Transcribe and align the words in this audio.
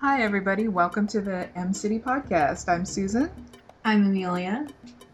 Hi, 0.00 0.22
everybody. 0.22 0.68
Welcome 0.68 1.08
to 1.08 1.20
the 1.20 1.48
Em 1.58 1.74
City 1.74 1.98
Podcast. 1.98 2.68
I'm 2.68 2.84
Susan. 2.84 3.28
I'm 3.84 4.06
Amelia. 4.06 4.68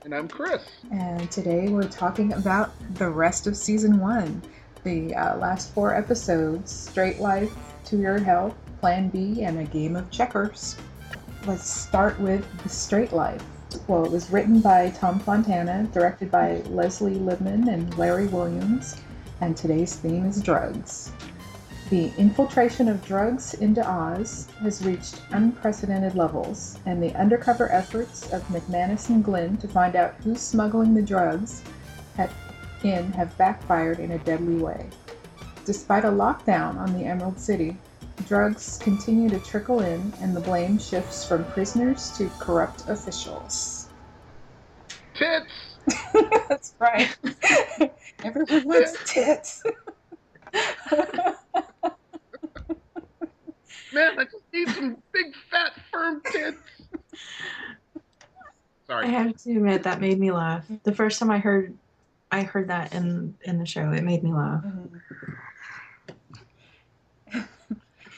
And 0.04 0.14
I'm 0.14 0.28
Chris. 0.28 0.62
And 0.92 1.30
today 1.30 1.68
we're 1.68 1.88
talking 1.88 2.34
about 2.34 2.74
the 2.96 3.08
rest 3.08 3.46
of 3.46 3.56
season 3.56 3.98
one 3.98 4.42
the 4.82 5.14
uh, 5.14 5.38
last 5.38 5.72
four 5.72 5.94
episodes 5.94 6.70
Straight 6.70 7.18
Life, 7.18 7.50
To 7.86 7.96
Your 7.96 8.18
Health, 8.18 8.54
Plan 8.80 9.08
B, 9.08 9.42
and 9.42 9.58
a 9.58 9.64
game 9.64 9.96
of 9.96 10.10
checkers. 10.10 10.76
Let's 11.46 11.66
start 11.66 12.20
with 12.20 12.46
The 12.62 12.68
Straight 12.68 13.14
Life. 13.14 13.42
Well, 13.88 14.04
it 14.04 14.10
was 14.10 14.30
written 14.30 14.60
by 14.60 14.90
Tom 14.90 15.18
Fontana, 15.18 15.88
directed 15.94 16.30
by 16.30 16.56
Leslie 16.68 17.14
Libman 17.14 17.72
and 17.72 17.96
Larry 17.96 18.26
Williams, 18.26 19.00
and 19.40 19.56
today's 19.56 19.96
theme 19.96 20.26
is 20.26 20.42
drugs. 20.42 21.10
The 21.90 22.12
infiltration 22.16 22.88
of 22.88 23.04
drugs 23.04 23.54
into 23.54 23.86
Oz 23.86 24.48
has 24.60 24.84
reached 24.84 25.20
unprecedented 25.30 26.14
levels, 26.14 26.78
and 26.86 27.02
the 27.02 27.14
undercover 27.14 27.70
efforts 27.70 28.32
of 28.32 28.42
McManus 28.48 29.10
and 29.10 29.22
Glynn 29.22 29.56
to 29.58 29.68
find 29.68 29.94
out 29.94 30.14
who's 30.22 30.40
smuggling 30.40 30.94
the 30.94 31.02
drugs 31.02 31.62
in 32.84 33.10
have 33.12 33.36
backfired 33.36 33.98
in 33.98 34.12
a 34.12 34.18
deadly 34.18 34.56
way. 34.56 34.86
Despite 35.64 36.04
a 36.04 36.08
lockdown 36.08 36.76
on 36.76 36.96
the 36.96 37.04
Emerald 37.04 37.40
City, 37.40 37.76
drugs 38.26 38.78
continue 38.82 39.30
to 39.30 39.40
trickle 39.40 39.80
in, 39.80 40.12
and 40.20 40.36
the 40.36 40.40
blame 40.40 40.78
shifts 40.78 41.26
from 41.26 41.44
prisoners 41.46 42.10
to 42.18 42.30
corrupt 42.38 42.88
officials. 42.88 43.88
Tits! 45.14 45.78
That's 46.48 46.74
right. 46.78 47.16
Everyone 48.24 48.64
wants 48.64 48.96
tits. 49.06 49.62
Man, 53.94 54.18
I 54.18 54.24
just 54.24 54.44
need 54.52 54.68
some 54.70 54.96
big, 55.12 55.34
fat, 55.50 55.72
firm 55.92 56.20
tits. 56.32 56.58
Sorry. 58.88 59.06
I 59.06 59.08
have 59.08 59.36
to 59.36 59.50
admit 59.52 59.84
that 59.84 60.00
made 60.00 60.18
me 60.18 60.32
laugh. 60.32 60.66
The 60.82 60.92
first 60.92 61.20
time 61.20 61.30
I 61.30 61.38
heard 61.38 61.76
I 62.32 62.42
heard 62.42 62.68
that 62.68 62.92
in 62.92 63.34
in 63.44 63.58
the 63.58 63.66
show, 63.66 63.92
it 63.92 64.02
made 64.02 64.22
me 64.22 64.32
laugh. 64.32 64.64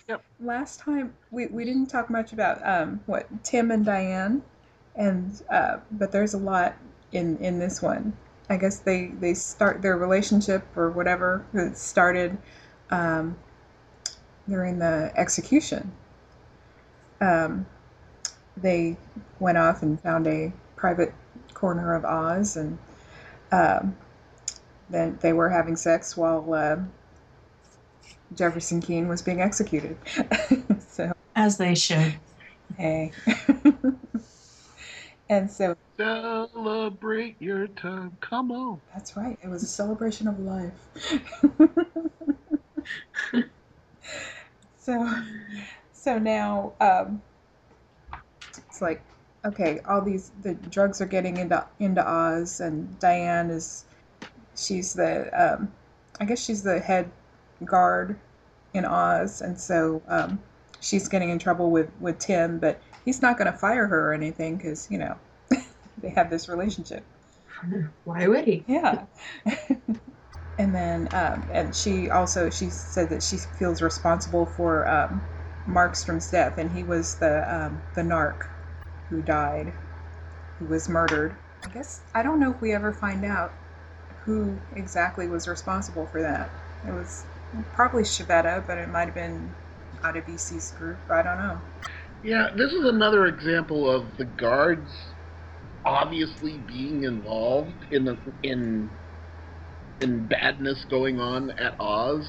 Yep. 0.08 0.22
Last 0.38 0.78
time 0.78 1.14
we, 1.32 1.46
we 1.46 1.64
didn't 1.64 1.86
talk 1.86 2.10
much 2.10 2.32
about 2.32 2.64
um, 2.64 3.00
what 3.06 3.26
Tim 3.42 3.72
and 3.72 3.84
Diane, 3.84 4.40
and 4.94 5.42
uh, 5.50 5.78
but 5.90 6.12
there's 6.12 6.32
a 6.32 6.38
lot 6.38 6.76
in 7.10 7.36
in 7.38 7.58
this 7.58 7.82
one. 7.82 8.16
I 8.48 8.56
guess 8.56 8.78
they 8.78 9.08
they 9.18 9.34
start 9.34 9.82
their 9.82 9.96
relationship 9.96 10.64
or 10.76 10.90
whatever 10.90 11.44
that 11.54 11.76
started 11.76 12.38
um, 12.90 13.36
during 14.48 14.78
the 14.78 15.12
execution. 15.16 15.92
Um, 17.20 17.66
they 18.56 18.96
went 19.38 19.58
off 19.58 19.82
and 19.82 20.00
found 20.00 20.26
a 20.26 20.52
private 20.76 21.12
corner 21.54 21.94
of 21.94 22.04
Oz, 22.04 22.56
and 22.56 22.78
um, 23.52 23.96
then 24.90 25.18
they 25.20 25.32
were 25.32 25.48
having 25.48 25.76
sex 25.76 26.16
while 26.16 26.52
uh, 26.54 26.76
Jefferson 28.34 28.80
Keane 28.80 29.08
was 29.08 29.22
being 29.22 29.40
executed. 29.40 29.96
so, 30.88 31.12
As 31.34 31.56
they 31.58 31.74
should. 31.74 32.14
hey. 32.76 33.12
and 35.28 35.50
so 35.50 35.76
Celebrate 35.96 37.36
your 37.40 37.66
time. 37.68 38.16
Come 38.20 38.52
on. 38.52 38.80
that's 38.92 39.16
right, 39.16 39.38
it 39.42 39.48
was 39.48 39.62
a 39.62 39.66
celebration 39.66 40.28
of 40.28 40.38
life. 40.38 40.72
so, 44.86 45.12
so 45.92 46.18
now 46.18 46.72
um, 46.80 47.20
it's 48.56 48.80
like, 48.80 49.02
okay, 49.44 49.80
all 49.88 50.00
these 50.00 50.30
the 50.42 50.54
drugs 50.54 51.00
are 51.00 51.06
getting 51.06 51.36
into 51.36 51.64
into 51.80 52.08
Oz, 52.08 52.60
and 52.60 52.98
Diane 53.00 53.50
is, 53.50 53.84
she's 54.56 54.94
the, 54.94 55.28
um, 55.34 55.72
I 56.20 56.24
guess 56.24 56.42
she's 56.42 56.62
the 56.62 56.78
head 56.78 57.10
guard 57.64 58.16
in 58.74 58.84
Oz, 58.84 59.42
and 59.42 59.58
so 59.58 60.00
um, 60.08 60.40
she's 60.80 61.08
getting 61.08 61.30
in 61.30 61.38
trouble 61.38 61.70
with 61.70 61.90
with 62.00 62.18
Tim, 62.20 62.58
but 62.58 62.80
he's 63.04 63.20
not 63.20 63.36
going 63.38 63.50
to 63.52 63.58
fire 63.58 63.86
her 63.86 64.10
or 64.10 64.14
anything 64.14 64.56
because 64.56 64.88
you 64.90 64.98
know 64.98 65.16
they 65.98 66.10
have 66.10 66.30
this 66.30 66.48
relationship. 66.48 67.02
Why 68.04 68.28
would 68.28 68.44
he? 68.44 68.64
Yeah. 68.68 69.06
And 70.58 70.74
then, 70.74 71.08
um, 71.12 71.46
and 71.52 71.74
she 71.74 72.08
also 72.10 72.48
she 72.48 72.70
said 72.70 73.10
that 73.10 73.22
she 73.22 73.36
feels 73.36 73.82
responsible 73.82 74.46
for 74.46 74.88
um, 74.88 75.22
Markstrom's 75.68 76.30
death, 76.30 76.56
and 76.56 76.70
he 76.72 76.82
was 76.82 77.16
the 77.16 77.54
um, 77.54 77.82
the 77.94 78.02
narc 78.02 78.48
who 79.10 79.20
died, 79.20 79.72
who 80.58 80.66
was 80.66 80.88
murdered. 80.88 81.36
I 81.64 81.68
guess 81.68 82.02
I 82.14 82.22
don't 82.22 82.40
know 82.40 82.50
if 82.50 82.60
we 82.60 82.72
ever 82.72 82.92
find 82.92 83.24
out 83.24 83.52
who 84.24 84.58
exactly 84.74 85.28
was 85.28 85.46
responsible 85.46 86.06
for 86.06 86.22
that. 86.22 86.50
It 86.86 86.92
was 86.92 87.24
probably 87.74 88.02
Schibetta, 88.02 88.66
but 88.66 88.78
it 88.78 88.88
might 88.88 89.06
have 89.06 89.14
been 89.14 89.52
out 90.02 90.16
of 90.16 90.28
EC's 90.28 90.72
group. 90.72 90.98
I 91.10 91.22
don't 91.22 91.38
know. 91.38 91.60
Yeah, 92.22 92.50
this 92.56 92.72
is 92.72 92.84
another 92.84 93.26
example 93.26 93.90
of 93.90 94.16
the 94.16 94.24
guards 94.24 94.90
obviously 95.84 96.58
being 96.58 97.04
involved 97.04 97.74
in 97.90 98.04
the 98.04 98.18
in 98.42 98.90
in 100.00 100.26
badness 100.26 100.84
going 100.90 101.20
on 101.20 101.50
at 101.50 101.78
Oz. 101.80 102.28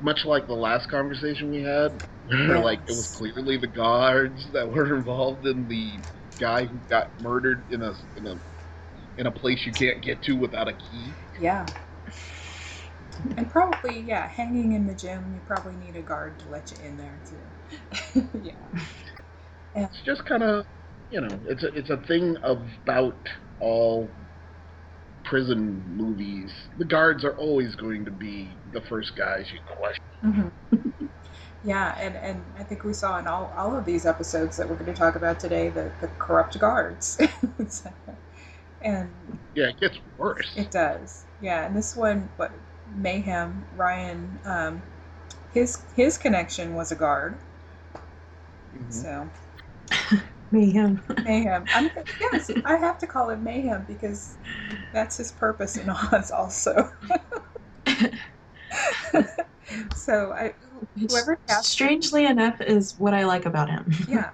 Much 0.00 0.24
like 0.24 0.46
the 0.46 0.54
last 0.54 0.90
conversation 0.90 1.50
we 1.50 1.62
had, 1.62 2.02
where 2.26 2.58
like 2.58 2.80
it 2.88 2.96
was 2.96 3.14
clearly 3.16 3.56
the 3.56 3.68
guards 3.68 4.48
that 4.52 4.68
were 4.68 4.96
involved 4.96 5.46
in 5.46 5.68
the 5.68 5.92
guy 6.38 6.64
who 6.64 6.76
got 6.88 7.20
murdered 7.22 7.62
in 7.70 7.82
a 7.82 7.94
in 8.16 8.26
a 8.26 8.40
in 9.16 9.26
a 9.26 9.30
place 9.30 9.64
you 9.64 9.72
can't 9.72 10.02
get 10.02 10.22
to 10.22 10.32
without 10.32 10.68
a 10.68 10.72
key. 10.72 11.12
Yeah. 11.40 11.66
And 13.36 13.48
probably, 13.50 14.00
yeah, 14.00 14.26
hanging 14.28 14.72
in 14.72 14.86
the 14.86 14.94
gym, 14.94 15.32
you 15.34 15.40
probably 15.46 15.74
need 15.84 15.96
a 15.96 16.02
guard 16.02 16.38
to 16.40 16.48
let 16.48 16.72
you 16.72 16.78
in 16.84 16.96
there 16.96 17.18
too. 17.28 18.28
yeah. 18.42 18.52
It's 19.74 20.02
just 20.04 20.24
kind 20.26 20.42
of, 20.42 20.66
you 21.10 21.20
know, 21.20 21.40
it's 21.46 21.62
a 21.62 21.68
it's 21.68 21.90
a 21.90 21.98
thing 21.98 22.36
about 22.42 23.16
all 23.60 24.08
prison 25.24 25.84
movies. 25.86 26.52
The 26.76 26.84
guards 26.84 27.24
are 27.24 27.36
always 27.36 27.74
going 27.76 28.04
to 28.06 28.10
be 28.12 28.58
the 28.72 28.80
first 28.82 29.16
guys 29.16 29.52
you 29.52 29.60
question. 29.66 29.98
hmm 30.22 30.48
yeah, 31.64 31.96
and, 32.00 32.16
and 32.16 32.44
I 32.58 32.64
think 32.64 32.84
we 32.84 32.92
saw 32.94 33.18
in 33.18 33.26
all, 33.26 33.52
all 33.56 33.76
of 33.76 33.84
these 33.84 34.06
episodes 34.06 34.56
that 34.56 34.68
we're 34.68 34.76
going 34.76 34.86
to 34.92 34.98
talk 34.98 35.16
about 35.16 35.40
today 35.40 35.68
the, 35.68 35.92
the 36.00 36.08
corrupt 36.18 36.58
guards. 36.58 37.20
And 38.82 39.10
Yeah, 39.54 39.68
it 39.68 39.78
gets 39.80 39.98
worse. 40.16 40.50
it 40.54 40.70
does. 40.70 41.24
Yeah, 41.40 41.66
and 41.66 41.76
this 41.76 41.96
one, 41.96 42.28
what 42.36 42.52
Mayhem 42.94 43.64
Ryan, 43.76 44.38
um, 44.44 44.82
his 45.52 45.82
his 45.94 46.18
connection 46.18 46.74
was 46.74 46.92
a 46.92 46.96
guard. 46.96 47.36
Mhm. 48.72 49.06
So 49.06 49.30
Mayhem. 50.52 51.02
Mayhem. 51.24 51.64
I'm, 51.74 51.90
yes, 52.20 52.50
I 52.64 52.76
have 52.76 52.98
to 52.98 53.06
call 53.06 53.30
him 53.30 53.42
Mayhem 53.42 53.84
because 53.88 54.36
that's 54.92 55.16
his 55.16 55.32
purpose 55.32 55.76
in 55.76 55.88
Oz, 55.88 56.30
also. 56.30 56.92
so, 59.96 60.32
I, 60.32 60.52
whoever 60.98 61.36
cast 61.48 61.70
Strangely 61.70 62.26
enough 62.26 62.60
is 62.60 62.98
what 62.98 63.14
I 63.14 63.24
like 63.24 63.46
about 63.46 63.70
him. 63.70 63.92
yeah, 64.08 64.30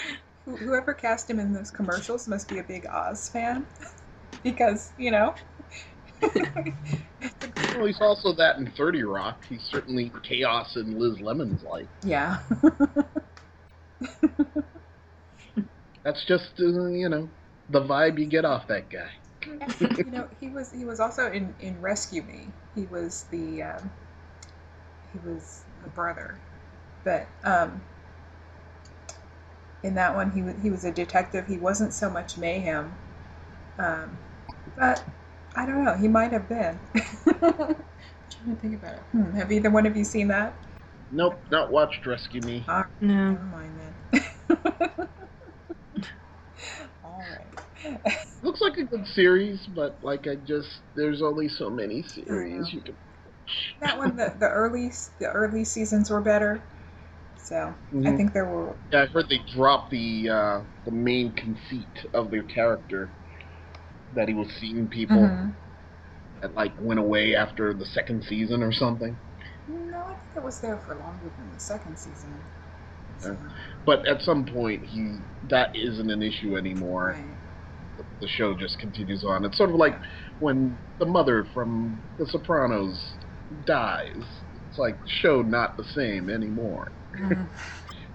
whoever 0.44 0.92
cast 0.92 1.30
him 1.30 1.40
in 1.40 1.52
those 1.52 1.70
commercials 1.70 2.28
must 2.28 2.48
be 2.48 2.58
a 2.58 2.62
big 2.62 2.86
Oz 2.86 3.28
fan 3.28 3.66
because 4.42 4.92
you 4.98 5.10
know. 5.10 5.34
Well, 7.74 7.86
he's 7.86 8.00
also 8.00 8.32
that 8.34 8.58
in 8.58 8.70
Thirty 8.72 9.02
Rock. 9.02 9.42
He's 9.48 9.62
certainly 9.62 10.12
chaos 10.22 10.76
in 10.76 10.98
Liz 10.98 11.20
Lemon's 11.20 11.62
life. 11.64 11.88
yeah. 12.04 12.38
That's 16.04 16.24
just 16.24 16.60
uh, 16.60 16.86
you 16.86 17.08
know 17.08 17.30
the 17.68 17.80
vibe 17.80 18.18
you 18.18 18.26
get 18.26 18.44
off 18.44 18.68
that 18.68 18.90
guy. 18.90 19.10
you 19.46 20.10
know, 20.10 20.28
he 20.40 20.48
was 20.48 20.72
he 20.72 20.84
was 20.84 21.00
also 21.00 21.30
in 21.30 21.54
in 21.60 21.80
Rescue 21.80 22.22
Me. 22.22 22.48
He 22.74 22.86
was 22.86 23.24
the 23.24 23.62
um, 23.62 23.90
he 25.12 25.18
was 25.18 25.64
the 25.82 25.90
brother, 25.90 26.40
but 27.04 27.28
um, 27.44 27.82
in 29.82 29.94
that 29.94 30.14
one 30.14 30.30
he 30.32 30.42
was 30.42 30.54
he 30.62 30.70
was 30.70 30.84
a 30.84 30.92
detective. 30.92 31.46
He 31.46 31.58
wasn't 31.58 31.92
so 31.92 32.10
much 32.10 32.36
mayhem, 32.36 32.94
um, 33.78 34.18
but 34.76 35.04
I 35.54 35.66
don't 35.66 35.84
know. 35.84 35.94
He 35.94 36.08
might 36.08 36.32
have 36.32 36.48
been. 36.48 36.78
I'm 36.94 37.02
trying 37.42 37.76
to 38.46 38.56
think 38.56 38.74
about 38.74 38.94
it. 38.94 39.00
Hmm, 39.12 39.32
have 39.36 39.52
either 39.52 39.70
one 39.70 39.86
of 39.86 39.96
you 39.96 40.04
seen 40.04 40.28
that? 40.28 40.56
Nope, 41.10 41.44
not 41.50 41.70
watched 41.70 42.06
Rescue 42.06 42.40
Me. 42.40 42.64
All 42.68 42.76
right, 42.76 42.86
No. 43.00 43.32
never 43.32 43.44
mind 43.44 43.78
then. 43.78 45.08
Looks 48.42 48.60
like 48.60 48.76
a 48.76 48.84
good 48.84 49.06
series, 49.06 49.66
but 49.66 49.98
like 50.02 50.26
I 50.26 50.36
just 50.36 50.68
there's 50.94 51.22
only 51.22 51.48
so 51.48 51.70
many 51.70 52.02
series 52.02 52.72
you 52.72 52.82
can. 52.82 52.96
that 53.80 53.98
one 53.98 54.16
the, 54.16 54.34
the 54.38 54.48
early 54.48 54.90
the 55.18 55.26
early 55.30 55.64
seasons 55.64 56.10
were 56.10 56.20
better 56.20 56.62
So 57.36 57.74
I 58.04 58.12
Mhm. 58.12 58.16
think 58.16 58.32
there 58.32 58.46
were 58.46 58.76
Yeah, 58.92 59.02
I 59.02 59.06
heard 59.06 59.28
they 59.28 59.38
dropped 59.38 59.90
the 59.90 60.28
uh, 60.28 60.64
the 60.84 60.90
main 60.92 61.34
conceit 61.34 62.04
of 62.14 62.30
their 62.30 62.44
character 62.44 63.14
that 64.12 64.28
he 64.28 64.34
was 64.34 64.50
seeing 64.60 64.88
people 64.88 65.28
Mhm. 65.28 65.56
that 66.42 66.54
like 66.54 66.74
went 66.78 67.00
away 67.00 67.34
after 67.34 67.72
the 67.74 67.86
second 67.86 68.22
season 68.24 68.62
or 68.62 68.72
something. 68.72 69.18
No, 69.66 70.04
I 70.04 70.14
think 70.14 70.36
it 70.36 70.42
was 70.44 70.60
there 70.60 70.78
for 70.78 70.94
longer 70.96 71.32
than 71.36 71.50
the 71.52 71.58
second 71.58 71.98
season. 71.98 72.48
So, 73.18 73.38
But 73.86 74.06
at 74.08 74.22
some 74.22 74.44
point, 74.44 74.84
he 74.84 75.20
that 75.44 75.70
isn't 75.76 76.10
an 76.10 76.22
issue 76.22 76.56
anymore. 76.56 77.16
right. 77.16 77.41
The, 78.22 78.28
show 78.28 78.54
just 78.54 78.78
continues 78.78 79.24
on. 79.24 79.44
It's 79.44 79.56
sort 79.58 79.70
of 79.70 79.76
like 79.76 79.98
when 80.38 80.78
the 80.98 81.06
mother 81.06 81.44
from 81.52 82.00
The 82.18 82.26
Sopranos 82.26 83.14
dies. 83.64 84.22
It's 84.68 84.78
like 84.78 85.02
the 85.02 85.08
show 85.08 85.42
not 85.42 85.76
the 85.76 85.84
same 85.84 86.30
anymore. 86.30 86.92
Mhm. 87.14 87.48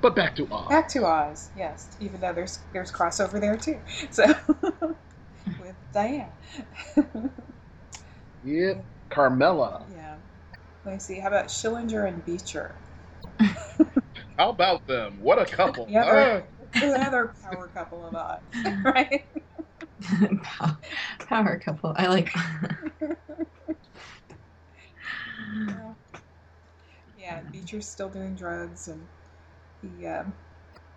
But 0.01 0.15
back 0.15 0.35
to 0.37 0.47
Oz. 0.51 0.69
Back 0.69 0.87
to 0.89 1.05
Oz, 1.05 1.49
yes. 1.55 1.89
Even 1.99 2.21
though 2.21 2.33
there's 2.33 2.59
there's 2.73 2.91
crossover 2.91 3.39
there 3.39 3.57
too. 3.57 3.79
So 4.11 4.23
with 5.61 5.75
Diane. 5.93 6.29
Yep, 8.43 8.85
Carmela. 9.09 9.85
yeah. 9.93 10.15
Let 10.85 10.93
me 10.93 10.99
see. 10.99 11.19
How 11.19 11.27
about 11.27 11.47
Schillinger 11.47 12.07
and 12.07 12.23
Beecher? 12.23 12.75
How 14.37 14.49
about 14.51 14.85
them? 14.87 15.19
What 15.19 15.39
a 15.41 15.45
couple! 15.45 15.85
Yeah, 15.89 16.43
Ah. 16.45 16.81
Another 16.81 17.33
power 17.41 17.67
couple 17.73 18.05
of 18.05 18.13
Oz, 18.15 18.39
right? 18.85 19.25
Pow- 20.43 20.77
Power 21.27 21.59
couple. 21.59 21.93
I 21.97 22.07
like. 22.07 22.31
yeah, 27.19 27.41
Beecher's 27.51 27.87
still 27.87 28.09
doing 28.09 28.35
drugs, 28.35 28.87
and 28.87 29.05
he 29.81 30.05
um, 30.05 30.33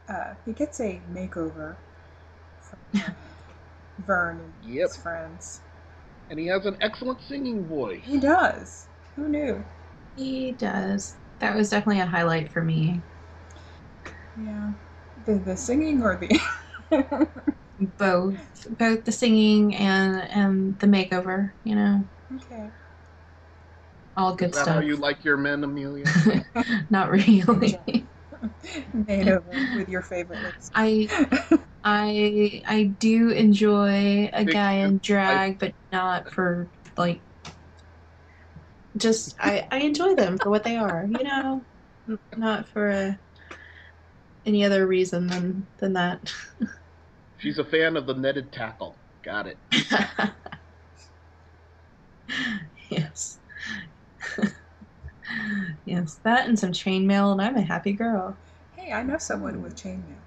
uh, 0.08 0.34
he 0.44 0.52
gets 0.52 0.80
a 0.80 1.00
makeover 1.12 1.76
from 2.60 2.78
uh, 2.96 3.10
Vern 4.06 4.40
and 4.40 4.52
Yep. 4.62 4.88
his 4.88 4.96
friends. 4.96 5.60
and 6.28 6.38
he 6.38 6.46
has 6.46 6.66
an 6.66 6.76
excellent 6.80 7.20
singing 7.22 7.66
voice. 7.66 8.02
He 8.04 8.18
does. 8.18 8.86
Who 9.16 9.28
knew? 9.28 9.64
he 10.16 10.52
does. 10.52 11.14
That 11.38 11.56
was 11.56 11.70
definitely 11.70 12.00
a 12.00 12.06
highlight 12.06 12.52
for 12.52 12.62
me. 12.62 13.02
Yeah. 14.36 14.72
The 15.26 15.34
the 15.34 15.56
singing 15.56 16.02
or 16.02 16.16
the 16.16 16.40
Both, 17.80 18.66
both 18.78 19.04
the 19.04 19.12
singing 19.12 19.74
and 19.74 20.22
and 20.30 20.78
the 20.78 20.86
makeover. 20.86 21.52
You 21.64 21.74
know, 21.76 22.08
okay. 22.36 22.70
all 24.16 24.34
good 24.34 24.50
Is 24.50 24.56
that 24.56 24.62
stuff. 24.64 24.74
how 24.76 24.80
you 24.80 24.96
like 24.96 25.24
your 25.24 25.36
men, 25.36 25.64
Amelia? 25.64 26.04
Not 26.90 27.10
really. 27.10 28.06
Made 28.92 29.28
over 29.28 29.50
with 29.76 29.88
your 29.88 30.02
favorite 30.02 30.42
lips. 30.42 30.70
I 30.74 31.08
I 31.84 32.62
I 32.66 32.82
do 32.84 33.30
enjoy 33.30 34.30
a 34.32 34.44
Big 34.44 34.54
guy 34.54 34.72
in 34.74 34.94
soup 34.96 35.02
drag, 35.02 35.58
but 35.58 35.74
not 35.90 36.30
for 36.32 36.68
like. 36.96 37.22
Just 38.96 39.36
I 39.40 39.66
I 39.70 39.78
enjoy 39.78 40.14
them 40.14 40.36
for 40.38 40.50
what 40.50 40.64
they 40.64 40.76
are, 40.76 41.06
you 41.08 41.24
know, 41.24 41.64
not 42.36 42.68
for 42.68 42.90
uh, 42.90 43.12
any 44.44 44.64
other 44.64 44.86
reason 44.86 45.26
than 45.28 45.66
than 45.78 45.94
that. 45.94 46.32
She's 47.40 47.58
a 47.58 47.64
fan 47.64 47.96
of 47.96 48.06
the 48.06 48.12
netted 48.12 48.52
tackle. 48.52 48.94
Got 49.22 49.46
it. 49.46 49.56
yes. 52.90 53.38
yes, 55.86 56.20
that 56.22 56.48
and 56.48 56.58
some 56.58 56.72
chainmail, 56.72 57.32
and 57.32 57.40
I'm 57.40 57.56
a 57.56 57.62
happy 57.62 57.92
girl. 57.92 58.36
Hey, 58.76 58.92
I 58.92 59.02
know 59.02 59.16
someone 59.16 59.62
with 59.62 59.74
chainmail. 59.74 60.18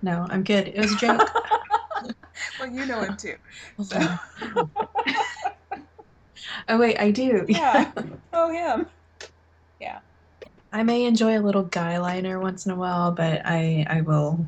No, 0.00 0.28
I'm 0.30 0.44
good. 0.44 0.68
It 0.68 0.78
was 0.78 0.92
a 0.92 0.96
joke. 0.96 1.28
well, 2.60 2.70
you 2.70 2.86
know 2.86 3.00
him 3.00 3.16
too. 3.16 3.34
So, 3.82 3.98
oh 6.68 6.78
wait, 6.78 7.00
I 7.00 7.10
do. 7.10 7.46
yeah. 7.48 7.90
Oh, 8.32 8.52
him. 8.52 8.86
Yeah. 9.80 9.98
I 10.72 10.84
may 10.84 11.04
enjoy 11.04 11.36
a 11.36 11.42
little 11.42 11.64
guy 11.64 11.98
liner 11.98 12.38
once 12.38 12.64
in 12.64 12.70
a 12.70 12.76
while, 12.76 13.10
but 13.10 13.42
I 13.44 13.84
I 13.88 14.02
will 14.02 14.46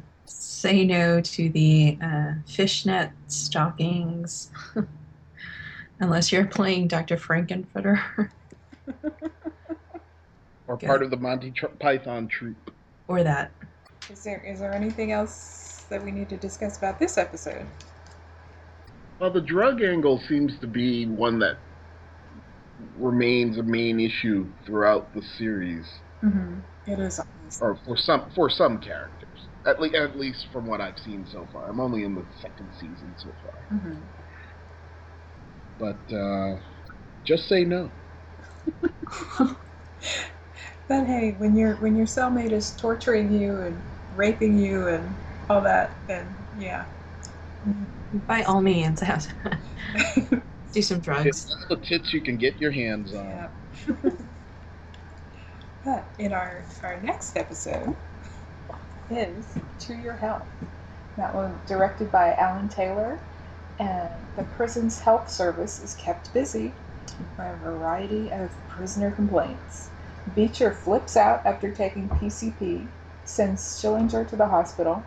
say 0.61 0.85
no 0.85 1.21
to 1.23 1.49
the 1.49 1.97
uh, 2.03 2.33
fishnet 2.47 3.11
stockings, 3.29 4.51
unless 6.01 6.31
you're 6.31 6.45
playing 6.47 6.87
Dr. 6.87 7.17
Frank-N-Furter 7.17 8.01
Or 10.67 10.77
Good. 10.77 10.87
part 10.87 11.03
of 11.03 11.11
the 11.11 11.17
Monty 11.17 11.51
Tr- 11.51 11.67
Python 11.67 12.29
troupe. 12.29 12.71
or 13.09 13.25
that. 13.25 13.51
Is 14.13 14.23
there 14.23 14.41
is 14.47 14.61
there 14.61 14.73
anything 14.73 15.11
else 15.13 15.85
that 15.89 16.05
we 16.05 16.11
need 16.13 16.29
to 16.29 16.37
discuss 16.37 16.79
about 16.79 17.01
this 17.01 17.17
episode? 17.19 17.67
Well, 19.19 19.31
the 19.31 19.41
drug 19.41 19.83
angle 19.83 20.21
seems 20.29 20.59
to 20.61 20.67
be 20.69 21.07
one 21.07 21.39
that 21.41 21.57
remains 22.99 23.59
a 23.59 23.63
main 23.65 23.99
issue 23.99 24.47
throughout 24.67 25.13
the 25.15 25.23
series, 25.39 25.87
Mm-hmm. 26.23 26.61
It 26.93 26.99
is. 27.01 27.19
obvious. 27.19 27.61
or 27.63 27.77
for 27.85 27.97
some 27.97 28.31
for 28.35 28.49
some 28.51 28.79
characters. 28.79 29.20
At, 29.67 29.81
le- 29.81 29.97
at 29.97 30.19
least 30.19 30.47
from 30.53 30.67
what 30.67 30.81
I've 30.81 30.99
seen 30.99 31.27
so 31.27 31.47
far. 31.53 31.69
I'm 31.69 31.81
only 31.81 32.05
in 32.05 32.15
the 32.15 32.25
second 32.41 32.73
season 32.79 33.15
so 33.19 33.35
far. 33.43 33.79
Mhm. 33.79 34.03
But 35.79 36.15
uh, 36.15 36.61
just 37.25 37.49
say 37.49 37.65
no. 37.65 37.91
But 40.91 41.07
hey, 41.07 41.37
when 41.39 41.57
your 41.57 41.77
when 41.77 41.95
your 41.95 42.07
cellmate 42.07 42.51
is 42.51 42.75
torturing 42.75 43.33
you 43.33 43.61
and 43.61 43.81
raping 44.13 44.59
you 44.59 44.89
and 44.89 45.15
all 45.49 45.61
that, 45.61 45.97
then 46.09 46.35
yeah. 46.57 46.87
By 48.27 48.43
all 48.43 48.61
means, 48.61 48.99
have 48.99 49.33
do 50.73 50.83
some 50.83 50.99
drugs. 50.99 51.27
It's 51.27 51.49
all 51.71 51.77
the 51.77 51.87
tits 51.87 52.13
you 52.13 52.21
can 52.21 52.39
get 52.39 52.61
your 52.61 52.73
hands 52.73 53.15
on. 53.15 53.25
Yeah. 53.25 53.49
but 55.85 56.09
in 56.19 56.33
our 56.33 56.65
our 56.83 57.01
next 57.01 57.37
episode 57.37 57.95
is 59.11 59.59
To 59.81 59.95
Your 59.95 60.15
Health. 60.15 60.47
That 61.17 61.35
one 61.35 61.61
directed 61.67 62.13
by 62.13 62.35
Alan 62.35 62.69
Taylor, 62.69 63.19
and 63.79 64.09
the 64.37 64.45
prison's 64.45 65.01
health 65.01 65.31
service 65.31 65.83
is 65.83 65.95
kept 65.95 66.33
busy 66.33 66.73
by 67.37 67.47
a 67.47 67.57
variety 67.57 68.31
of 68.31 68.51
prisoner 68.69 69.11
complaints. 69.11 69.91
Beecher 70.35 70.73
flips 70.73 71.17
out 71.17 71.45
after 71.45 71.73
taking 71.73 72.09
PCP, 72.09 72.87
sends 73.25 73.63
Schillinger 73.63 74.29
to 74.29 74.37
the 74.37 74.47
hospital, 74.47 75.03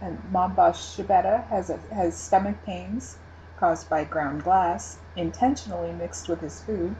and 0.00 0.18
mob 0.30 0.54
boss 0.56 0.96
has 0.96 1.70
a, 1.70 1.78
has 1.92 2.16
stomach 2.16 2.56
pains 2.64 3.16
caused 3.56 3.88
by 3.88 4.04
ground 4.04 4.44
glass 4.44 4.98
intentionally 5.16 5.92
mixed 5.92 6.28
with 6.28 6.40
his 6.40 6.60
food, 6.60 6.94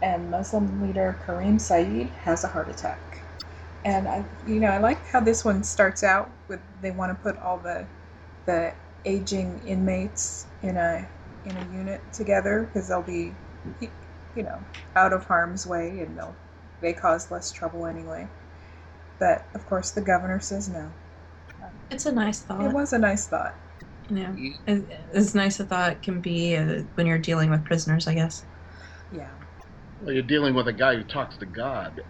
and 0.00 0.30
Muslim 0.30 0.82
leader 0.82 1.18
Karim 1.26 1.58
Saeed 1.58 2.08
has 2.24 2.44
a 2.44 2.48
heart 2.48 2.68
attack. 2.68 3.23
And 3.84 4.08
I, 4.08 4.24
you 4.46 4.60
know, 4.60 4.68
I 4.68 4.78
like 4.78 5.04
how 5.08 5.20
this 5.20 5.44
one 5.44 5.62
starts 5.62 6.02
out 6.02 6.30
with 6.48 6.60
they 6.80 6.90
want 6.90 7.16
to 7.16 7.22
put 7.22 7.38
all 7.38 7.58
the 7.58 7.86
the 8.46 8.72
aging 9.04 9.60
inmates 9.66 10.46
in 10.62 10.76
a 10.76 11.08
in 11.44 11.56
a 11.56 11.64
unit 11.76 12.00
together 12.12 12.62
because 12.62 12.88
they'll 12.88 13.02
be, 13.02 13.34
you 14.34 14.42
know, 14.42 14.58
out 14.96 15.12
of 15.12 15.26
harm's 15.26 15.66
way 15.66 16.00
and 16.00 16.16
they'll 16.16 16.34
they 16.80 16.92
cause 16.92 17.30
less 17.30 17.52
trouble 17.52 17.86
anyway. 17.86 18.28
But 19.18 19.46
of 19.54 19.66
course, 19.66 19.90
the 19.90 20.00
governor 20.00 20.40
says 20.40 20.68
no. 20.68 20.90
It's 21.90 22.06
a 22.06 22.12
nice 22.12 22.40
thought. 22.40 22.64
It 22.64 22.72
was 22.74 22.92
a 22.92 22.98
nice 22.98 23.26
thought. 23.26 23.54
You 24.08 24.16
know, 24.16 24.36
as, 24.66 24.82
as 25.14 25.34
nice 25.34 25.60
a 25.60 25.64
thought 25.64 26.02
can 26.02 26.20
be 26.20 26.56
uh, 26.56 26.82
when 26.94 27.06
you're 27.06 27.18
dealing 27.18 27.50
with 27.50 27.64
prisoners, 27.64 28.06
I 28.06 28.14
guess. 28.14 28.44
Yeah, 29.12 29.30
Well, 30.00 30.12
you're 30.12 30.22
dealing 30.22 30.54
with 30.54 30.68
a 30.68 30.72
guy 30.72 30.96
who 30.96 31.04
talks 31.04 31.36
to 31.38 31.46
God. 31.46 32.00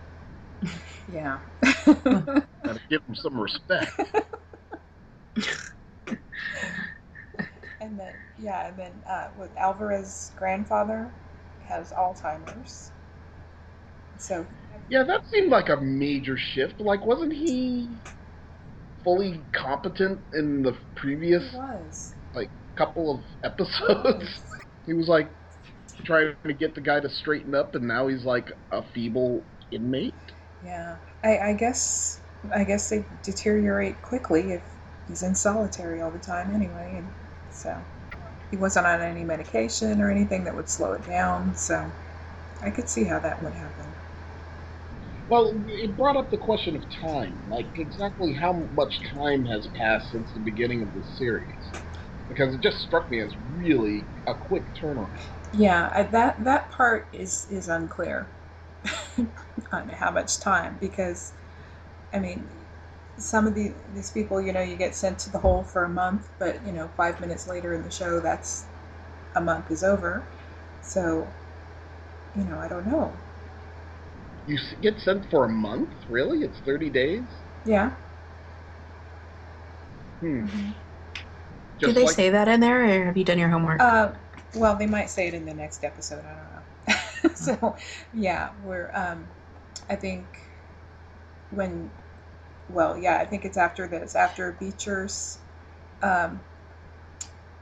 Yeah. 1.12 1.38
Gotta 2.64 2.80
give 2.88 3.00
him 3.08 3.14
some 3.14 3.38
respect. 3.38 3.92
And 7.80 7.98
then, 7.98 8.14
yeah, 8.38 8.68
and 8.68 8.78
then 8.78 8.92
uh, 9.08 9.28
with 9.38 9.50
Alvarez's 9.58 10.32
grandfather 10.36 11.10
has 11.66 11.92
Alzheimer's. 11.92 12.92
So, 14.18 14.46
Yeah, 14.88 15.02
that 15.04 15.26
seemed 15.26 15.50
like 15.50 15.68
a 15.68 15.76
major 15.76 16.36
shift. 16.36 16.80
Like, 16.80 17.04
wasn't 17.04 17.32
he 17.32 17.98
fully 19.02 19.42
competent 19.52 20.20
in 20.32 20.62
the 20.62 20.76
previous 20.96 21.50
he 21.50 21.58
was. 21.58 22.14
couple 22.76 23.18
of 23.18 23.24
episodes? 23.42 24.40
he 24.86 24.94
was 24.94 25.08
like 25.08 25.30
trying 26.04 26.36
to 26.46 26.54
get 26.54 26.74
the 26.74 26.80
guy 26.80 27.00
to 27.00 27.08
straighten 27.08 27.54
up, 27.54 27.74
and 27.74 27.86
now 27.86 28.08
he's 28.08 28.24
like 28.24 28.50
a 28.72 28.82
feeble 28.94 29.44
inmate. 29.70 30.14
Yeah, 30.64 30.96
I, 31.22 31.38
I 31.38 31.52
guess 31.54 32.20
I 32.52 32.64
guess 32.64 32.88
they 32.88 33.06
deteriorate 33.22 34.02
quickly 34.02 34.52
if 34.52 34.62
he's 35.06 35.22
in 35.22 35.34
solitary 35.36 36.00
all 36.00 36.10
the 36.10 36.18
time 36.18 36.50
anyway, 36.54 36.96
and 36.98 37.14
so 37.50 37.84
he 38.50 38.56
wasn't 38.56 38.86
on 38.86 39.02
any 39.02 39.24
medication 39.24 40.00
or 40.02 40.10
anything 40.10 40.44
that 40.44 40.56
would 40.56 40.68
slow 40.70 40.92
it 40.94 41.04
down. 41.06 41.54
So 41.56 41.92
I 42.62 42.70
could 42.70 42.88
see 42.88 43.04
how 43.04 43.20
that 43.20 43.42
would 43.42 43.54
happen. 43.54 43.94
Well, 45.28 45.62
it 45.66 45.96
brought 45.98 46.16
up 46.16 46.30
the 46.30 46.38
question 46.38 46.74
of 46.76 46.88
time. 46.88 47.42
Like, 47.46 47.72
exactly 47.76 48.32
how 48.32 48.54
much 48.72 49.02
time 49.02 49.44
has 49.44 49.66
passed 49.68 50.10
since 50.10 50.32
the 50.32 50.40
beginning 50.40 50.80
of 50.82 50.94
the 50.94 51.02
series? 51.02 51.74
Because 52.26 52.54
it 52.54 52.62
just 52.62 52.78
struck 52.80 53.10
me 53.10 53.20
as 53.20 53.36
really 53.38 54.08
a 54.26 54.34
quick 54.34 54.74
turnaround. 54.74 55.28
Yeah, 55.52 56.02
that 56.10 56.42
that 56.44 56.70
part 56.70 57.08
is 57.12 57.46
is 57.48 57.68
unclear 57.68 58.28
on 59.72 59.88
how 59.88 60.10
much 60.10 60.40
time 60.40 60.76
because, 60.80 61.32
I 62.12 62.18
mean, 62.20 62.48
some 63.18 63.46
of 63.46 63.54
the, 63.54 63.72
these 63.94 64.10
people, 64.10 64.40
you 64.40 64.52
know, 64.52 64.62
you 64.62 64.76
get 64.76 64.94
sent 64.94 65.18
to 65.20 65.30
the 65.30 65.38
hole 65.38 65.64
for 65.64 65.84
a 65.84 65.88
month, 65.88 66.28
but 66.38 66.64
you 66.66 66.72
know, 66.72 66.88
five 66.96 67.20
minutes 67.20 67.46
later 67.48 67.74
in 67.74 67.82
the 67.82 67.90
show, 67.90 68.20
that's 68.20 68.66
a 69.36 69.40
month 69.40 69.70
is 69.70 69.84
over. 69.84 70.24
So, 70.82 71.28
you 72.34 72.44
know, 72.44 72.58
I 72.58 72.68
don't 72.68 72.86
know. 72.86 73.12
You 74.46 74.58
get 74.80 75.00
sent 75.00 75.28
for 75.28 75.44
a 75.44 75.50
month? 75.50 75.90
Really? 76.08 76.42
It's 76.44 76.58
30 76.60 76.88
days? 76.88 77.24
Yeah. 77.64 77.90
Hmm. 80.20 80.46
Do 81.84 81.92
Just 81.92 81.92
they 81.92 82.06
like, 82.06 82.16
say 82.16 82.30
that 82.30 82.48
in 82.48 82.60
there, 82.60 82.84
or 82.84 83.04
have 83.06 83.16
you 83.16 83.24
done 83.24 83.38
your 83.38 83.48
homework? 83.50 83.80
Uh, 83.80 84.12
well, 84.54 84.76
they 84.76 84.86
might 84.86 85.10
say 85.10 85.28
it 85.28 85.34
in 85.34 85.44
the 85.44 85.54
next 85.54 85.84
episode. 85.84 86.24
I 86.24 86.28
don't 86.28 86.36
know. 86.43 86.43
so, 87.60 87.76
yeah, 88.12 88.50
we're. 88.64 88.90
Um, 88.94 89.28
I 89.88 89.96
think 89.96 90.24
when, 91.50 91.90
well, 92.68 92.96
yeah, 92.96 93.18
I 93.18 93.24
think 93.24 93.44
it's 93.44 93.56
after 93.56 93.86
this, 93.86 94.14
after 94.14 94.52
Beecher's, 94.52 95.38
um, 96.02 96.40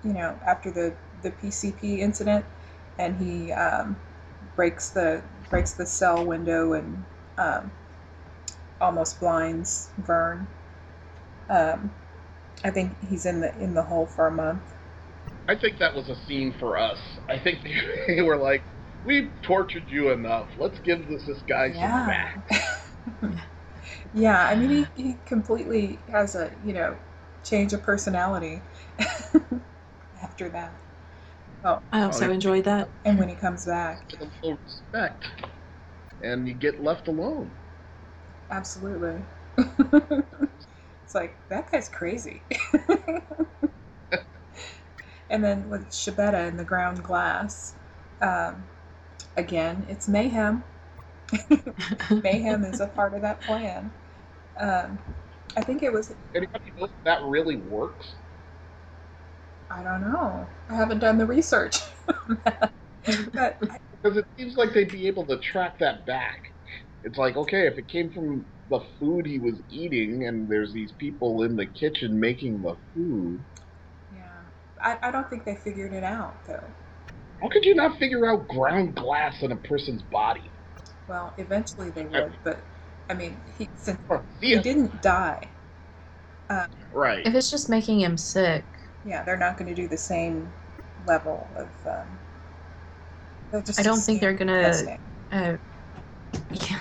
you 0.04 0.12
know, 0.12 0.38
after 0.46 0.70
the 0.70 0.94
the 1.22 1.30
PCP 1.30 1.98
incident, 1.98 2.44
and 2.98 3.16
he 3.16 3.52
um, 3.52 3.96
breaks 4.56 4.90
the 4.90 5.22
breaks 5.50 5.72
the 5.72 5.86
cell 5.86 6.24
window 6.24 6.72
and 6.72 7.04
um, 7.38 7.70
almost 8.80 9.20
blinds 9.20 9.90
Vern. 9.98 10.46
Um, 11.48 11.92
I 12.64 12.70
think 12.70 12.92
he's 13.08 13.26
in 13.26 13.40
the 13.40 13.56
in 13.58 13.74
the 13.74 13.82
hole 13.82 14.06
for 14.06 14.26
a 14.26 14.30
month. 14.30 14.62
I 15.48 15.54
think 15.54 15.78
that 15.78 15.94
was 15.94 16.08
a 16.08 16.16
scene 16.16 16.52
for 16.52 16.78
us. 16.78 16.98
I 17.28 17.38
think 17.38 17.60
they 18.06 18.22
were 18.22 18.36
like, 18.36 18.62
we've 19.04 19.32
tortured 19.42 19.84
you 19.88 20.10
enough. 20.10 20.48
Let's 20.58 20.78
give 20.80 21.08
this, 21.08 21.26
this 21.26 21.42
guy 21.42 21.72
some 21.72 22.06
back. 22.06 22.48
yeah, 24.14 24.46
I 24.46 24.54
mean, 24.54 24.86
he, 24.94 25.02
he 25.02 25.16
completely 25.26 25.98
has 26.10 26.34
a, 26.34 26.50
you 26.64 26.72
know, 26.72 26.96
change 27.44 27.72
of 27.72 27.82
personality 27.82 28.62
after 30.22 30.48
that. 30.50 30.72
Oh, 31.64 31.80
I 31.92 32.02
also 32.02 32.28
oh, 32.28 32.32
enjoyed 32.32 32.64
that. 32.64 32.88
and 33.04 33.18
when 33.18 33.28
he 33.28 33.34
comes 33.34 33.66
back, 33.66 34.08
Give 34.10 34.20
them 34.20 34.30
full 34.40 34.58
respect. 34.64 35.24
And 36.22 36.46
you 36.46 36.54
get 36.54 36.82
left 36.82 37.08
alone. 37.08 37.50
absolutely. 38.50 39.24
it's 39.58 41.14
like, 41.14 41.36
that 41.48 41.70
guy's 41.70 41.88
crazy. 41.88 42.42
and 45.30 45.42
then 45.42 45.68
with 45.68 45.88
Schibetta 45.90 46.48
and 46.48 46.58
the 46.58 46.64
ground 46.64 47.02
glass, 47.02 47.74
um, 48.20 48.64
again, 49.36 49.86
it's 49.88 50.08
mayhem. 50.08 50.64
mayhem 52.22 52.64
is 52.64 52.80
a 52.80 52.86
part 52.86 53.14
of 53.14 53.22
that 53.22 53.40
plan. 53.42 53.90
Um, 54.58 54.98
I 55.56 55.62
think 55.62 55.82
it 55.82 55.92
was 55.92 56.12
Anybody 56.34 56.72
know 56.76 56.84
if 56.84 56.90
that 57.04 57.22
really 57.22 57.56
works? 57.56 58.14
I 59.70 59.82
don't 59.82 60.02
know. 60.02 60.46
I 60.68 60.74
haven't 60.74 60.98
done 60.98 61.18
the 61.18 61.26
research. 61.26 61.78
but 63.34 63.58
Because 64.02 64.16
it 64.16 64.26
seems 64.36 64.56
like 64.56 64.72
they'd 64.72 64.90
be 64.90 65.06
able 65.06 65.26
to 65.26 65.38
track 65.38 65.78
that 65.78 66.06
back. 66.06 66.52
It's 67.04 67.18
like, 67.18 67.36
okay, 67.36 67.66
if 67.66 67.78
it 67.78 67.88
came 67.88 68.10
from 68.10 68.46
the 68.68 68.80
food 68.98 69.26
he 69.26 69.38
was 69.38 69.60
eating 69.68 70.26
and 70.26 70.48
there's 70.48 70.72
these 70.72 70.92
people 70.92 71.42
in 71.42 71.56
the 71.56 71.66
kitchen 71.66 72.18
making 72.20 72.62
the 72.62 72.76
food, 72.94 73.44
yeah, 74.14 74.40
I, 74.80 75.08
I 75.08 75.10
don't 75.10 75.28
think 75.28 75.44
they 75.44 75.54
figured 75.54 75.92
it 75.92 76.04
out 76.04 76.44
though. 76.46 76.64
How 77.42 77.48
could 77.48 77.64
you 77.64 77.74
not 77.74 77.98
figure 77.98 78.24
out 78.26 78.46
ground 78.46 78.94
glass 78.94 79.42
in 79.42 79.50
a 79.50 79.56
person's 79.56 80.02
body? 80.02 80.48
Well, 81.08 81.34
eventually 81.36 81.90
they 81.90 82.04
would, 82.04 82.38
but 82.44 82.62
I 83.10 83.14
mean, 83.14 83.40
he 83.58 83.68
since 83.74 83.98
he 84.40 84.58
didn't 84.60 85.02
die. 85.02 85.48
Right. 86.92 87.26
If 87.26 87.34
it's 87.34 87.50
just 87.50 87.68
making 87.68 88.00
him 88.00 88.16
sick, 88.16 88.64
Yeah, 89.04 89.24
they're 89.24 89.36
not 89.36 89.56
going 89.56 89.68
to 89.68 89.74
do 89.74 89.88
the 89.88 89.98
same 89.98 90.52
level 91.04 91.50
of. 91.56 91.68
Um, 91.84 92.18
they'll 93.50 93.62
just 93.62 93.80
I 93.80 93.82
don't 93.82 93.98
think 93.98 94.20
they're 94.20 94.32
gonna- 94.32 94.98
uh, 95.32 95.56
yeah, 96.52 96.80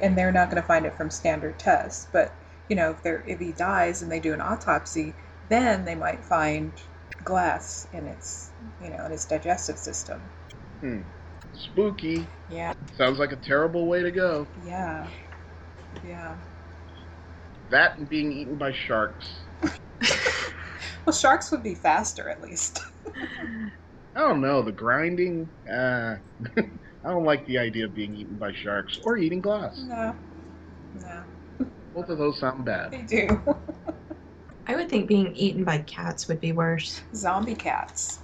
and 0.00 0.18
they're 0.18 0.32
not 0.32 0.50
going 0.50 0.60
to 0.60 0.66
find 0.66 0.84
it 0.84 0.96
from 0.96 1.08
standard 1.10 1.58
tests. 1.58 2.06
But 2.12 2.36
you 2.68 2.76
know, 2.76 2.90
if 2.90 3.02
they're 3.02 3.24
if 3.26 3.40
he 3.40 3.52
dies 3.52 4.02
and 4.02 4.12
they 4.12 4.20
do 4.20 4.34
an 4.34 4.42
autopsy, 4.42 5.14
then 5.48 5.86
they 5.86 5.94
might 5.94 6.22
find 6.24 6.72
glass 7.24 7.86
in 7.92 8.06
its 8.06 8.50
you 8.80 8.90
know 8.90 9.04
in 9.06 9.12
its 9.12 9.24
digestive 9.26 9.78
system. 9.78 10.20
Hmm. 10.80 11.00
Spooky. 11.52 12.26
Yeah, 12.48 12.72
Sounds 12.96 13.18
like 13.18 13.32
a 13.32 13.36
terrible 13.36 13.86
way 13.88 14.02
to 14.02 14.10
go. 14.10 14.46
yeah, 14.62 15.08
yeah. 16.04 16.36
That 17.70 17.96
and 17.98 18.08
being 18.08 18.32
eaten 18.32 18.56
by 18.56 18.72
sharks. 18.72 19.26
Well, 21.06 21.12
sharks 21.14 21.50
would 21.50 21.62
be 21.62 21.74
faster 21.74 22.30
at 22.30 22.40
least. 22.42 22.80
I 24.16 24.20
don't 24.20 24.40
know, 24.40 24.62
the 24.62 24.72
grinding. 24.72 25.50
Uh, 25.70 26.16
I 26.56 27.10
don't 27.10 27.24
like 27.24 27.44
the 27.46 27.58
idea 27.58 27.84
of 27.84 27.94
being 27.94 28.14
eaten 28.14 28.38
by 28.38 28.52
sharks 28.54 28.98
or 29.04 29.18
eating 29.18 29.42
glass. 29.42 29.78
no, 29.86 30.16
no, 30.94 31.24
Both 31.92 32.08
of 32.08 32.16
those 32.16 32.38
sound 32.40 32.64
bad. 32.64 32.92
they 32.92 33.02
do. 33.02 33.42
I 34.66 34.76
would 34.76 34.90
think 34.90 35.08
being 35.08 35.34
eaten 35.34 35.64
by 35.64 35.78
cats 35.78 36.28
would 36.28 36.40
be 36.40 36.52
worse. 36.52 37.00
Zombie 37.14 37.54
cats. 37.54 38.20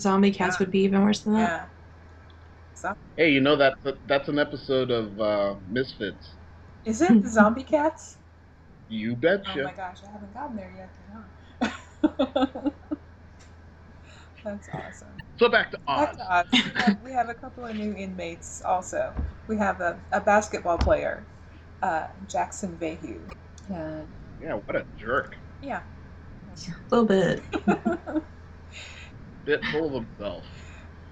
Zombie 0.00 0.32
cats 0.32 0.58
Yeah. 0.58 0.60
would 0.60 0.70
be 0.70 0.80
even 0.80 1.02
worse 1.02 1.22
than 1.22 1.34
that. 1.34 1.50
Yeah. 1.50 1.66
So, 2.74 2.94
Hey, 3.16 3.30
you 3.32 3.40
know 3.42 3.56
that 3.56 3.76
that's 4.06 4.28
an 4.28 4.38
episode 4.38 4.90
of 4.90 5.20
uh, 5.20 5.60
Misfits. 5.66 6.36
is 6.84 7.00
it 7.00 7.22
the 7.22 7.28
zombie 7.30 7.62
cats? 7.62 8.18
You 8.88 9.16
betcha. 9.16 9.44
Oh 9.46 9.58
my 9.58 9.72
betcha. 9.72 9.76
gosh, 9.76 10.04
I 10.04 10.10
haven't 10.12 10.32
gotten 10.34 10.56
there 10.56 10.70
yet. 10.70 10.94
Huh? 11.12 12.70
That's 14.44 14.68
awesome. 14.72 15.22
so 15.38 15.48
back 15.48 15.70
to 15.72 15.78
Oz. 15.86 16.08
That's 16.08 16.18
awesome. 16.20 16.64
We 16.74 16.80
have, 16.80 16.94
we 17.02 17.12
have 17.12 17.28
a 17.28 17.34
couple 17.34 17.64
of 17.66 17.76
new 17.76 17.94
inmates 17.94 18.62
also. 18.62 19.16
We 19.46 19.58
have 19.58 19.80
a, 19.80 20.02
a 20.12 20.20
basketball 20.20 20.78
player, 20.78 21.26
uh, 21.82 22.08
Jackson 22.26 22.78
Vahue. 22.78 23.30
And 23.68 24.08
Yeah, 24.40 24.54
what 24.54 24.76
a 24.76 24.84
jerk. 24.98 25.36
yeah. 25.62 25.82
A 26.90 26.94
little 26.94 27.06
bit. 27.06 27.42
Bit 29.44 29.64
full 29.72 29.96
of 29.96 30.04
himself. 30.04 30.44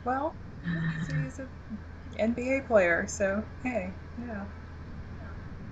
well, 0.04 0.34
he's 1.24 1.38
an 1.38 1.48
NBA 2.18 2.66
player, 2.66 3.06
so 3.08 3.42
hey, 3.62 3.90
yeah. 4.26 4.44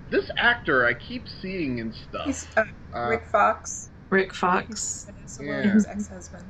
This 0.09 0.29
actor 0.37 0.85
I 0.85 0.93
keep 0.93 1.27
seeing 1.41 1.79
in 1.79 1.93
stuff. 1.93 2.25
He's 2.25 2.47
uh, 2.57 2.63
Uh, 2.95 3.09
Rick 3.09 3.25
Fox. 3.27 3.89
Rick 4.09 4.31
He's 4.31 4.39
Fox. 4.39 5.07
Vanessa 5.07 5.43
Yeah. 5.43 5.91
Ex-husband. 5.91 6.45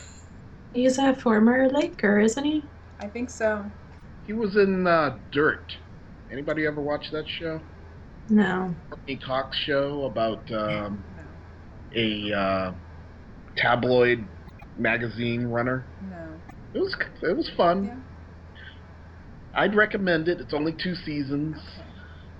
He's 0.74 0.98
a 0.98 1.14
former 1.14 1.68
Laker, 1.70 2.18
isn't 2.20 2.44
he? 2.44 2.62
I 3.00 3.06
think 3.06 3.30
so. 3.30 3.70
he 4.26 4.32
was 4.32 4.56
in 4.56 4.86
uh, 4.86 5.18
Dirt. 5.32 5.76
Anybody 6.30 6.66
ever 6.66 6.80
watch 6.82 7.10
that 7.12 7.28
show? 7.28 7.60
No. 8.30 8.74
Courteney 8.90 9.16
Cox 9.16 9.56
show 9.64 10.04
about 10.04 10.50
um, 10.52 11.02
a 11.94 12.32
uh, 12.32 12.72
tabloid 13.56 14.24
magazine 14.76 15.44
runner. 15.46 15.84
no. 16.10 16.28
It 16.74 16.80
was 16.80 16.94
it 17.22 17.36
was 17.36 17.50
fun. 17.56 17.84
Yeah. 17.84 17.96
I'd 19.54 19.74
recommend 19.74 20.28
it. 20.28 20.40
It's 20.40 20.52
only 20.52 20.72
two 20.72 20.94
seasons, 20.94 21.56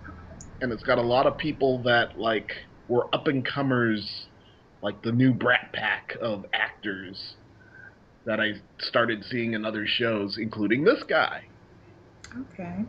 Okay. 0.05 0.13
and 0.61 0.71
it's 0.71 0.83
got 0.83 0.99
a 0.99 1.03
lot 1.03 1.27
of 1.27 1.39
people 1.39 1.83
that 1.85 2.19
like 2.19 2.51
were 2.89 3.07
up 3.15 3.27
and 3.27 3.45
comers, 3.45 4.27
like 4.83 5.03
the 5.03 5.13
new 5.13 5.33
Brat 5.33 5.71
Pack 5.73 6.15
of 6.21 6.45
actors 6.53 7.37
that 8.27 8.39
I 8.39 8.53
started 8.81 9.25
seeing 9.31 9.55
in 9.55 9.65
other 9.65 9.87
shows, 9.87 10.37
including 10.39 10.85
this 10.85 11.03
guy. 11.09 11.45
Okay. 12.53 12.85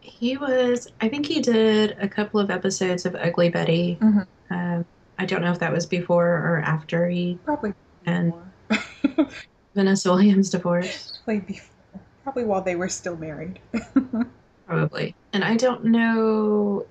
He 0.00 0.36
was, 0.36 0.88
I 1.00 1.08
think 1.08 1.26
he 1.26 1.40
did 1.40 1.96
a 2.00 2.08
couple 2.08 2.40
of 2.40 2.50
episodes 2.50 3.04
of 3.06 3.14
Ugly 3.14 3.50
Betty. 3.50 3.98
Mhm. 4.00 4.26
Um, 4.50 4.84
I 5.18 5.26
don't 5.26 5.42
know 5.42 5.52
if 5.52 5.58
that 5.58 5.72
was 5.72 5.86
before 5.86 6.26
or 6.26 6.62
after 6.64 7.08
he 7.08 7.38
Probably 7.44 7.74
And- 8.06 8.32
Vanessa 9.74 10.10
Williams 10.10 10.50
divorced. 10.50 11.20
Probably 11.24 11.40
before. 11.40 12.00
Probably 12.24 12.44
while 12.44 12.62
they 12.62 12.76
were 12.76 12.88
still 12.88 13.16
married. 13.16 13.58
Probably. 14.66 15.14
And 15.32 15.44
I 15.44 15.56
don't 15.56 15.84
know. 15.84 16.86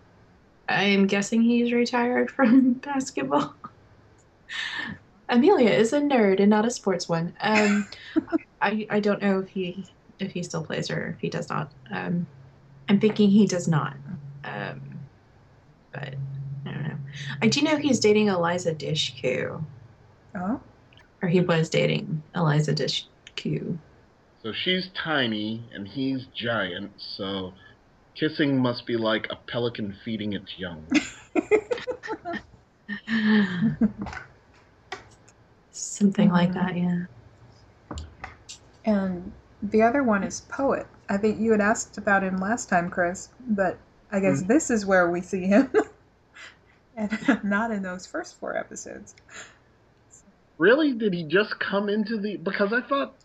I'm 0.67 1.07
guessing 1.07 1.41
he's 1.41 1.71
retired 1.73 2.29
from 2.29 2.73
basketball. 2.85 3.53
Amelia 5.27 5.69
is 5.71 5.93
a 5.93 5.99
nerd 5.99 6.39
and 6.39 6.49
not 6.49 6.65
a 6.65 6.71
sports 6.71 7.07
one. 7.07 7.33
Um, 7.41 7.87
I 8.61 8.87
I 8.89 8.99
don't 8.99 9.21
know 9.21 9.39
if 9.39 9.49
he 9.49 9.85
if 10.19 10.31
he 10.31 10.41
still 10.43 10.63
plays 10.63 10.89
or 10.89 11.09
if 11.15 11.19
he 11.21 11.29
does 11.29 11.49
not. 11.49 11.71
Um, 11.91 12.25
I'm 12.89 12.99
thinking 12.99 13.29
he 13.29 13.45
does 13.45 13.67
not. 13.67 13.95
Um, 14.43 14.81
but 15.93 16.15
I 16.65 16.71
don't 16.71 16.83
know. 16.83 16.97
I 17.41 17.47
do 17.47 17.61
know 17.61 17.77
he's 17.77 17.99
dating 17.99 18.27
Eliza 18.27 18.73
Dushku. 18.73 19.63
Oh, 20.35 20.59
or 21.21 21.29
he 21.29 21.41
was 21.41 21.69
dating 21.69 22.23
Eliza 22.35 22.73
Dushku. 22.73 23.77
So 24.41 24.51
she's 24.53 24.89
tiny 24.95 25.63
and 25.73 25.87
he's 25.87 26.25
giant, 26.35 26.91
so 26.97 27.53
kissing 28.15 28.59
must 28.59 28.85
be 28.87 28.97
like 28.97 29.27
a 29.29 29.35
pelican 29.35 29.95
feeding 30.03 30.33
its 30.33 30.57
young. 30.57 30.85
Something 35.71 36.29
like 36.29 36.53
that, 36.53 36.75
yeah. 36.75 37.05
and 38.85 39.31
the 39.61 39.81
other 39.81 40.03
one 40.03 40.23
is 40.23 40.41
Poet. 40.41 40.87
I 41.09 41.17
think 41.17 41.39
you 41.39 41.51
had 41.51 41.61
asked 41.61 41.97
about 41.97 42.23
him 42.23 42.37
last 42.37 42.69
time, 42.69 42.89
Chris, 42.89 43.29
but 43.47 43.77
I 44.11 44.19
guess 44.19 44.43
Mhm. 44.43 44.47
this 44.47 44.69
is 44.69 44.85
where 44.85 45.09
we 45.09 45.21
see 45.21 45.45
him. 45.47 45.71
and 46.95 47.43
not 47.43 47.71
in 47.71 47.81
those 47.81 48.05
first 48.05 48.39
four 48.39 48.55
episodes. 48.55 49.15
Really? 50.57 50.93
Did 50.93 51.13
he 51.13 51.23
just 51.23 51.57
come 51.59 51.89
into 51.89 52.17
the? 52.17 52.37
Because 52.37 52.73
I 52.73 52.81
thought. 52.81 53.15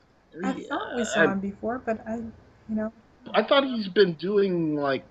I 0.43 0.53
thought 0.69 0.97
we 0.97 1.05
saw 1.05 1.21
I, 1.21 1.33
him 1.33 1.41
before, 1.41 1.79
but 1.79 2.01
I, 2.09 2.17
you 2.17 2.33
know, 2.69 2.93
I 3.33 3.43
thought 3.45 3.65
he's 3.65 3.89
been 3.89 4.15
doing 4.15 4.75
like 4.77 5.05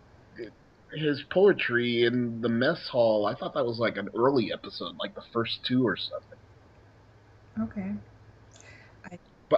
his 0.93 1.23
poetry 1.29 2.03
in 2.03 2.41
the 2.41 2.49
mess 2.49 2.87
hall. 2.89 3.25
I 3.25 3.33
thought 3.35 3.53
that 3.53 3.65
was 3.65 3.79
like 3.79 3.97
an 3.97 4.09
early 4.15 4.51
episode, 4.51 4.95
like 4.99 5.15
the 5.15 5.23
first 5.31 5.63
two 5.65 5.87
or 5.87 5.95
something. 5.95 6.37
okay. 7.61 7.93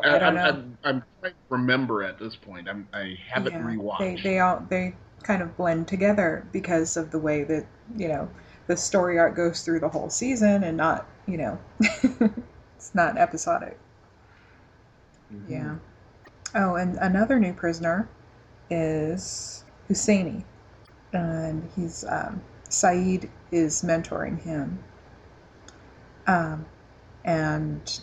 But 0.01 0.11
I 0.11 0.17
I, 0.19 0.19
don't 0.19 0.33
I'm, 0.33 0.35
know. 0.35 0.57
I'm, 0.83 1.03
trying 1.21 1.33
to 1.33 1.37
remember 1.49 2.03
at 2.03 2.19
this 2.19 2.35
point. 2.35 2.67
I'm, 2.69 2.87
I 2.93 3.17
haven't 3.29 3.55
Yeah, 3.55 3.61
rewatched. 3.61 3.97
They 3.97 4.15
they 4.17 4.39
all 4.39 4.65
they 4.69 4.95
kind 5.23 5.41
of 5.41 5.55
blend 5.57 5.87
together 5.87 6.45
because 6.51 6.97
of 6.97 7.11
the 7.11 7.19
way 7.19 7.43
that 7.43 7.65
you 7.95 8.07
know 8.07 8.29
the 8.67 8.75
story 8.77 9.17
arc 9.19 9.35
goes 9.35 9.61
through 9.63 9.79
the 9.79 9.89
whole 9.89 10.09
season 10.09 10.63
and 10.63 10.77
not 10.77 11.05
you 11.27 11.37
know 11.37 11.59
it's 11.79 12.93
not 12.93 13.17
episodic. 13.17 13.77
Mhm. 15.29 15.49
Yeah. 15.49 15.75
Oh, 16.55 16.75
and 16.75 16.97
another 16.97 17.39
new 17.39 17.53
prisoner 17.53 18.09
is 18.69 19.65
Husseini, 19.89 20.43
and 21.13 21.69
he's 21.75 22.05
um, 22.05 22.41
Saeed 22.69 23.29
is 23.51 23.83
mentoring 23.83 24.41
him. 24.41 24.79
Um, 26.27 26.65
and 27.25 27.99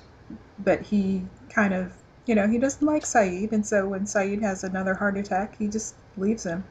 but 0.59 0.83
he 0.83 1.27
kind 1.53 1.75
of 1.75 1.93
you 2.27 2.35
know 2.35 2.47
he 2.47 2.59
doesn't 2.59 2.87
like 2.87 3.05
Saeed, 3.05 3.53
and 3.53 3.67
so 3.67 3.89
when 3.89 4.07
Saeed 4.07 4.43
has 4.43 4.65
another 4.65 4.95
heart 4.95 5.17
attack, 5.17 5.57
he 5.59 5.69
just 5.69 5.95
leaves 6.17 6.45
him. 6.45 6.65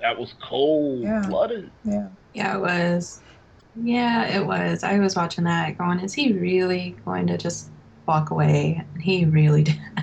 That 0.00 0.18
was 0.18 0.34
cold 0.40 1.02
Yeah. 1.02 1.26
blooded. 1.28 1.70
Yeah. 1.84 2.08
Yeah, 2.32 2.56
it 2.56 2.60
was. 2.60 3.20
Yeah, 3.76 4.26
it 4.36 4.44
was. 4.46 4.82
I 4.82 4.98
was 4.98 5.14
watching 5.14 5.44
that 5.44 5.76
going, 5.78 6.00
is 6.00 6.14
he 6.14 6.32
really 6.32 6.96
going 7.04 7.26
to 7.28 7.38
just 7.38 7.70
walk 8.06 8.30
away? 8.30 8.82
And 8.94 9.02
he 9.02 9.24
really 9.26 9.62
did. 9.64 9.80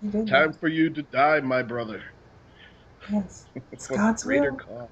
he 0.00 0.08
did. 0.10 0.28
Time 0.28 0.52
for 0.52 0.68
you 0.68 0.90
to 0.90 1.02
die, 1.02 1.40
my 1.40 1.62
brother. 1.62 2.02
Yes. 3.12 3.46
It's 3.72 3.88
God's 3.88 4.22
greater 4.22 4.52
will. 4.52 4.90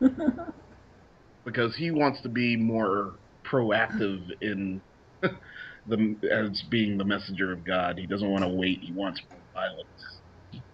because 1.44 1.74
he 1.76 1.90
wants 1.90 2.20
to 2.22 2.28
be 2.28 2.56
more 2.56 3.14
proactive 3.44 4.30
in 4.40 4.80
the 5.86 6.16
as 6.30 6.62
being 6.70 6.98
the 6.98 7.04
messenger 7.04 7.52
of 7.52 7.64
God. 7.64 7.98
He 7.98 8.06
doesn't 8.06 8.28
want 8.28 8.44
to 8.44 8.48
wait. 8.48 8.78
He 8.80 8.92
wants 8.92 9.20
more 9.30 9.40
violence. 9.52 10.20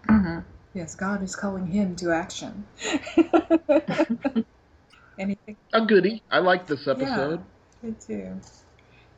Mhm. 0.07 0.43
Yes, 0.73 0.95
God 0.95 1.23
is 1.23 1.35
calling 1.35 1.67
him 1.67 1.95
to 1.97 2.11
action. 2.11 2.65
Anything? 5.17 5.57
A 5.73 5.85
goodie. 5.85 6.21
I 6.29 6.39
like 6.39 6.67
this 6.67 6.87
episode. 6.87 7.41
Yeah, 7.81 7.89
me 7.89 7.95
too. 7.99 8.39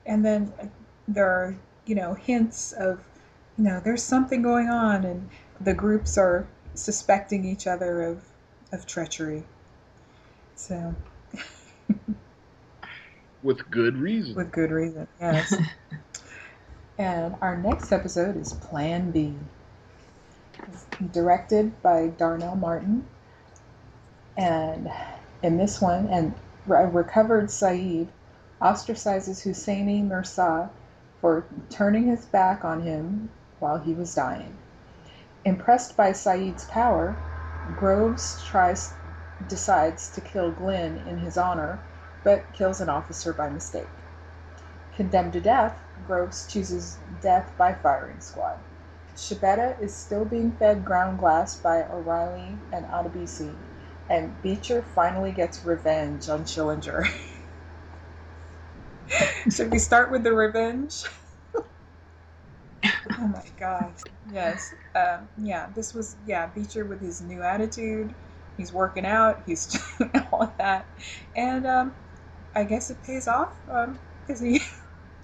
And 0.06 0.25
then 0.25 0.54
uh, 0.62 0.67
there 1.08 1.30
are, 1.30 1.56
you 1.86 1.95
know, 1.95 2.13
hints 2.13 2.71
of, 2.71 3.04
you 3.58 3.65
know, 3.65 3.80
there's 3.84 4.01
something 4.04 4.41
going 4.41 4.69
on, 4.69 5.04
and 5.06 5.30
the 5.60 5.73
groups 5.73 6.17
are 6.17 6.47
suspecting 6.73 7.45
each 7.45 7.67
other 7.67 8.01
of, 8.01 8.23
of 8.71 8.86
treachery. 8.86 9.43
So, 10.56 10.95
With 13.43 13.69
good 13.71 13.97
reason. 13.97 14.36
with 14.36 14.51
good 14.51 14.71
reason, 14.71 15.08
yes. 15.19 15.56
and 16.97 17.36
our 17.41 17.58
next 17.58 17.91
episode 17.91 18.38
is 18.38 18.54
Plan 18.54 19.12
B. 19.12 19.34
It's 20.67 20.86
directed 21.12 21.82
by 21.82 22.08
Darnell 22.08 22.56
Martin. 22.56 23.06
And 24.38 24.89
in 25.41 25.58
this 25.58 25.82
one, 25.82 26.08
and 26.08 26.36
a 26.67 26.88
recovered 26.88 27.49
Saeed 27.49 28.08
ostracizes 28.62 29.43
Husseini 29.43 30.04
Mirza 30.04 30.69
for 31.19 31.45
turning 31.69 32.08
his 32.08 32.25
back 32.25 32.63
on 32.63 32.82
him 32.82 33.30
while 33.60 33.80
he 33.80 33.93
was 33.93 34.13
dying. 34.13 34.56
Impressed 35.43 35.97
by 35.97 36.12
Saeed's 36.12 36.65
power, 36.65 37.15
Groves 37.75 38.43
tries 38.43 38.93
decides 39.47 40.10
to 40.12 40.21
kill 40.21 40.51
Glynn 40.51 40.97
in 41.08 41.17
his 41.17 41.38
honor, 41.38 41.80
but 42.23 42.53
kills 42.53 42.81
an 42.81 42.89
officer 42.89 43.34
by 43.34 43.49
mistake. 43.49 43.88
Condemned 44.95 45.34
to 45.34 45.41
death, 45.41 45.79
Groves 46.05 46.45
chooses 46.47 46.97
death 47.21 47.53
by 47.57 47.73
firing 47.73 48.19
squad. 48.19 48.60
Schibetta 49.15 49.79
is 49.81 49.95
still 49.95 50.25
being 50.25 50.51
fed 50.51 50.84
ground 50.84 51.19
glass 51.19 51.55
by 51.55 51.84
O'Reily 51.84 52.57
and 52.71 52.86
Adebisi, 52.86 53.55
and 54.10 54.41
Beecher 54.41 54.81
finally 54.81 55.31
gets 55.31 55.63
revenge 55.63 56.27
on 56.29 56.43
Schillinger. 56.43 57.05
Should 59.49 59.71
we 59.71 59.79
start 59.79 60.12
with 60.12 60.23
the 60.23 60.34
revenge? 60.34 61.03
oh 63.17 63.27
my 63.27 63.43
god. 63.57 63.93
Yes. 64.31 64.73
Um, 64.95 65.29
yeah, 65.38 65.69
this 65.75 65.93
was, 65.93 66.15
yeah, 66.25 66.47
Beecher 66.47 66.86
with 66.86 67.01
his 67.01 67.21
new 67.21 67.41
attitude. 67.41 68.13
He's 68.57 68.71
working 68.73 69.05
out, 69.05 69.43
he's 69.45 69.67
doing 69.67 70.12
all 70.31 70.53
that. 70.57 70.88
And 71.36 71.65
um, 71.65 71.95
I 72.56 72.64
guess 72.64 72.90
it 72.90 73.04
pays 73.04 73.28
off 73.28 73.54
because 74.22 74.42
he 74.42 74.62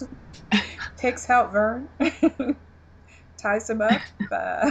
takes 0.96 1.28
out 1.28 1.52
Vern, 1.52 1.88
ties 3.40 3.68
him 3.68 3.82
up, 3.82 4.00
uh, 4.32 4.70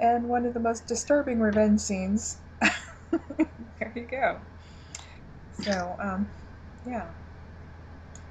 and 0.00 0.28
one 0.28 0.46
of 0.46 0.54
the 0.54 0.60
most 0.60 0.86
disturbing 0.86 1.40
revenge 1.40 1.80
scenes. 1.80 2.38
there 2.60 3.92
you 3.94 4.06
go. 4.06 4.40
So, 5.52 5.96
um, 6.00 6.30
yeah. 6.84 7.08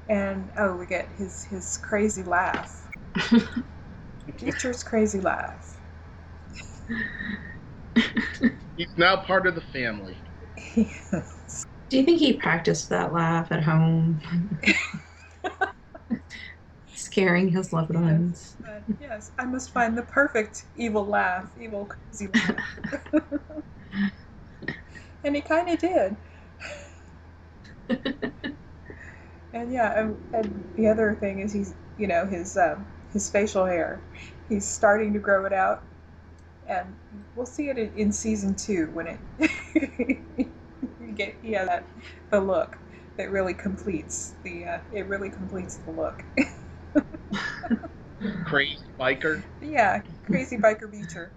And 0.09 0.51
oh, 0.57 0.75
we 0.75 0.85
get 0.85 1.09
his 1.17 1.43
his 1.43 1.77
crazy 1.77 2.23
laugh. 2.23 2.87
Beecher's 4.39 4.83
crazy 4.83 5.19
laugh. 5.21 5.77
He's 8.75 8.93
now 8.97 9.17
part 9.17 9.47
of 9.47 9.55
the 9.55 9.61
family. 9.61 10.17
Yes. 10.75 11.40
Do 11.91 11.97
you 11.97 12.05
think 12.05 12.19
he 12.19 12.31
practiced 12.31 12.87
that 12.87 13.11
laugh 13.11 13.51
at 13.51 13.63
home? 13.63 14.21
Scaring 16.95 17.49
his 17.49 17.73
loved 17.73 17.93
ones. 17.93 18.55
But 18.61 18.83
yes, 18.97 19.33
I 19.37 19.43
must 19.43 19.71
find 19.71 19.97
the 19.97 20.03
perfect 20.03 20.63
evil 20.77 21.05
laugh, 21.05 21.51
evil 21.59 21.89
crazy 21.89 22.29
laugh. 22.33 23.03
and 25.25 25.35
he 25.35 25.41
kind 25.41 25.69
of 25.69 25.79
did. 25.79 26.15
and 29.51 29.73
yeah, 29.73 29.99
and, 29.99 30.17
and 30.31 30.63
the 30.77 30.87
other 30.87 31.17
thing 31.19 31.39
is 31.39 31.51
he's, 31.51 31.73
you 31.97 32.07
know, 32.07 32.25
his 32.25 32.55
um, 32.55 32.87
his 33.11 33.29
facial 33.29 33.65
hair. 33.65 33.99
He's 34.47 34.65
starting 34.65 35.11
to 35.11 35.19
grow 35.19 35.43
it 35.43 35.51
out, 35.51 35.83
and 36.69 36.95
we'll 37.35 37.45
see 37.45 37.67
it 37.67 37.77
in, 37.77 37.91
in 37.97 38.13
season 38.13 38.55
two 38.55 38.89
when 38.93 39.07
it 39.07 39.19
get 41.25 41.37
yeah 41.41 41.65
that 41.65 41.87
the 42.31 42.39
look 42.39 42.77
that 43.17 43.31
really 43.31 43.53
completes 43.53 44.33
the 44.43 44.65
uh, 44.65 44.79
it 44.91 45.07
really 45.07 45.29
completes 45.29 45.77
the 45.77 45.91
look. 45.91 46.23
Crazy 48.45 48.77
biker. 48.99 49.43
yeah, 49.61 50.01
crazy 50.25 50.57
biker 50.57 50.91
Beecher. 50.91 51.33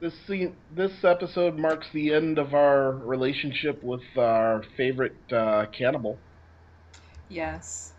This 0.00 0.14
scene, 0.26 0.56
this 0.70 0.92
episode 1.04 1.56
marks 1.56 1.86
the 1.92 2.12
end 2.12 2.38
of 2.38 2.54
our 2.54 2.92
relationship 2.92 3.82
with 3.82 4.02
our 4.18 4.62
favorite 4.76 5.16
uh, 5.32 5.66
cannibal. 5.76 6.20
Yes. 7.28 7.92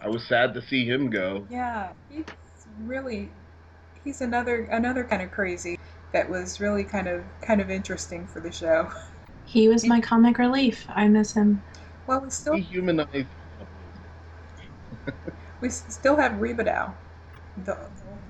I 0.00 0.08
was 0.08 0.26
sad 0.28 0.54
to 0.54 0.62
see 0.62 0.84
him 0.84 1.10
go. 1.10 1.46
Yeah, 1.50 1.92
he's 2.08 2.24
really 2.80 3.32
he's 4.04 4.20
another 4.20 4.64
another 4.64 5.04
kind 5.04 5.22
of 5.22 5.30
crazy 5.30 5.78
that 6.12 6.28
was 6.28 6.60
really 6.60 6.84
kind 6.84 7.08
of 7.08 7.24
kind 7.40 7.60
of 7.60 7.70
interesting 7.70 8.26
for 8.26 8.40
the 8.40 8.52
show. 8.52 8.90
He 9.44 9.68
was 9.68 9.86
my 9.86 10.00
comic 10.00 10.38
relief. 10.38 10.86
I 10.88 11.08
miss 11.08 11.32
him. 11.32 11.62
Well, 12.06 12.20
we 12.22 12.30
still 12.30 12.54
He 12.54 12.62
humanized. 12.62 13.28
we 15.60 15.70
still 15.70 16.16
have 16.16 16.32
Rebadow, 16.32 16.92
the 17.56 17.76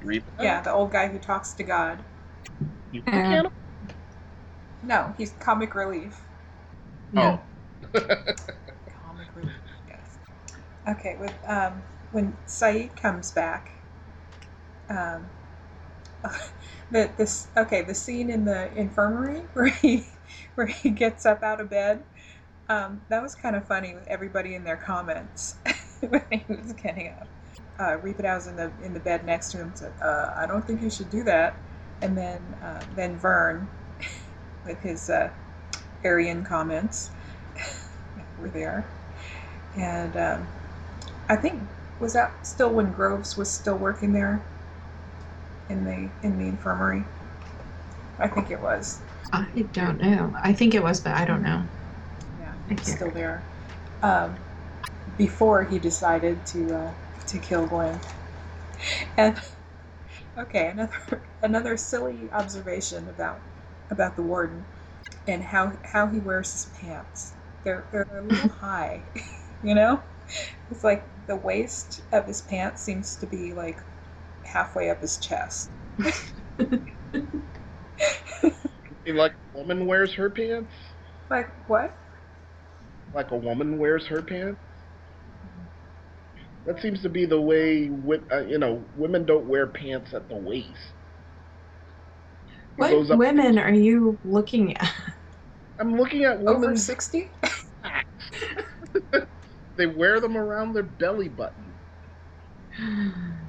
Reap. 0.02 0.24
yeah 0.40 0.60
the 0.60 0.72
old 0.72 0.92
guy 0.92 1.08
who 1.08 1.18
talks 1.18 1.52
to 1.54 1.62
God. 1.62 1.98
He's 2.90 3.02
Yeah. 3.06 3.42
No, 4.82 5.14
he's 5.16 5.32
comic 5.40 5.74
relief. 5.74 6.20
Yeah. 7.12 7.38
Oh. 7.94 7.98
Comic 9.02 9.28
relief. 9.34 9.52
Yes. 9.88 10.18
Okay. 10.88 11.16
With 11.18 11.34
um, 11.46 11.82
when 12.12 12.36
Saeed 12.46 12.96
comes 12.96 13.30
back, 13.32 13.70
um, 14.88 15.26
the 16.90 17.10
this 17.16 17.48
okay 17.56 17.82
the 17.82 17.94
scene 17.94 18.30
in 18.30 18.44
the 18.44 18.72
infirmary 18.76 19.40
where 19.54 19.66
he 19.66 20.06
where 20.54 20.66
he 20.66 20.90
gets 20.90 21.26
up 21.26 21.42
out 21.42 21.60
of 21.60 21.70
bed. 21.70 22.02
Um, 22.68 23.02
that 23.08 23.22
was 23.22 23.34
kind 23.34 23.56
of 23.56 23.66
funny 23.66 23.94
with 23.94 24.06
everybody 24.08 24.54
in 24.54 24.64
their 24.64 24.76
comments 24.76 25.56
when 26.00 26.24
he 26.30 26.44
was 26.48 26.72
getting 26.72 27.08
up. 27.08 27.28
Uh, 27.78 27.98
Rebadow 27.98 28.36
was 28.36 28.46
in 28.46 28.56
the 28.56 28.70
in 28.82 28.94
the 28.94 29.00
bed 29.00 29.26
next 29.26 29.50
to 29.50 29.58
him 29.58 29.72
said, 29.74 29.92
uh, 30.02 30.32
"I 30.36 30.46
don't 30.46 30.64
think 30.66 30.80
you 30.80 30.90
should 30.90 31.10
do 31.10 31.24
that." 31.24 31.56
And 32.02 32.16
then 32.16 32.40
uh, 32.62 32.82
then 32.94 33.16
Vern, 33.16 33.68
with 34.64 34.80
his 34.80 35.10
uh, 35.10 35.30
Aryan 36.04 36.44
comments, 36.44 37.10
were 38.38 38.48
there, 38.48 38.86
and 39.76 40.16
um, 40.16 40.48
I 41.28 41.36
think 41.36 41.62
was 41.98 42.12
that 42.12 42.46
still 42.46 42.70
when 42.70 42.92
Groves 42.92 43.36
was 43.36 43.50
still 43.50 43.76
working 43.76 44.12
there 44.12 44.44
in 45.68 45.84
the 45.84 46.10
in 46.22 46.38
the 46.38 46.46
infirmary. 46.46 47.04
I 48.18 48.28
think 48.28 48.50
it 48.50 48.60
was. 48.60 49.00
I 49.34 49.68
don't 49.72 50.00
know. 50.00 50.34
I 50.42 50.52
think 50.52 50.74
it 50.74 50.82
was, 50.82 51.00
but 51.00 51.12
I 51.12 51.24
don't 51.24 51.42
know. 51.42 51.64
Yeah, 52.38 52.52
I 52.70 52.74
he's 52.74 52.94
still 52.94 53.10
there. 53.10 53.44
Um, 54.02 54.36
before 55.16 55.64
he 55.64 55.78
decided 55.78 56.44
to 56.46 56.74
uh, 56.74 56.92
to 57.26 57.38
kill 57.38 57.66
Glynn. 57.66 58.00
And 59.16 59.40
okay, 60.36 60.68
another 60.68 61.22
another 61.42 61.76
silly 61.76 62.28
observation 62.32 63.08
about 63.08 63.40
about 63.90 64.16
the 64.16 64.22
warden 64.22 64.64
and 65.26 65.42
how 65.42 65.72
how 65.84 66.06
he 66.08 66.18
wears 66.18 66.52
his 66.52 66.66
pants. 66.66 67.34
They're 67.64 67.86
they're 67.92 68.06
a 68.12 68.22
little 68.22 68.48
high, 68.60 69.04
you 69.62 69.74
know. 69.74 70.02
It's 70.70 70.84
like 70.84 71.06
the 71.26 71.36
waist 71.36 72.00
of 72.12 72.26
his 72.26 72.42
pants 72.42 72.82
seems 72.82 73.16
to 73.16 73.26
be 73.26 73.52
like 73.52 73.80
halfway 74.44 74.90
up 74.90 75.00
his 75.00 75.18
chest. 75.18 75.70
Like 79.06 79.32
a 79.54 79.58
woman 79.58 79.86
wears 79.86 80.14
her 80.14 80.30
pants? 80.30 80.72
Like 81.30 81.48
what? 81.68 81.94
Like 83.14 83.30
a 83.30 83.36
woman 83.36 83.78
wears 83.78 84.06
her 84.06 84.22
pants? 84.22 84.60
That 86.66 86.80
seems 86.80 87.02
to 87.02 87.08
be 87.10 87.26
the 87.26 87.40
way, 87.40 87.90
uh, 88.32 88.40
you 88.46 88.58
know, 88.58 88.82
women 88.96 89.26
don't 89.26 89.46
wear 89.46 89.66
pants 89.66 90.14
at 90.14 90.28
the 90.28 90.36
waist. 90.36 90.70
What 92.76 93.18
women 93.18 93.58
are 93.58 93.72
you 93.72 94.18
looking 94.24 94.76
at? 94.76 94.92
I'm 95.78 95.96
looking 95.96 96.24
at 96.24 96.38
women. 96.38 96.56
Over 96.64 96.76
sixty? 96.76 97.30
they 99.76 99.86
wear 99.86 100.20
them 100.20 100.36
around 100.36 100.72
their 100.72 100.82
belly 100.84 101.28
button. 101.28 101.74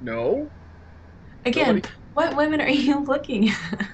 No? 0.00 0.50
Again, 1.44 1.76
Nobody- 1.76 1.88
what 2.14 2.36
women 2.36 2.60
are 2.60 2.68
you 2.68 3.04
looking 3.08 3.50
at? 3.50 3.88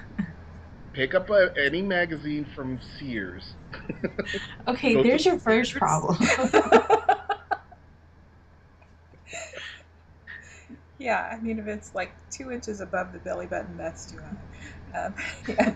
Pick 0.93 1.15
up 1.15 1.31
a, 1.31 1.49
any 1.57 1.81
magazine 1.81 2.45
from 2.45 2.79
Sears. 2.79 3.55
Okay, 4.67 4.93
Go 4.93 5.01
there's 5.01 5.25
your 5.25 5.39
first 5.39 5.75
problem. 5.75 6.17
yeah, 10.97 11.29
I 11.31 11.39
mean, 11.41 11.59
if 11.59 11.67
it's 11.67 11.95
like 11.95 12.15
two 12.29 12.51
inches 12.51 12.81
above 12.81 13.13
the 13.13 13.19
belly 13.19 13.47
button, 13.47 13.77
that's 13.77 14.05
too 14.05 14.19
high. 14.19 15.05
Um, 15.05 15.15
yeah. 15.47 15.75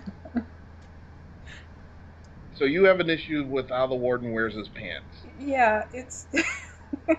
So 2.53 2.63
you 2.63 2.85
have 2.85 3.01
an 3.01 3.09
issue 3.09 3.45
with 3.45 3.69
how 3.69 3.85
the 3.87 3.95
warden 3.95 4.31
wears 4.31 4.55
his 4.55 4.69
pants. 4.69 5.25
yeah, 5.37 5.83
it's 5.93 6.27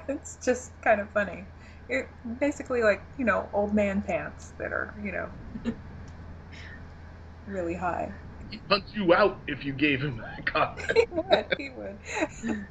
it's 0.09 0.39
just 0.45 0.73
kind 0.83 1.01
of 1.01 1.11
funny. 1.11 1.47
It 1.89 2.09
basically 2.41 2.83
like 2.83 3.03
you 3.17 3.25
know 3.25 3.49
old 3.53 3.75
man 3.75 4.03
pants 4.03 4.53
that 4.59 4.73
are 4.73 4.95
you 5.03 5.13
know 5.13 5.31
really 7.47 7.75
high. 7.75 8.13
He'd 8.51 8.67
punch 8.69 8.85
you 8.95 9.15
out 9.15 9.43
if 9.47 9.65
you 9.65 9.73
gave 9.73 10.01
him 10.03 10.19
that 10.19 10.47
comment. 10.53 10.91
He 10.95 11.07
would. 11.11 11.47
He 11.59 11.71
would. 11.71 11.99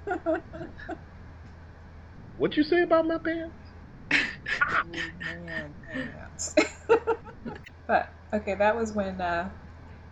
What'd 2.35 2.57
you 2.57 2.63
say 2.63 2.81
about 2.81 3.05
my 3.05 3.17
pants? 3.23 3.55
Old 4.83 5.13
man 5.23 5.75
pants. 5.93 6.55
but 7.87 8.13
okay, 8.33 8.55
that 8.55 8.75
was 8.75 8.93
when 8.93 9.21
uh, 9.21 9.49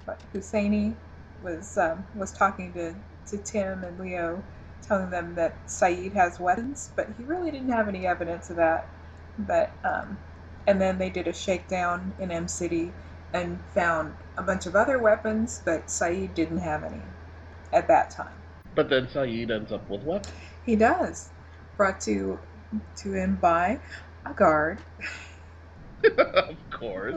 what, 0.06 0.22
Husseini 0.34 0.96
was 1.42 1.78
um, 1.78 2.06
was 2.14 2.32
talking 2.32 2.74
to, 2.74 2.96
to 3.28 3.38
Tim 3.38 3.84
and 3.84 4.00
Leo, 4.00 4.44
telling 4.92 5.10
them 5.10 5.36
that 5.36 5.56
Saeed 5.68 6.12
has 6.16 6.38
weapons, 6.38 6.92
but 6.98 7.08
he 7.18 7.24
really 7.24 7.50
didn't 7.50 7.72
have 7.72 7.88
any 7.88 8.06
evidence 8.06 8.50
of 8.50 8.58
that. 8.58 8.90
But 9.38 9.74
um, 9.86 10.18
and 10.68 10.82
then 10.82 10.98
they 10.98 11.10
did 11.10 11.28
a 11.28 11.34
shakedown 11.34 12.14
in 12.20 12.30
Em 12.30 12.50
City 12.50 12.92
and 13.32 13.58
found 13.74 14.16
a 14.36 14.44
bunch 14.44 14.66
of 14.66 14.76
other 14.76 15.00
weapons, 15.00 15.62
but 15.64 15.90
Saeed 15.90 16.36
didn't 16.36 16.58
have 16.58 16.84
any 16.84 17.02
at 17.72 17.88
that 17.88 18.10
time. 18.12 18.34
But 18.76 18.90
then 18.90 19.08
Saeed 19.08 19.50
ends 19.50 19.72
up 19.72 19.90
with 19.90 20.02
what? 20.02 20.30
He 20.66 20.76
does, 20.76 21.30
brought 21.78 22.02
to 22.02 22.40
to 22.98 23.14
him 23.14 23.38
by 23.42 23.80
a 24.26 24.34
guard. 24.34 24.80
of 26.18 26.58
course. 26.70 27.16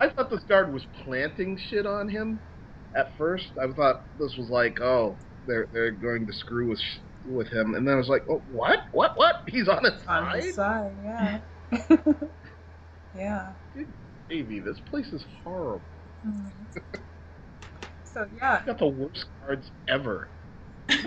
I 0.00 0.08
thought 0.08 0.30
this 0.30 0.42
guard 0.42 0.72
was 0.72 0.84
planting 1.04 1.56
shit 1.56 1.86
on 1.86 2.08
him. 2.08 2.40
At 2.96 3.16
first, 3.16 3.52
I 3.56 3.70
thought 3.72 4.06
this 4.18 4.36
was 4.36 4.48
like, 4.50 4.80
oh, 4.80 5.18
they're 5.48 5.66
they're 5.72 5.90
going 5.90 6.26
to 6.26 6.32
screw 6.32 6.68
with 6.68 6.80
sh- 6.80 6.98
with 7.24 7.48
him, 7.48 7.74
and 7.74 7.86
then 7.86 7.94
I 7.94 7.98
was 7.98 8.08
like, 8.08 8.22
oh, 8.30 8.42
what, 8.46 8.78
what, 8.92 9.12
what? 9.16 9.34
He's 9.48 9.68
on 9.68 9.84
his 9.84 9.94
on 10.06 10.24
side. 10.30 10.42
his 10.44 10.54
side, 10.54 10.96
yeah. 11.02 11.40
yeah. 13.14 13.52
Dude, 13.74 13.88
Baby, 14.28 14.60
this 14.60 14.78
place 14.80 15.08
is 15.12 15.24
horrible. 15.42 15.82
Mhm. 16.26 16.52
So 18.04 18.26
yeah. 18.36 18.60
You 18.60 18.66
got 18.66 18.78
the 18.78 18.86
worst 18.88 19.26
cards 19.40 19.70
ever. 19.88 20.30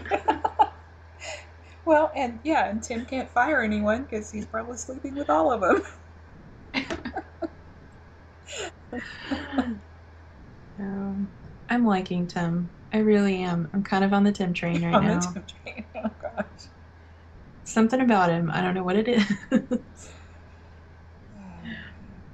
well, 1.85 2.11
and 2.15 2.39
yeah, 2.43 2.69
and 2.69 2.83
Tim 2.83 3.05
can't 3.05 3.29
fire 3.29 3.61
anyone 3.61 4.03
because 4.03 4.31
he's 4.31 4.45
probably 4.45 4.77
sleeping 4.77 5.15
with 5.15 5.29
all 5.29 5.51
of 5.51 5.61
them. 5.61 5.83
Um, 10.79 11.31
I'm 11.69 11.85
liking 11.85 12.27
Tim. 12.27 12.71
I 12.93 12.97
really 12.99 13.37
am. 13.41 13.69
I'm 13.73 13.83
kind 13.83 14.03
of 14.03 14.13
on 14.13 14.23
the 14.23 14.31
Tim 14.31 14.53
train 14.53 14.83
right 14.83 14.93
on 14.95 15.05
now. 15.05 15.19
the 15.19 15.27
Tim 15.33 15.45
train. 15.65 15.85
Oh 15.95 16.11
gosh. 16.21 16.45
Something 17.63 18.01
about 18.01 18.29
him. 18.29 18.49
I 18.51 18.61
don't 18.61 18.73
know 18.73 18.83
what 18.83 18.97
it 18.97 19.07
is. 19.07 19.25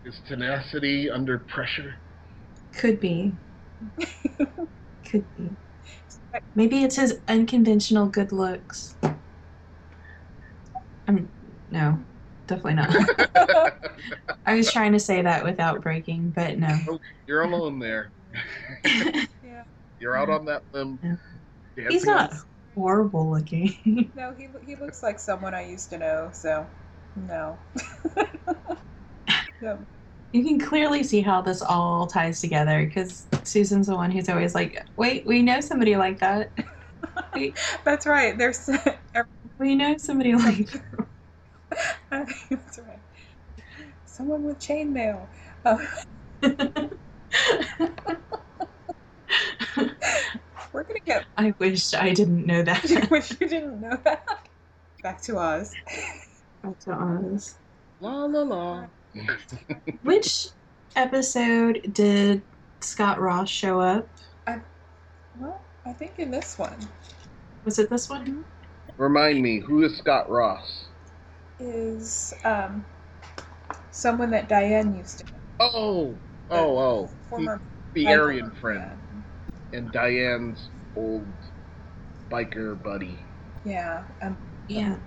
His 0.04 0.16
tenacity 0.28 1.10
under 1.10 1.38
pressure. 1.40 1.96
Could 2.72 3.00
be. 3.00 3.34
Could 5.06 5.26
be. 5.36 5.50
Maybe 6.56 6.84
it's 6.84 6.96
his 6.96 7.20
unconventional 7.28 8.08
good 8.08 8.32
looks. 8.32 8.96
I'm 11.08 11.30
no, 11.70 12.00
definitely 12.48 12.76
not. 12.76 12.96
I 14.46 14.56
was 14.56 14.72
trying 14.72 14.94
to 14.94 15.00
say 15.00 15.22
that 15.22 15.44
without 15.44 15.82
breaking, 15.82 16.32
but 16.32 16.58
no. 16.58 16.78
Oh, 16.90 17.00
you're 17.28 17.42
alone 17.44 17.80
there. 17.80 18.12
yeah. 20.00 20.04
You're 20.04 20.18
out 20.18 20.30
on 20.30 20.46
that 20.46 20.64
limb. 20.74 21.00
Yeah. 21.04 21.16
dancing 21.76 21.92
He's 21.92 22.06
not 22.06 22.34
horrible 22.76 23.30
looking. 23.30 24.12
No, 24.16 24.34
he 24.38 24.48
he 24.66 24.76
looks 24.76 25.04
like 25.04 25.20
someone 25.20 25.54
I 25.54 25.68
used 25.70 25.90
to 25.92 25.98
know. 25.98 26.30
So, 26.34 26.66
no. 27.16 27.58
no. 29.62 29.80
You 30.34 30.44
can 30.44 30.60
clearly 30.60 31.04
see 31.04 31.22
how 31.22 31.42
this 31.42 31.62
all 31.62 32.08
ties 32.08 32.42
together 32.42 32.86
because 32.86 33.28
Susan's 33.44 33.88
the 33.88 33.96
one 33.96 34.12
who's 34.12 34.28
always 34.28 34.56
like, 34.56 34.84
"Wait, 34.98 35.26
we 35.26 35.42
know 35.42 35.62
somebody 35.62 35.96
like 35.96 36.20
that. 36.20 36.52
That's 37.86 38.06
right. 38.06 38.38
There's. 38.38 38.70
We 39.60 39.76
know 39.76 39.96
somebody 39.98 40.34
like." 40.36 40.70
that." 40.72 42.28
That's 42.50 42.80
right. 42.80 43.00
Someone 44.06 44.44
with 44.44 44.60
chainmail. 44.60 45.28
Uh, 45.64 45.78
we're 50.78 50.84
gonna 50.84 51.00
get. 51.00 51.26
I 51.38 51.56
wish 51.58 51.96
I 51.96 52.14
didn't 52.14 52.46
know 52.46 52.62
that. 52.62 52.86
I 52.92 53.00
that. 53.00 53.10
wish 53.10 53.32
you 53.32 53.48
didn't 53.48 53.82
know 53.82 53.98
that. 54.04 54.48
Back 55.02 55.20
to 55.22 55.40
Oz. 55.40 55.74
Back 56.62 56.78
to 56.82 56.92
Oz. 56.94 57.56
La 58.00 58.26
la 58.26 58.44
la. 58.44 58.86
Which 60.04 60.50
episode 60.96 61.90
did 61.94 62.44
Scott 62.82 63.20
Ross 63.20 63.50
show 63.50 63.80
up? 63.80 64.08
I, 64.46 64.60
well, 65.40 65.60
I 65.84 65.94
think 65.94 66.20
in 66.20 66.30
this 66.30 66.60
one 66.60 66.78
Was 67.66 67.80
it 67.80 67.90
this 67.90 68.08
one? 68.08 68.46
Remind 68.98 69.42
me, 69.42 69.60
who 69.60 69.84
is 69.84 69.98
Scott 69.98 70.30
Ross? 70.30 70.86
is 71.60 72.36
um, 72.46 72.86
someone 73.90 74.30
that 74.30 74.48
Diane 74.48 74.96
used 74.96 75.20
to 75.20 75.26
know. 75.26 75.32
Oh, 75.60 76.16
oh, 76.52 76.78
oh. 76.78 77.10
Former 77.32 77.60
The 77.96 78.06
biker, 78.06 78.20
Aryan 78.20 78.52
friend 78.52 78.92
and 79.74 79.92
Diane's 79.92 80.70
old 80.96 81.34
biker 82.32 82.82
buddy. 82.82 83.26
Yeah. 83.64 84.06
yeah. 84.22 84.28
Um, 84.28 84.38
Yeah. 84.68 84.98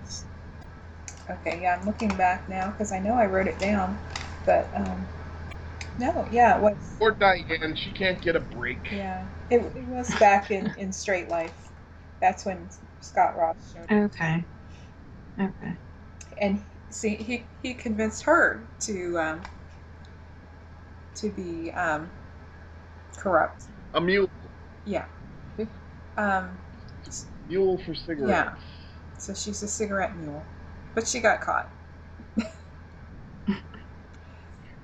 Okay, 1.29 1.61
yeah, 1.61 1.77
I'm 1.79 1.85
looking 1.85 2.09
back 2.17 2.49
now 2.49 2.71
because 2.71 2.91
I 2.91 2.99
know 2.99 3.13
I 3.15 3.25
wrote 3.25 3.47
it 3.47 3.59
down, 3.59 3.99
but 4.45 4.69
um, 4.75 5.07
no, 5.97 6.27
yeah, 6.31 6.57
it 6.57 6.61
was 6.61 6.99
Poor 6.99 7.15
Diane, 7.19 7.75
she 7.75 7.91
can't 7.93 8.21
get 8.21 8.35
a 8.35 8.39
break. 8.39 8.85
yeah, 8.91 9.27
it, 9.49 9.59
it 9.75 9.87
was 9.87 10.13
back 10.19 10.51
in 10.51 10.73
in 10.77 10.91
Straight 10.93 11.29
Life. 11.29 11.71
That's 12.21 12.45
when 12.45 12.69
Scott 12.99 13.37
Ross 13.37 13.55
showed 13.73 13.83
up, 13.83 13.89
Okay. 13.91 14.45
Okay. 15.39 15.77
and 16.39 16.65
see, 16.91 17.15
he 17.15 17.49
he 17.61 17.73
convinced 17.75 18.23
her 18.25 18.69
to 18.81 19.19
um 19.19 19.41
to 21.15 21.31
be 21.31 21.71
um 21.71 22.11
corrupt. 23.17 23.65
A 23.93 24.01
mule, 24.01 24.27
Yeah. 24.85 25.05
Um. 26.17 26.57
mule 27.47 27.77
for 27.85 27.95
cigarettes. 27.95 28.29
Yeah. 28.29 28.53
So 29.17 29.33
she's 29.33 29.61
a 29.63 29.67
cigarette 29.67 30.15
mule, 30.17 30.43
but 30.95 31.07
she 31.07 31.19
got 31.19 31.41
caught. 31.41 31.69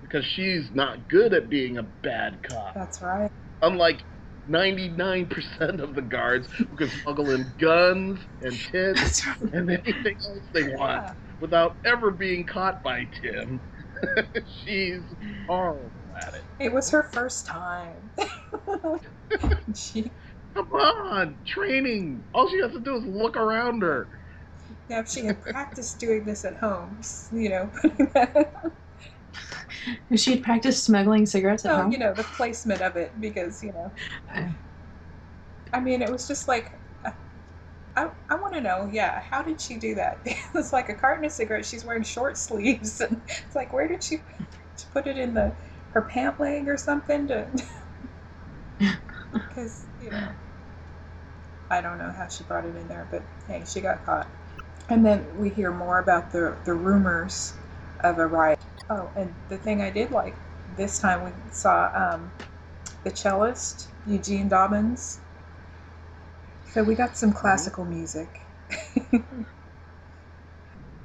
Because 0.01 0.23
she's 0.25 0.69
not 0.73 1.09
good 1.09 1.33
at 1.33 1.49
being 1.49 1.79
a 1.79 1.83
bad 1.83 2.41
cop. 2.41 2.73
That's 2.73 3.01
right. 3.01 3.29
Unlike 3.61 4.03
99% 4.49 5.81
of 5.81 5.95
the 5.95 6.01
guards 6.01 6.49
who 6.53 6.65
can 6.77 6.87
smuggle 6.87 7.29
in 7.31 7.45
guns 7.57 8.19
and 8.41 8.53
tits 8.53 9.27
right. 9.27 9.53
and 9.53 9.69
anything 9.69 10.15
else 10.25 10.43
they 10.53 10.73
want 10.75 11.03
Yeah. 11.03 11.13
without 11.41 11.75
ever 11.83 12.11
being 12.11 12.45
caught 12.45 12.81
by 12.83 13.09
Tim. 13.21 13.59
she's 14.63 15.01
horrible 15.45 15.91
at 16.25 16.33
it. 16.33 16.45
It 16.59 16.73
was 16.73 16.89
her 16.91 17.03
first 17.03 17.45
time. 17.45 18.11
she, 19.75 20.11
Come 20.53 20.67
on, 20.73 21.39
training. 21.45 22.25
All 22.33 22.49
she 22.49 22.59
has 22.61 22.71
to 22.73 22.79
do 22.81 22.95
is 22.97 23.05
look 23.05 23.37
around 23.37 23.81
her. 23.83 24.09
yeah, 24.89 24.99
if 25.01 25.07
she 25.09 25.25
had 25.25 25.41
practiced 25.41 25.99
doing 25.99 26.25
this 26.25 26.43
at 26.45 26.57
home, 26.57 27.01
you 27.31 27.49
know, 27.49 27.71
putting 27.81 28.09
that, 28.13 28.53
She 30.15 30.31
had 30.31 30.43
practiced 30.43 30.83
smuggling 30.85 31.25
cigarettes 31.25 31.65
at 31.65 31.71
no, 31.71 31.81
home. 31.81 31.91
you 31.91 31.97
know, 31.97 32.13
the 32.13 32.23
placement 32.23 32.81
of 32.81 32.95
it, 32.95 33.19
because 33.19 33.61
you 33.63 33.73
know, 33.73 33.91
Okay. 34.29 34.57
I 35.73 35.79
mean, 35.79 36.01
it 36.01 36.11
was 36.11 36.27
just 36.27 36.47
like, 36.47 36.79
uh, 37.05 37.11
I, 37.95 38.09
I 38.29 38.35
want 38.35 38.55
to 38.55 38.61
know, 38.61 38.89
yeah, 38.91 39.21
how 39.21 39.43
did 39.43 39.61
she 39.61 39.79
do 39.79 39.95
that? 39.95 40.21
It's 40.55 40.73
like 40.73 40.89
a 40.89 40.95
carton 40.95 41.25
of 41.25 41.31
cigarettes. 41.31 41.69
She's 41.69 41.85
wearing 41.85 42.03
short 42.03 42.37
sleeves, 42.37 43.01
and 43.01 43.21
it's 43.27 43.55
like, 43.55 43.73
where 43.73 43.87
did 43.87 44.03
she, 44.03 44.17
she 44.77 44.85
put 44.93 45.07
it 45.07 45.17
in 45.17 45.33
the 45.35 45.55
her 45.91 46.01
pant 46.01 46.39
leg 46.39 46.67
or 46.67 46.77
something 46.77 47.27
to? 47.27 47.47
Because 49.33 49.85
you 50.01 50.11
know, 50.11 50.29
I 51.69 51.81
don't 51.81 51.97
know 51.97 52.11
how 52.11 52.27
she 52.27 52.43
brought 52.43 52.65
it 52.65 52.75
in 52.75 52.87
there, 52.87 53.07
but 53.09 53.23
hey, 53.47 53.63
she 53.65 53.81
got 53.81 54.05
caught. 54.05 54.29
And 54.89 55.05
then 55.05 55.25
we 55.37 55.49
hear 55.49 55.71
more 55.71 55.99
about 55.99 56.31
the 56.31 56.55
the 56.65 56.73
rumors 56.73 57.53
of 58.01 58.19
a 58.19 58.27
riot. 58.27 58.59
Oh, 58.89 59.11
and 59.15 59.33
the 59.49 59.57
thing 59.57 59.81
I 59.81 59.89
did 59.89 60.11
like 60.11 60.35
this 60.77 60.99
time 60.99 61.25
we 61.25 61.31
saw 61.51 61.91
um, 61.95 62.31
the 63.03 63.15
cellist 63.15 63.89
Eugene 64.05 64.47
Dobbins. 64.49 65.19
So 66.71 66.83
we 66.83 66.95
got 66.95 67.17
some 67.17 67.33
classical 67.33 67.85
music. 67.85 68.41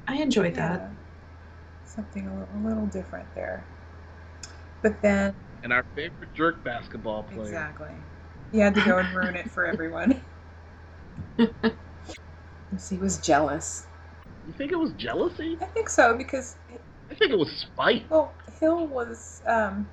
I 0.08 0.16
enjoyed 0.16 0.54
that. 0.56 0.80
Yeah. 0.80 0.88
Something 1.84 2.26
a 2.26 2.34
little, 2.38 2.56
a 2.56 2.60
little 2.68 2.86
different 2.86 3.34
there. 3.34 3.64
But 4.82 5.00
then, 5.00 5.34
And 5.62 5.72
our 5.72 5.84
favorite 5.94 6.34
jerk 6.34 6.62
basketball 6.64 7.22
player. 7.22 7.44
exactly, 7.44 7.88
he 8.50 8.58
had 8.58 8.74
to 8.74 8.80
go 8.84 8.98
and 8.98 9.14
ruin 9.14 9.36
it 9.36 9.50
for 9.50 9.64
everyone. 9.64 10.20
he 12.88 12.96
was 12.96 13.18
jealous. 13.18 13.86
You 14.46 14.52
think 14.52 14.72
it 14.72 14.78
was 14.78 14.92
jealousy? 14.94 15.56
I 15.60 15.66
think 15.66 15.88
so 15.88 16.16
because 16.16 16.56
I 17.10 17.14
think 17.14 17.30
it 17.30 17.38
was 17.38 17.50
spite. 17.50 18.10
well, 18.10 18.32
Hill 18.58 18.86
was 18.86 19.42
um, 19.46 19.88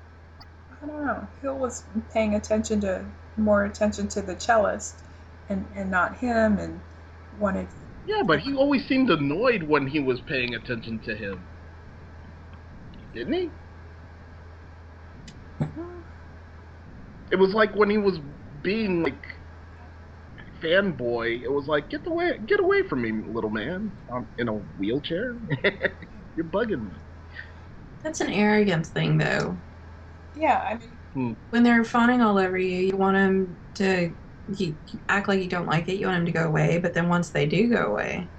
I 0.82 0.86
don't 0.86 1.06
know. 1.06 1.28
Hill 1.40 1.54
was 1.56 1.84
paying 2.12 2.34
attention 2.34 2.80
to 2.80 3.04
more 3.36 3.64
attention 3.64 4.08
to 4.08 4.22
the 4.22 4.34
cellist, 4.34 4.94
and 5.48 5.64
and 5.76 5.90
not 5.90 6.16
him, 6.16 6.58
and 6.58 6.80
wanted. 7.38 7.68
Yeah, 8.06 8.22
but 8.26 8.40
he 8.40 8.54
always 8.54 8.86
seemed 8.88 9.10
annoyed 9.10 9.62
when 9.62 9.86
he 9.86 10.00
was 10.00 10.20
paying 10.22 10.54
attention 10.54 10.98
to 11.00 11.14
him. 11.14 11.44
Didn't 13.14 13.32
he? 13.34 13.50
It 17.32 17.36
was 17.36 17.54
like 17.54 17.74
when 17.76 17.90
he 17.90 17.98
was 17.98 18.20
being 18.62 19.02
like 19.04 19.24
fanboy. 20.62 21.42
It 21.42 21.52
was 21.52 21.66
like 21.68 21.90
get 21.90 22.06
away, 22.06 22.38
get 22.46 22.60
away 22.60 22.82
from 22.84 23.02
me, 23.02 23.12
little 23.26 23.50
man. 23.50 23.92
I'm 24.14 24.28
in 24.38 24.48
a 24.48 24.54
wheelchair. 24.54 25.36
You're 26.36 26.46
bugging 26.46 26.84
me. 26.86 27.02
That's 28.02 28.20
an 28.20 28.30
arrogance 28.30 28.90
thing, 28.90 29.18
though. 29.18 29.62
Yeah, 30.34 30.58
I 30.58 30.78
mean, 30.78 30.98
hmm. 31.14 31.32
When 31.50 31.62
they're 31.64 31.84
fawning 31.84 32.22
all 32.22 32.38
over 32.38 32.58
you, 32.58 32.78
you 32.82 32.96
want 32.96 33.16
them 33.16 33.58
to 33.76 34.16
you, 34.48 34.78
act 35.08 35.28
like 35.28 35.42
you 35.42 35.48
don't 35.48 35.66
like 35.66 35.88
it. 35.88 35.96
You 35.98 36.06
want 36.06 36.18
them 36.18 36.26
to 36.26 36.32
go 36.32 36.46
away, 36.46 36.78
but 36.78 36.94
then 36.94 37.08
once 37.08 37.30
they 37.30 37.46
do 37.46 37.68
go 37.70 37.86
away, 37.86 38.30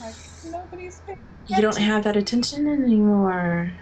like 0.00 0.16
nobody's. 0.44 1.02
you 1.48 1.62
don't 1.62 1.78
have 1.78 2.04
that 2.04 2.16
attention 2.16 2.68
anymore. 2.68 3.72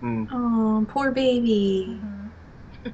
Hmm. 0.00 0.24
Oh, 0.30 0.84
poor 0.88 1.12
baby. 1.12 2.00
Mhm. 2.02 2.30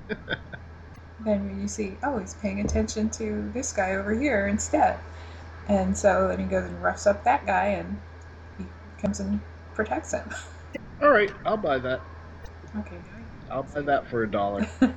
then 1.20 1.46
when 1.46 1.60
you 1.60 1.68
see, 1.68 1.96
oh, 2.02 2.18
he's 2.18 2.34
paying 2.34 2.60
attention 2.60 3.08
to 3.10 3.50
this 3.52 3.72
guy 3.72 3.94
over 3.94 4.14
here 4.14 4.46
instead. 4.46 4.98
And 5.68 5.96
so 5.96 6.28
then 6.28 6.40
he 6.40 6.46
goes 6.46 6.64
and 6.64 6.82
roughs 6.82 7.06
up 7.06 7.24
that 7.24 7.46
guy 7.46 7.66
and 7.66 8.00
he 8.58 8.66
comes 9.00 9.20
and 9.20 9.40
protects 9.74 10.12
him. 10.12 10.30
All 11.02 11.10
right, 11.10 11.30
I'll 11.44 11.56
buy 11.56 11.78
that. 11.78 12.00
Okay. 12.78 12.98
I'll 13.50 13.66
buy 13.74 13.82
that 13.82 14.08
for 14.08 14.22
a 14.22 14.30
dollar. 14.30 14.66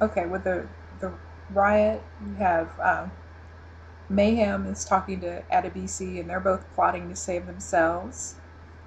okay, 0.00 0.26
with 0.26 0.44
the 0.44 0.66
the 1.00 1.12
riot, 1.50 2.02
you 2.26 2.34
have 2.36 2.70
um, 2.80 3.10
Mayhem 4.08 4.66
is 4.66 4.84
talking 4.84 5.20
to 5.20 5.42
Adebisi, 5.52 6.20
and 6.20 6.30
they're 6.30 6.40
both 6.40 6.64
plotting 6.74 7.08
to 7.08 7.16
save 7.16 7.46
themselves. 7.46 8.36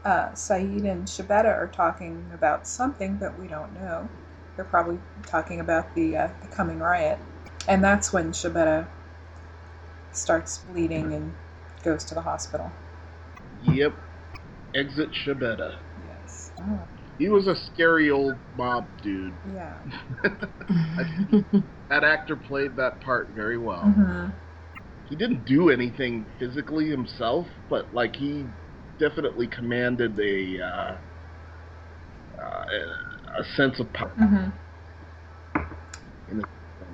Uh, 0.06 0.34
Saeed 0.36 0.84
and 0.84 1.06
Schibetta 1.08 1.46
are 1.48 1.68
talking 1.68 2.30
about 2.34 2.68
something, 2.68 3.16
but 3.18 3.38
we 3.40 3.48
don't 3.48 3.74
know. 3.74 4.08
They're 4.56 4.64
probably 4.66 5.00
talking 5.26 5.60
about 5.60 5.94
the 5.96 6.16
uh, 6.16 6.30
the 6.42 6.48
coming 6.48 6.80
riot, 6.80 7.20
and 7.68 7.84
that's 7.84 8.14
when 8.14 8.32
Schibetta 8.32 8.88
starts 10.14 10.60
bleeding 10.60 11.14
and 11.14 11.34
goes 11.84 12.06
to 12.06 12.16
the 12.16 12.22
hospital. 12.22 12.72
Yep. 13.64 13.96
Exit 14.76 15.10
Schibetta. 15.12 15.76
Yes. 16.08 16.52
Oh, 16.62 16.80
He 17.18 17.30
was 17.30 17.48
a 17.48 17.56
scary 17.56 18.12
old 18.12 18.36
mob 18.56 18.86
dude. 19.02 19.34
yeah. 19.54 19.74
That 21.90 22.04
actor 22.04 22.36
played 22.36 22.76
that 22.78 23.00
part 23.02 23.30
very 23.30 23.58
well. 23.58 23.84
hmm 23.84 24.28
He 25.06 25.16
didn't 25.16 25.46
do 25.46 25.70
anything 25.70 26.26
physically 26.40 26.90
himself, 26.90 27.48
but 27.70 27.94
like 27.94 28.16
he 28.16 28.48
definitely 29.00 29.48
commanded 29.48 30.20
a 30.20 30.62
uh, 30.62 30.98
uh, 32.42 32.66
a 33.40 33.44
sense 33.56 33.80
of 33.80 33.92
power. 33.94 34.12
hmm 34.18 34.50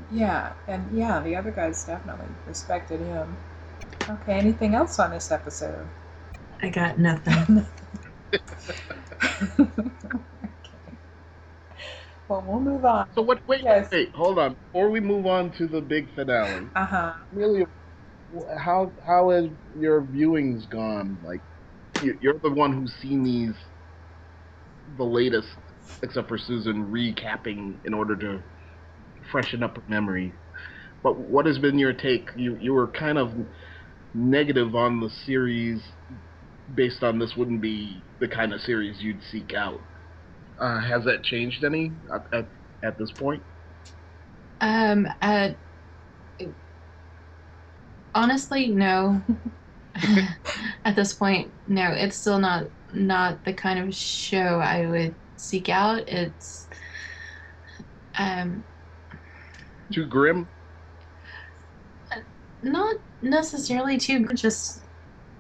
Yeah, 0.09 0.53
and 0.67 0.85
yeah, 0.91 1.19
the 1.21 1.35
other 1.35 1.51
guys 1.51 1.83
definitely 1.85 2.27
respected 2.45 2.99
him. 2.99 3.37
Okay, 4.09 4.33
anything 4.33 4.75
else 4.75 4.99
on 4.99 5.11
this 5.11 5.31
episode? 5.31 5.87
I 6.61 6.69
got 6.69 6.99
nothing. 6.99 7.65
okay. 9.59 10.97
Well, 12.27 12.43
we'll 12.47 12.59
move 12.59 12.85
on. 12.85 13.07
So 13.13 13.21
what? 13.21 13.41
Wait, 13.47 13.63
Yes. 13.63 13.89
wait, 13.91 14.11
hold 14.15 14.39
on. 14.39 14.55
Before 14.71 14.89
we 14.89 14.99
move 14.99 15.25
on 15.27 15.51
to 15.53 15.67
the 15.67 15.81
big 15.81 16.13
finale, 16.15 16.69
Uh 16.75 16.85
huh. 16.85 17.13
Amelia, 17.31 17.65
wh- 18.33 18.57
how 18.57 18.93
how 19.05 19.29
has 19.31 19.47
your 19.75 20.01
viewings 20.03 20.67
gone? 20.69 21.19
Like, 21.21 21.41
you- 21.41 21.50
you're 22.01 22.39
the 22.39 22.51
one 22.51 22.73
who's 22.73 22.93
seen 23.01 23.23
these, 23.23 23.55
the 24.97 25.03
latest, 25.03 25.49
except 26.03 26.27
for 26.27 26.37
Susan 26.37 26.87
recapping 26.91 27.75
in 27.85 27.93
order 27.93 28.15
to 28.15 28.43
freshen 29.31 29.63
up 29.63 29.77
memory. 29.87 30.33
But 31.03 31.17
what 31.17 31.45
has 31.45 31.57
been 31.57 31.79
your 31.79 31.93
take? 31.93 32.29
You 32.35 32.57
you 32.61 32.73
were 32.73 32.87
kind 32.87 33.17
of 33.17 33.31
negative 34.13 34.75
on 34.75 34.99
the 34.99 35.09
series, 35.25 35.81
based 36.75 37.03
on 37.03 37.19
this 37.19 37.35
wouldn't 37.35 37.61
be 37.61 38.01
the 38.19 38.27
kind 38.27 38.53
of 38.53 38.61
series 38.61 39.01
you'd 39.01 39.21
seek 39.31 39.53
out. 39.53 39.81
Uh, 40.59 40.79
has 40.79 41.03
that 41.05 41.23
changed 41.23 41.63
any 41.63 41.91
at, 42.13 42.25
at, 42.33 42.47
at 42.83 42.97
this 42.99 43.11
point? 43.11 43.41
Um, 44.59 45.07
uh, 45.21 45.49
honestly, 48.13 48.67
no. 48.67 49.21
At 50.85 50.95
this 50.95 51.13
point, 51.13 51.53
no. 51.67 51.91
It's 51.91 52.17
still 52.17 52.39
not 52.39 52.67
not 52.93 53.43
the 53.43 53.53
kind 53.53 53.79
of 53.79 53.93
show 53.95 54.59
I 54.59 54.85
would 54.87 55.17
seek 55.37 55.69
out. 55.69 56.07
It's 56.09 56.67
um 58.17 58.65
Too 59.93 60.05
grim. 60.07 60.49
not 62.61 62.95
necessarily 63.21 63.97
too 63.97 64.25
just 64.35 64.85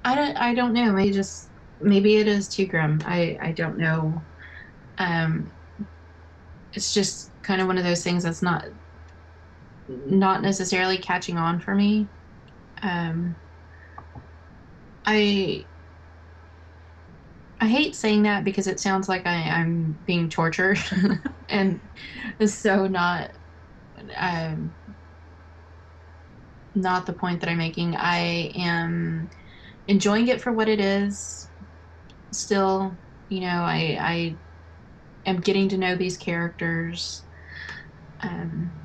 I 0.05 0.15
don't 0.15 0.37
I 0.37 0.53
don't 0.55 0.73
know. 0.73 0.91
Maybe 0.93 1.11
just 1.13 1.51
maybe 1.81 2.17
it 2.17 2.27
is 2.27 2.49
too 2.49 2.67
grim. 2.67 3.01
I 3.05 3.37
I 3.41 3.51
don't 3.53 3.77
know. 3.77 4.25
Um 4.97 5.53
it's 6.73 6.93
just 6.93 7.31
kind 7.41 7.61
of 7.61 7.67
one 7.67 7.77
of 7.77 7.83
those 7.83 8.03
things 8.03 8.23
that's 8.23 8.41
not 8.41 8.65
not 9.87 10.41
necessarily 10.41 10.97
catching 10.97 11.37
on 11.37 11.59
for 11.59 11.75
me. 11.75 12.09
Um 12.81 13.37
I 15.05 15.67
I 17.59 17.67
hate 17.67 17.95
saying 17.95 18.23
that 18.23 18.43
because 18.43 18.65
it 18.67 18.79
sounds 18.79 19.07
like 19.07 19.27
I, 19.27 19.49
I'm 19.49 19.93
being 20.05 20.29
tortured 20.29 20.79
and 21.49 21.81
so 22.47 22.87
not 22.87 23.31
um 24.17 24.75
not 26.73 27.05
the 27.05 27.13
point 27.13 27.41
that 27.41 27.49
I'm 27.49 27.57
making. 27.57 27.95
I 27.95 28.51
am 28.55 29.29
enjoying 29.87 30.27
it 30.29 30.41
for 30.41 30.51
what 30.53 30.69
it 30.69 30.79
is. 30.81 31.51
Still, 32.33 32.99
you 33.29 33.41
know, 33.41 33.47
I 33.63 33.97
I 33.99 34.39
am 35.25 35.41
getting 35.41 35.69
to 35.69 35.77
know 35.77 35.95
these 35.95 36.17
characters. 36.17 37.25
Um, 38.21 38.80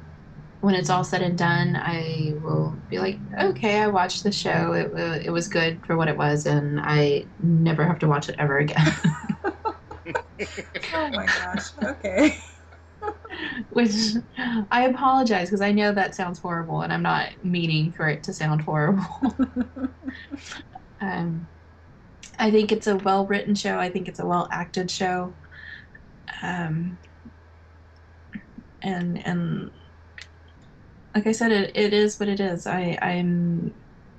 when 0.61 0.75
it's 0.75 0.91
all 0.91 1.05
said 1.05 1.23
and 1.23 1.39
done, 1.39 1.77
I 1.77 2.35
will 2.41 2.81
be 2.89 2.99
like, 2.99 3.21
okay, 3.41 3.81
I 3.81 3.87
watched 3.89 4.23
the 4.23 4.33
show. 4.33 4.73
It 4.73 5.27
it 5.27 5.31
was 5.31 5.49
good 5.49 5.85
for 5.87 5.97
what 5.97 6.09
it 6.09 6.17
was, 6.17 6.47
and 6.47 6.81
I 6.81 7.27
never 7.39 7.85
have 7.85 7.99
to 8.01 8.09
watch 8.09 8.29
it 8.29 8.37
ever 8.39 8.59
again. 8.59 8.93
Oh 10.93 11.09
my 11.11 11.27
gosh. 11.27 11.65
Okay. 11.83 12.39
Which 13.71 13.91
I 14.71 14.85
apologize 14.85 15.49
because 15.49 15.61
I 15.61 15.73
know 15.73 15.93
that 15.93 16.15
sounds 16.15 16.39
horrible, 16.39 16.83
and 16.83 16.93
I'm 16.93 17.03
not 17.03 17.31
meaning 17.43 17.93
for 17.93 18.09
it 18.09 18.23
to 18.25 18.33
sound 18.33 18.63
horrible. 18.63 19.05
Um, 20.99 21.49
I 22.39 22.51
think 22.51 22.73
it's 22.73 22.87
a 22.87 22.97
well 22.97 23.27
written 23.27 23.55
show. 23.55 23.79
I 23.79 23.91
think 23.91 24.09
it's 24.09 24.19
a 24.19 24.27
well 24.27 24.49
acted 24.51 24.91
show. 24.91 25.37
Um, 26.43 26.99
and 28.83 29.25
and 29.27 29.71
like 31.17 31.29
I 31.29 31.33
said, 31.33 31.53
it, 31.53 31.77
it 31.77 31.95
is 31.95 32.21
what 32.21 32.31
it 32.31 32.41
is. 32.41 32.67
I 32.69 32.99
I'm 33.03 33.77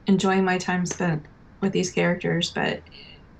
enjoying 0.07 0.45
my 0.45 0.59
time 0.59 0.87
spent 0.87 1.27
with 1.61 1.73
these 1.73 1.91
characters, 1.91 2.51
but 2.51 2.83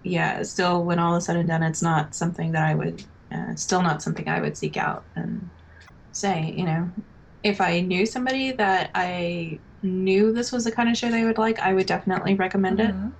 yeah, 0.03 0.43
still, 0.43 0.85
when 0.85 0.99
all 0.99 1.17
is 1.17 1.25
said 1.27 1.37
and 1.37 1.49
done, 1.49 1.63
it's 1.63 1.83
not 1.83 2.15
something 2.15 2.53
that 2.53 2.65
I 2.67 2.75
would. 2.75 3.05
Uh, 3.31 3.55
still 3.55 3.83
not 3.83 4.03
something 4.03 4.29
I 4.29 4.41
would 4.41 4.57
seek 4.57 4.77
out 4.77 5.07
and 5.15 5.51
say. 6.13 6.53
You 6.57 6.65
know, 6.65 6.91
if 7.43 7.61
I 7.61 7.81
knew 7.81 8.05
somebody 8.07 8.53
that 8.53 8.91
I 8.95 9.61
knew 9.83 10.33
this 10.33 10.51
was 10.53 10.65
the 10.65 10.73
kind 10.73 10.89
of 10.89 10.97
show 10.97 11.11
they 11.11 11.25
would 11.25 11.39
like, 11.39 11.59
I 11.59 11.73
would 11.75 11.87
definitely 11.87 12.35
recommend 12.35 12.81
it 12.81 12.95
Mhm. 12.95 13.13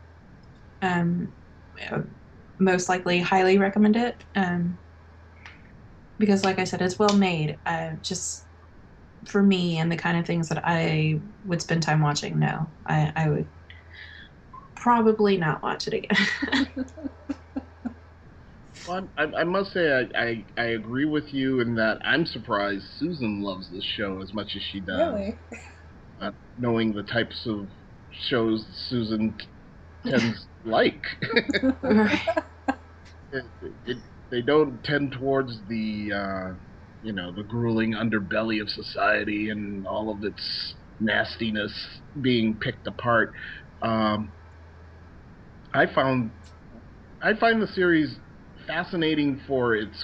um, 0.84 1.36
most 2.60 2.89
likely 2.89 3.19
highly 3.19 3.58
recommend 3.58 3.95
it 3.95 4.23
um, 4.36 4.80
because 6.19 6.43
like 6.43 6.60
i 6.60 6.63
said 6.63 6.82
it's 6.82 7.00
well 7.00 7.13
made 7.13 7.60
uh, 7.65 7.91
just 8.02 8.46
for 9.28 9.44
me 9.44 9.78
and 9.78 9.92
the 9.92 9.98
kind 9.98 10.18
of 10.18 10.26
things 10.26 10.50
that 10.50 10.62
i 10.66 11.20
would 11.44 11.62
spend 11.62 11.84
time 11.84 12.02
watching 12.02 12.40
no 12.40 12.68
i, 12.86 13.12
I 13.16 13.30
would 13.30 13.48
probably 14.76 15.38
not 15.38 15.62
watch 15.63 15.88
it 15.88 15.94
again 15.94 16.68
Well, 18.88 19.10
I, 19.18 19.24
I 19.24 19.44
must 19.44 19.74
say 19.74 19.92
I, 19.92 20.22
I, 20.24 20.46
I 20.58 20.66
agree 20.68 21.06
with 21.06 21.34
you 21.34 21.60
in 21.60 21.76
that 21.76 22.00
I'm 22.06 22.26
surprised 22.26 22.86
Susan 22.98 23.42
loves 23.42 23.70
this 23.70 23.84
show 23.84 24.22
as 24.22 24.34
much 24.34 24.56
as 24.56 24.63
she 24.63 24.80
does. 24.80 25.13
Really? 25.13 25.40
Uh, 26.20 26.32
knowing 26.58 26.94
the 26.94 27.04
types 27.04 27.46
of 27.46 27.70
shows 28.30 28.66
Susan 28.88 29.38
t- 29.38 30.10
tends 30.10 30.48
to 30.63 30.70
like. 30.70 31.04
Right. 31.82 32.22
it, 33.32 33.46
it, 33.86 33.98
they 34.32 34.42
don't 34.42 34.84
tend 34.84 35.12
towards 35.12 35.66
the 35.68 36.12
uh, 36.13 36.54
you 37.01 37.13
know 37.13 37.31
the 37.33 37.43
grueling 37.43 37.93
underbelly 37.93 38.62
of 38.62 38.69
society 38.69 39.49
and 39.49 39.86
all 39.88 40.10
of 40.12 40.23
its 40.23 40.75
nastiness 40.99 41.73
being 42.21 42.60
picked 42.60 42.88
apart. 42.88 43.31
Um, 43.81 44.33
I 45.73 45.86
found 45.93 46.31
I 47.21 47.33
find 47.36 47.62
the 47.62 47.67
series 47.67 48.19
fascinating 48.67 49.41
for 49.47 49.75
its 49.75 50.03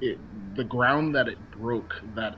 it, 0.00 0.18
the 0.56 0.64
ground 0.64 1.14
that 1.14 1.28
it 1.28 1.50
broke 1.50 1.92
that 2.14 2.34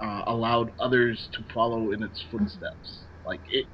uh, 0.00 0.22
allowed 0.26 0.72
others 0.80 1.28
to 1.34 1.44
follow 1.54 1.92
in 1.92 2.02
its 2.02 2.22
footsteps. 2.30 3.06
Like 3.24 3.42
it, 3.50 3.66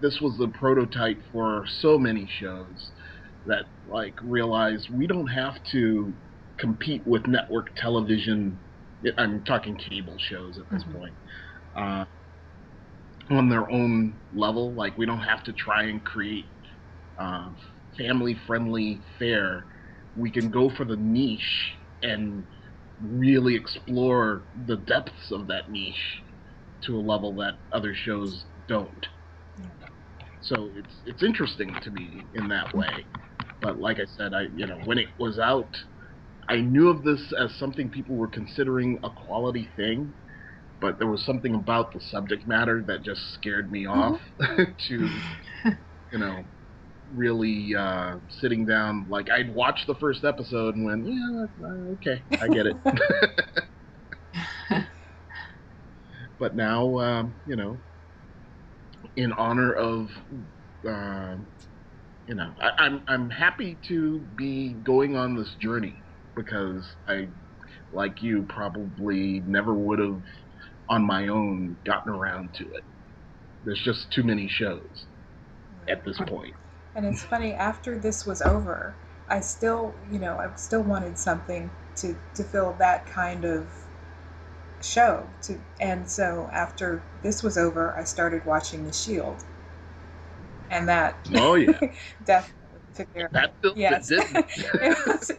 this 0.00 0.20
was 0.20 0.36
the 0.38 0.48
prototype 0.48 1.22
for 1.32 1.64
so 1.80 1.98
many 1.98 2.28
shows 2.30 2.92
that 3.46 3.66
like 3.86 4.14
realize 4.22 4.86
we 4.90 5.06
don't 5.06 5.28
have 5.28 5.56
to 5.72 6.14
compete 6.58 7.02
with 7.06 7.26
network 7.26 7.74
television. 7.76 8.62
I'm 9.18 9.44
talking 9.44 9.76
cable 9.76 10.16
shows 10.18 10.58
at 10.58 10.70
this 10.70 10.84
Mhm. 10.84 10.92
point. 10.92 11.16
Uh, 11.76 12.04
on 13.30 13.48
their 13.48 13.70
own 13.70 14.20
level, 14.32 14.74
like 14.74 14.96
we 14.98 15.06
don't 15.06 15.20
have 15.20 15.42
to 15.44 15.52
try 15.52 15.84
and 15.84 16.04
create 16.04 16.46
uh, 17.18 17.50
family-friendly 17.98 19.02
fare. 19.18 19.66
We 20.14 20.30
can 20.30 20.50
go 20.50 20.70
for 20.70 20.84
the 20.84 20.96
niche 20.96 21.76
and 22.02 22.46
really 23.00 23.56
explore 23.56 24.48
the 24.66 24.76
depths 24.76 25.30
of 25.32 25.48
that 25.48 25.70
niche 25.70 26.22
to 26.84 26.96
a 26.96 27.00
level 27.00 27.36
that 27.36 27.54
other 27.72 27.94
shows 27.94 28.46
don't. 28.68 29.06
So 30.40 30.72
it's 30.76 30.94
it's 31.06 31.22
interesting 31.22 31.74
to 31.82 31.90
me 31.90 32.22
in 32.34 32.48
that 32.48 32.74
way. 32.74 33.06
But 33.60 33.78
like 33.78 33.98
I 33.98 34.06
said, 34.06 34.34
I 34.34 34.42
you 34.54 34.66
know 34.66 34.80
when 34.84 34.98
it 34.98 35.08
was 35.18 35.38
out, 35.38 35.74
I 36.48 36.56
knew 36.56 36.88
of 36.88 37.04
this 37.04 37.32
as 37.38 37.54
something 37.58 37.90
people 37.90 38.16
were 38.16 38.28
considering 38.28 38.98
a 39.02 39.10
quality 39.10 39.68
thing, 39.76 40.14
but 40.80 40.98
there 40.98 41.08
was 41.08 41.24
something 41.24 41.54
about 41.54 41.92
the 41.92 42.00
subject 42.00 42.46
matter 42.46 42.84
that 42.86 43.02
just 43.02 43.20
scared 43.32 43.70
me 43.70 43.86
off 43.86 44.20
to 44.88 45.08
you 46.12 46.18
know 46.18 46.44
really 47.12 47.74
uh, 47.78 48.16
sitting 48.40 48.66
down. 48.66 49.06
Like 49.08 49.30
I'd 49.30 49.54
watch 49.54 49.80
the 49.86 49.94
first 49.94 50.24
episode 50.24 50.74
and 50.74 50.84
went, 50.84 51.06
yeah, 51.06 51.46
uh, 51.64 51.92
okay, 51.94 52.24
I 52.40 52.48
get 52.48 52.66
it. 52.66 52.76
but 56.38 56.54
now, 56.56 56.98
um, 56.98 57.34
you 57.46 57.56
know, 57.56 57.80
in 59.16 59.32
honor 59.32 59.72
of, 59.72 60.08
uh, 60.88 61.36
you 62.26 62.34
know, 62.34 62.54
I, 62.60 62.70
I'm 62.78 63.04
I'm 63.08 63.30
happy 63.30 63.78
to 63.88 64.20
be 64.36 64.74
going 64.82 65.16
on 65.16 65.36
this 65.36 65.54
journey 65.60 66.03
because 66.36 66.86
I, 67.08 67.28
like 67.92 68.22
you, 68.22 68.44
probably 68.48 69.42
never 69.46 69.74
would 69.74 69.98
have 70.00 70.22
on 70.88 71.04
my 71.04 71.28
own 71.28 71.78
gotten 71.84 72.12
around 72.12 72.54
to 72.56 72.64
it. 72.64 72.84
There's 73.64 73.82
just 73.82 74.12
too 74.12 74.22
many 74.24 74.48
shows 74.48 75.06
at 75.88 76.04
this 76.04 76.18
point. 76.18 76.54
And 76.94 77.04
it's 77.06 77.22
funny, 77.24 77.52
after 77.54 77.98
this 77.98 78.24
was 78.24 78.40
over, 78.40 78.96
I 79.28 79.40
still, 79.40 79.96
you 80.08 80.18
know, 80.18 80.38
I 80.38 80.54
still 80.56 80.82
wanted 80.82 81.18
something 81.18 81.70
to, 81.96 82.18
to 82.34 82.44
fill 82.44 82.74
that 82.74 83.06
kind 83.06 83.44
of 83.44 83.72
show. 84.80 85.30
To 85.42 85.60
and 85.80 86.08
so 86.10 86.48
after 86.52 87.04
this 87.22 87.42
was 87.42 87.56
over, 87.58 87.96
I 87.96 88.04
started 88.04 88.44
watching 88.44 88.84
The 88.84 88.92
Shield, 88.92 89.44
and 90.70 90.88
that 90.88 91.18
Oh 91.34 91.54
yeah, 91.54 91.80
definitely 92.24 92.54
took 92.94 93.12
care 93.12 93.28
that 93.32 93.54
filled 93.60 93.76
Yes. 93.76 94.10
it, 94.10 94.20
didn't 94.20 94.46
It 94.82 95.06
was- 95.06 95.30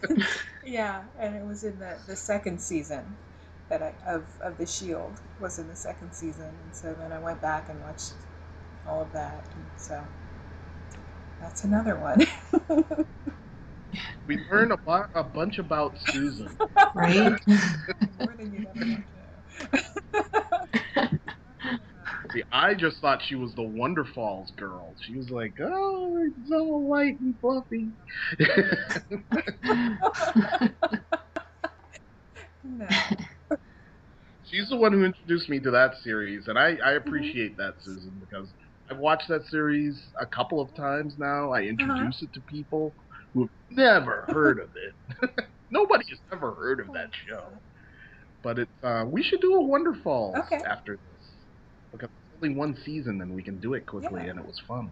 yeah, 0.65 1.03
and 1.19 1.35
it 1.35 1.45
was 1.45 1.63
in 1.63 1.77
the, 1.79 1.97
the 2.07 2.15
second 2.15 2.59
season 2.61 3.17
that 3.69 3.81
I 3.81 3.93
of 4.07 4.23
of 4.41 4.57
The 4.57 4.65
Shield 4.65 5.19
was 5.39 5.57
in 5.59 5.67
the 5.67 5.75
second 5.75 6.13
season, 6.13 6.45
and 6.63 6.75
so 6.75 6.93
then 6.93 7.11
I 7.11 7.19
went 7.19 7.41
back 7.41 7.69
and 7.69 7.81
watched 7.81 8.13
all 8.87 9.01
of 9.01 9.11
that, 9.13 9.47
and 9.55 9.65
so 9.77 10.03
that's 11.39 11.63
another 11.63 11.95
one. 11.99 12.25
we 14.27 14.39
learn 14.51 14.71
a, 14.71 14.77
lot, 14.85 15.09
a 15.15 15.23
bunch 15.23 15.57
about 15.59 15.97
Susan. 16.09 16.55
right 16.95 17.39
More 18.19 18.35
than 18.37 18.53
you'd 18.53 18.67
ever 18.75 18.85
want 18.85 19.05
to 19.73 19.75
know. 21.01 22.24
I 22.51 22.73
just 22.73 22.99
thought 22.99 23.21
she 23.25 23.35
was 23.35 23.53
the 23.55 23.63
Wonder 23.63 24.05
Falls 24.05 24.51
girl. 24.57 24.95
She 25.01 25.15
was 25.17 25.29
like, 25.29 25.53
oh, 25.61 26.17
it's 26.27 26.49
so 26.49 26.63
light 26.63 27.19
and 27.19 27.35
fluffy. 27.39 27.91
no. 32.63 32.87
She's 34.45 34.69
the 34.69 34.77
one 34.77 34.93
who 34.93 35.03
introduced 35.03 35.49
me 35.49 35.59
to 35.61 35.71
that 35.71 35.95
series, 36.03 36.47
and 36.47 36.57
I, 36.57 36.77
I 36.83 36.91
appreciate 36.93 37.57
that, 37.57 37.73
Susan, 37.81 38.19
because 38.19 38.53
I've 38.89 38.99
watched 38.99 39.27
that 39.29 39.43
series 39.45 39.99
a 40.21 40.25
couple 40.25 40.61
of 40.61 40.75
times 40.75 41.15
now. 41.17 41.51
I 41.51 41.61
introduce 41.63 42.21
it 42.21 42.31
to 42.33 42.41
people 42.47 42.95
who 43.33 43.41
have 43.41 43.49
never 43.71 44.27
heard 44.31 44.59
of 44.59 44.69
it. 44.75 45.29
Nobody 45.71 46.05
has 46.09 46.19
ever 46.31 46.53
heard 46.53 46.79
of 46.79 46.87
that 46.93 47.09
show. 47.27 47.59
But 48.43 48.59
it, 48.59 48.69
uh, 48.83 49.05
we 49.07 49.23
should 49.23 49.41
do 49.41 49.55
a 49.55 49.65
Wonder 49.65 49.95
Falls 50.03 50.35
Okay. 50.45 50.61
after 50.69 50.93
this 50.93 51.14
it's 51.14 51.14
only 52.41 52.55
one 52.55 52.75
season, 52.85 53.21
and 53.21 53.33
we 53.33 53.43
can 53.43 53.59
do 53.59 53.73
it 53.73 53.85
quickly, 53.85 54.23
Yeah. 54.23 54.31
and 54.31 54.39
it 54.39 54.45
was 54.45 54.59
fun. 54.67 54.91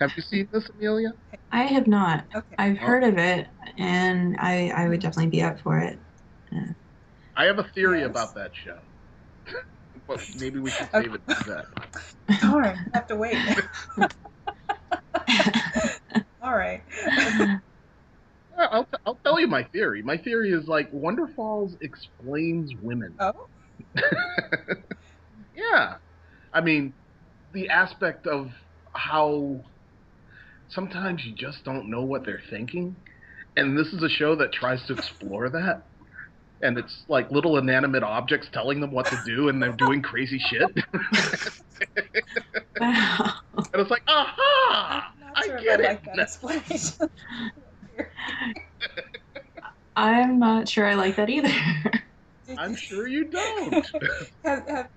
Have 0.00 0.12
you 0.16 0.22
seen 0.22 0.48
this, 0.52 0.68
Amelia? 0.70 1.12
I 1.50 1.62
have 1.64 1.86
not. 1.86 2.26
Okay. 2.34 2.54
I've 2.58 2.76
Oh. 2.78 2.86
heard 2.86 3.04
of 3.04 3.18
it, 3.18 3.48
and 3.78 4.36
I 4.38 4.68
I 4.70 4.88
would 4.88 5.00
definitely 5.00 5.30
be 5.30 5.42
up 5.42 5.60
for 5.60 5.78
it. 5.78 5.98
I 7.36 7.44
have 7.44 7.58
a 7.58 7.64
theory 7.74 8.00
Yes. 8.00 8.10
about 8.10 8.34
that 8.34 8.52
show. 8.54 8.78
but 10.08 10.20
maybe 10.36 10.58
we 10.60 10.70
should 10.70 10.90
save 10.92 11.14
it 11.14 11.22
for 11.26 11.50
that. 11.50 11.66
Darn, 12.40 12.78
I 12.94 12.96
have 12.96 13.06
to 13.08 13.16
wait. 13.16 13.36
All 16.42 16.54
right. 16.54 16.82
I'll, 18.58 18.84
t- 18.84 18.98
I'll 19.06 19.20
tell 19.24 19.38
you 19.40 19.46
my 19.46 19.62
theory. 19.64 20.02
My 20.02 20.16
theory 20.16 20.50
is 20.52 20.66
like 20.66 20.88
Wonder 20.92 21.28
Falls 21.28 21.76
explains 21.80 22.72
women. 22.80 23.14
Oh, 23.20 23.32
yeah. 25.54 25.96
I 26.58 26.60
mean, 26.60 26.92
the 27.52 27.68
aspect 27.68 28.26
of 28.26 28.50
how 28.92 29.60
sometimes 30.68 31.24
you 31.24 31.32
just 31.32 31.64
don't 31.64 31.88
know 31.88 32.02
what 32.02 32.26
they're 32.26 32.42
thinking. 32.50 32.96
And 33.56 33.78
this 33.78 33.92
is 33.92 34.02
a 34.02 34.08
show 34.08 34.34
that 34.34 34.52
tries 34.52 34.84
to 34.88 34.94
explore 34.94 35.48
that. 35.50 35.84
And 36.60 36.76
it's 36.76 37.04
like 37.06 37.30
little 37.30 37.58
inanimate 37.58 38.02
objects 38.02 38.48
telling 38.52 38.80
them 38.80 38.90
what 38.90 39.06
to 39.06 39.22
do, 39.24 39.48
and 39.48 39.62
they're 39.62 39.70
doing 39.70 40.02
crazy 40.02 40.40
shit. 40.40 40.62
and 42.80 43.34
it's 43.74 43.90
like, 43.90 44.02
aha! 44.08 45.12
I'm 45.14 45.20
not 45.20 45.38
I 45.38 45.46
sure 45.46 45.60
get 45.60 45.78
it 45.78 45.84
like 45.84 46.04
that 46.06 46.16
now." 46.16 46.22
explanation. 46.24 47.08
I'm 49.94 50.40
not 50.40 50.68
sure 50.68 50.86
I 50.86 50.94
like 50.94 51.14
that 51.14 51.30
either. 51.30 51.54
I'm 52.58 52.74
sure 52.74 53.06
you 53.06 53.24
don't. 53.30 53.86
have, 54.42 54.68
have, 54.68 54.88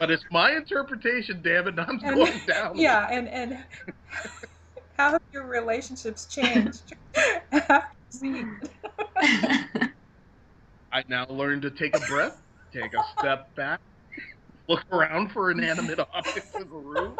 but 0.00 0.10
it's 0.10 0.24
my 0.32 0.52
interpretation, 0.52 1.42
damn 1.42 1.68
it, 1.68 1.78
and 1.78 1.80
I'm 1.80 2.00
And- 2.02 2.16
going 2.16 2.40
down. 2.48 2.72
yeah, 2.76 3.06
and 3.10 3.28
and 3.28 3.58
how 4.96 5.12
have 5.12 5.22
your 5.30 5.46
relationships 5.46 6.24
changed 6.26 6.94
after 7.52 7.84
seeing 8.08 8.58
it? 8.62 9.90
I 10.92 11.04
now 11.06 11.26
learn 11.28 11.60
to 11.60 11.70
take 11.70 11.94
a 11.94 12.00
breath, 12.00 12.40
take 12.72 12.92
a 12.94 13.04
step 13.18 13.54
back, 13.54 13.78
look 14.68 14.82
around 14.90 15.30
for 15.32 15.50
inanimate 15.50 16.00
objects 16.14 16.54
in 16.56 16.68
the 16.68 16.76
room. 16.76 17.16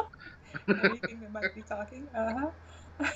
Anything 0.68 1.20
that 1.20 1.32
might 1.32 1.54
be 1.54 1.62
talking? 1.62 2.08
Uh 2.14 2.50
huh. 2.98 3.10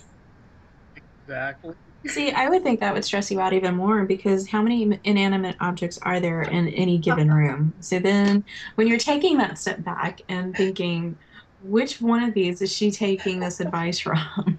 exactly. 1.27 1.75
See, 2.07 2.33
I 2.33 2.49
would 2.49 2.63
think 2.63 2.81
that 2.81 2.93
would 2.93 3.05
stress 3.05 3.31
you 3.31 3.41
out 3.41 3.53
even 3.53 3.77
more 3.77 4.05
because 4.05 4.49
how 4.49 4.63
many 4.63 4.99
inanimate 5.05 5.57
objects 5.61 5.99
are 6.03 6.21
there 6.21 6.43
in 6.43 6.69
any 6.69 6.99
given 6.99 7.33
room? 7.33 7.73
So 7.81 7.99
then, 7.99 8.45
when 8.75 8.87
you're 8.87 8.99
taking 8.99 9.39
that 9.39 9.59
step 9.59 9.83
back 9.83 10.21
and 10.29 10.55
thinking, 10.55 11.17
which 11.63 12.01
one 12.01 12.23
of 12.23 12.35
these 12.35 12.61
is 12.61 12.75
she 12.75 12.91
taking 12.91 13.41
this 13.41 13.61
advice 13.61 13.99
from? 13.99 14.59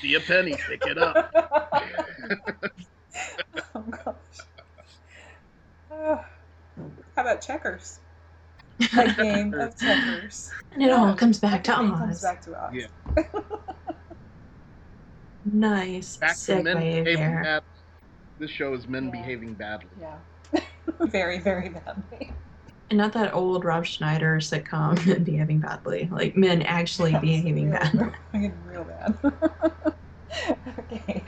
See 0.00 0.14
a 0.14 0.20
penny, 0.20 0.54
pick 0.54 0.86
it 0.86 0.98
up. 0.98 1.30
oh 3.74 3.80
gosh. 3.80 4.14
Uh, 5.90 5.94
how 7.16 7.22
about 7.22 7.40
checkers? 7.40 8.00
A 8.96 9.12
game 9.14 9.54
of 9.54 9.76
checkers. 9.78 10.50
And 10.72 10.82
it 10.82 10.90
all 10.90 11.14
comes 11.14 11.40
back 11.40 11.64
to 11.64 11.74
Everything 11.74 11.98
comes 11.98 12.22
back 12.22 12.42
to 12.42 12.54
Oz. 12.54 12.74
Yeah. 12.74 12.86
Nice 15.52 16.16
Back 16.16 16.36
to 16.46 16.62
men 16.62 16.76
segue 16.76 16.80
behaving 16.80 17.14
there. 17.16 17.42
bad. 17.42 17.62
This 18.38 18.50
show 18.50 18.74
is 18.74 18.86
men 18.86 19.06
Yeah. 19.06 19.10
behaving 19.12 19.54
badly. 19.54 19.90
Yeah. 20.00 20.18
very, 21.00 21.38
very 21.40 21.68
badly. 21.70 22.32
And 22.90 22.96
not 22.98 23.12
that 23.12 23.34
old 23.34 23.64
Rob 23.64 23.84
Schneider 23.84 24.36
sitcom, 24.38 25.04
Men 25.06 25.22
Behaving 25.24 25.60
Badly. 25.60 26.08
Like 26.10 26.36
men 26.36 26.62
actually 26.62 27.12
behaving 27.18 27.70
real, 27.70 27.78
badly. 27.80 28.08
Real, 28.32 28.52
real 28.64 28.84
bad. 28.84 29.18
okay. 30.78 31.24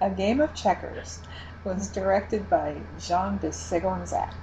A 0.00 0.10
Game 0.10 0.40
of 0.40 0.54
Checkers 0.54 1.20
was 1.64 1.88
directed 1.88 2.48
by 2.48 2.76
Jean 2.98 3.36
de 3.38 3.52
Segonzac. 3.52 4.34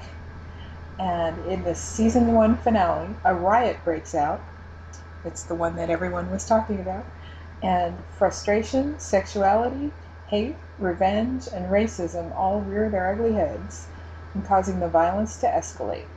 And 1.00 1.44
in 1.46 1.64
the 1.64 1.74
season 1.76 2.34
one 2.34 2.58
finale, 2.58 3.16
a 3.24 3.34
riot 3.34 3.80
breaks 3.84 4.14
out. 4.14 4.44
It's 5.26 5.44
the 5.44 5.56
one 5.56 5.76
that 5.78 5.90
everyone 5.90 6.30
was 6.30 6.46
talking 6.46 6.80
about. 6.80 7.06
And 7.62 7.98
frustration, 8.12 9.00
sexuality, 9.00 9.92
hate, 10.28 10.58
revenge, 10.78 11.48
and 11.52 11.70
racism 11.70 12.34
all 12.36 12.62
rear 12.62 12.90
their 12.90 13.12
ugly 13.12 13.34
heads, 13.34 13.88
and 14.34 14.46
causing 14.46 14.80
the 14.80 14.88
violence 14.88 15.38
to 15.38 15.48
escalate. 15.48 16.08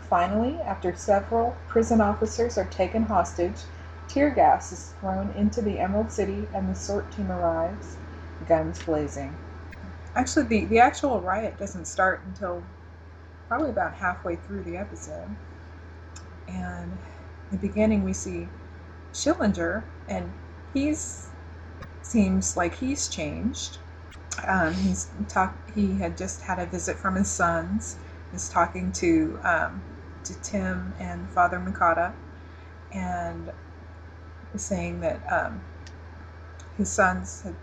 Finally, 0.00 0.60
after 0.60 0.94
several 0.94 1.56
prison 1.68 2.00
officers 2.00 2.58
are 2.58 2.66
taken 2.66 3.04
hostage, 3.04 3.62
tear 4.08 4.28
gas 4.28 4.72
is 4.72 4.92
thrown 5.00 5.30
into 5.30 5.62
the 5.62 5.78
Emerald 5.78 6.12
City 6.12 6.46
and 6.52 6.68
the 6.68 6.74
SORT 6.74 7.10
team 7.10 7.32
arrives, 7.32 7.96
guns 8.46 8.82
blazing. 8.82 9.38
Actually, 10.14 10.44
the, 10.44 10.64
the 10.66 10.78
actual 10.78 11.20
riot 11.20 11.58
doesn't 11.58 11.86
start 11.86 12.20
until 12.26 12.62
probably 13.48 13.70
about 13.70 13.94
halfway 13.94 14.36
through 14.36 14.62
the 14.64 14.76
episode. 14.76 15.34
And 16.46 16.92
in 17.50 17.58
the 17.58 17.66
beginning, 17.66 18.04
we 18.04 18.12
see 18.12 18.48
Schillinger, 19.14 19.84
and 20.08 20.32
he's 20.72 21.28
seems 22.02 22.56
like 22.56 22.74
he's 22.76 23.08
changed. 23.08 23.78
Um, 24.46 24.74
he's 24.74 25.10
talk. 25.28 25.56
He 25.74 25.94
had 25.98 26.16
just 26.16 26.42
had 26.42 26.58
a 26.58 26.66
visit 26.66 26.96
from 26.98 27.16
his 27.16 27.30
sons. 27.30 27.96
He's 28.30 28.48
talking 28.48 28.92
to 28.92 29.38
um, 29.44 29.82
to 30.24 30.34
Tim 30.42 30.94
and 30.98 31.28
Father 31.30 31.58
Mukada, 31.58 32.14
and 32.92 33.50
saying 34.56 35.00
that 35.00 35.22
um, 35.32 35.62
his 36.76 36.90
sons 36.90 37.42
had 37.42 37.54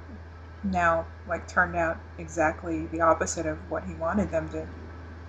now 0.64 1.08
like 1.28 1.48
turned 1.48 1.76
out 1.76 2.00
exactly 2.18 2.86
the 2.88 3.02
opposite 3.02 3.46
of 3.46 3.58
what 3.72 3.84
he 3.86 3.94
wanted 3.96 4.32
them 4.32 4.50
to 4.50 4.68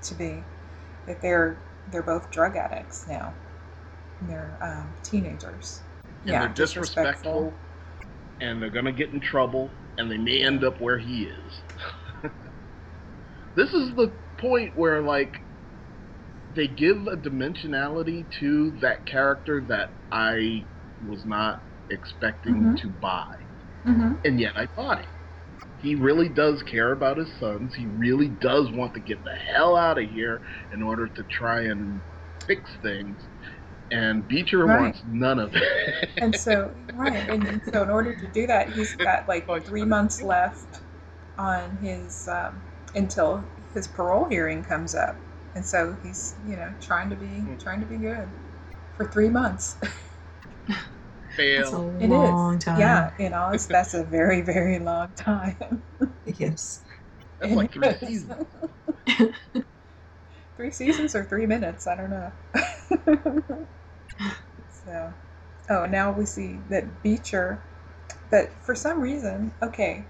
to 0.03 0.15
be. 0.15 0.45
That 1.07 1.21
they're 1.23 1.59
they're 1.91 2.03
both 2.03 2.31
drug 2.31 2.57
addicts 2.57 3.07
now. 3.09 3.35
And 4.21 4.29
they're 4.31 4.59
um, 4.61 4.95
teenagers. 5.03 5.81
And 6.27 6.41
they're 6.41 6.49
disrespectful, 6.49 7.55
and 8.41 8.61
they're 8.63 8.71
gonna 8.71 8.93
get 8.93 9.11
in 9.11 9.21
trouble, 9.21 9.71
and 9.99 10.11
they 10.11 10.19
may 10.19 10.43
end 10.43 10.65
up 10.65 10.81
where 10.81 10.99
he 10.99 11.25
is. 11.25 11.53
this 13.57 13.73
is 13.73 13.95
the 13.97 14.13
point 14.39 14.77
where 14.77 15.03
like 15.03 15.35
they 16.55 16.67
give 16.67 16.97
a 17.07 17.17
dimensionality 17.17 18.27
to 18.41 18.73
that 18.81 19.07
character 19.07 19.65
that 19.69 19.95
I 20.11 20.67
was 21.07 21.25
not 21.25 21.63
expecting 21.91 22.55
Mhm. 22.55 22.81
to 22.81 22.89
buy. 22.89 23.25
Mm-hmm. 23.87 24.13
and 24.27 24.39
yet 24.39 24.53
I 24.57 24.67
bought 24.77 24.99
it. 25.01 25.07
He 25.79 25.95
really 25.95 26.29
does 26.29 26.63
care 26.65 26.93
about 26.93 27.17
his 27.17 27.31
sons. 27.39 27.75
He 27.75 27.87
really 27.87 28.29
does 28.29 28.71
want 28.71 28.93
to 28.93 29.01
get 29.01 29.25
the 29.25 29.35
hell 29.55 29.75
out 29.75 29.97
of 29.97 30.05
here 30.11 30.43
in 30.71 30.83
order 30.83 31.09
to 31.09 31.25
try 31.25 31.63
and 31.63 32.03
fix 32.47 32.71
things. 32.83 33.17
And 33.91 34.27
Beecher 34.29 34.67
Right. 34.67 34.81
wants 34.81 35.03
none 35.07 35.39
of 35.39 35.55
it. 35.55 35.63
And 36.21 36.37
so, 36.37 36.75
right, 36.93 37.29
and 37.29 37.63
so 37.73 37.83
in 37.83 37.89
order 37.91 38.15
to 38.15 38.27
do 38.29 38.47
that, 38.47 38.73
he's 38.75 38.95
got 38.95 39.27
like 39.29 39.47
three 39.65 39.85
months 39.85 40.23
left 40.23 40.81
on 41.39 41.79
his 41.79 42.29
um, 42.29 42.63
until 42.95 43.45
his 43.73 43.89
parole 43.89 44.27
hearing 44.29 44.63
comes 44.63 44.95
up, 44.95 45.19
and 45.55 45.65
so 45.65 45.97
he's 46.03 46.35
you 46.45 46.57
know 46.57 46.75
trying 46.81 47.09
to 47.11 47.17
be 47.17 47.57
trying 47.59 47.81
to 47.81 47.87
be 47.87 47.97
good 47.97 48.29
for 48.97 49.07
three 49.07 49.31
months. 49.31 49.77
That's 51.57 51.73
a 51.73 51.79
fail. 51.79 51.97
It 52.01 52.11
is, 52.11 52.31
long 52.31 52.59
time. 52.59 52.79
yeah. 52.81 53.11
In 53.19 53.33
Oz, 53.33 53.67
that's 53.67 53.95
a 53.95 54.05
very 54.05 54.41
very 54.43 54.79
long 54.79 55.13
time. 55.17 55.83
Yes. 56.25 56.83
That's 57.41 57.55
like 57.55 57.73
three 57.73 57.95
seasons. 57.95 58.45
three 60.57 60.71
seasons 60.71 61.15
or 61.15 61.25
three 61.25 61.47
minutes, 61.47 61.87
I 61.87 61.97
don't 61.97 62.11
know. 62.11 63.67
So, 64.85 65.15
oh, 65.69 65.87
now 65.87 66.13
we 66.13 66.27
see 66.27 66.61
that 66.69 67.03
Beecher, 67.03 67.63
that 68.31 68.53
for 68.65 68.75
some 68.75 69.01
reason, 69.01 69.53
okay, 69.63 70.07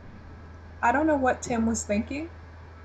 I 0.82 0.92
don't 0.92 1.06
know 1.06 1.16
what 1.16 1.42
Tim 1.42 1.66
was 1.66 1.84
thinking 1.84 2.30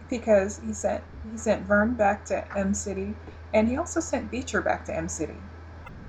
because 0.09 0.59
he 0.59 0.73
sent 0.73 1.03
he 1.31 1.37
sent 1.37 1.63
Vern 1.65 1.95
back 1.95 2.25
to 2.25 2.57
Em 2.57 2.73
City, 2.73 3.15
and 3.53 3.67
he 3.67 3.77
also 3.77 3.99
sent 3.99 4.31
Beecher 4.31 4.61
back 4.61 4.85
to 4.85 4.95
Em 4.95 5.07
City. 5.09 5.37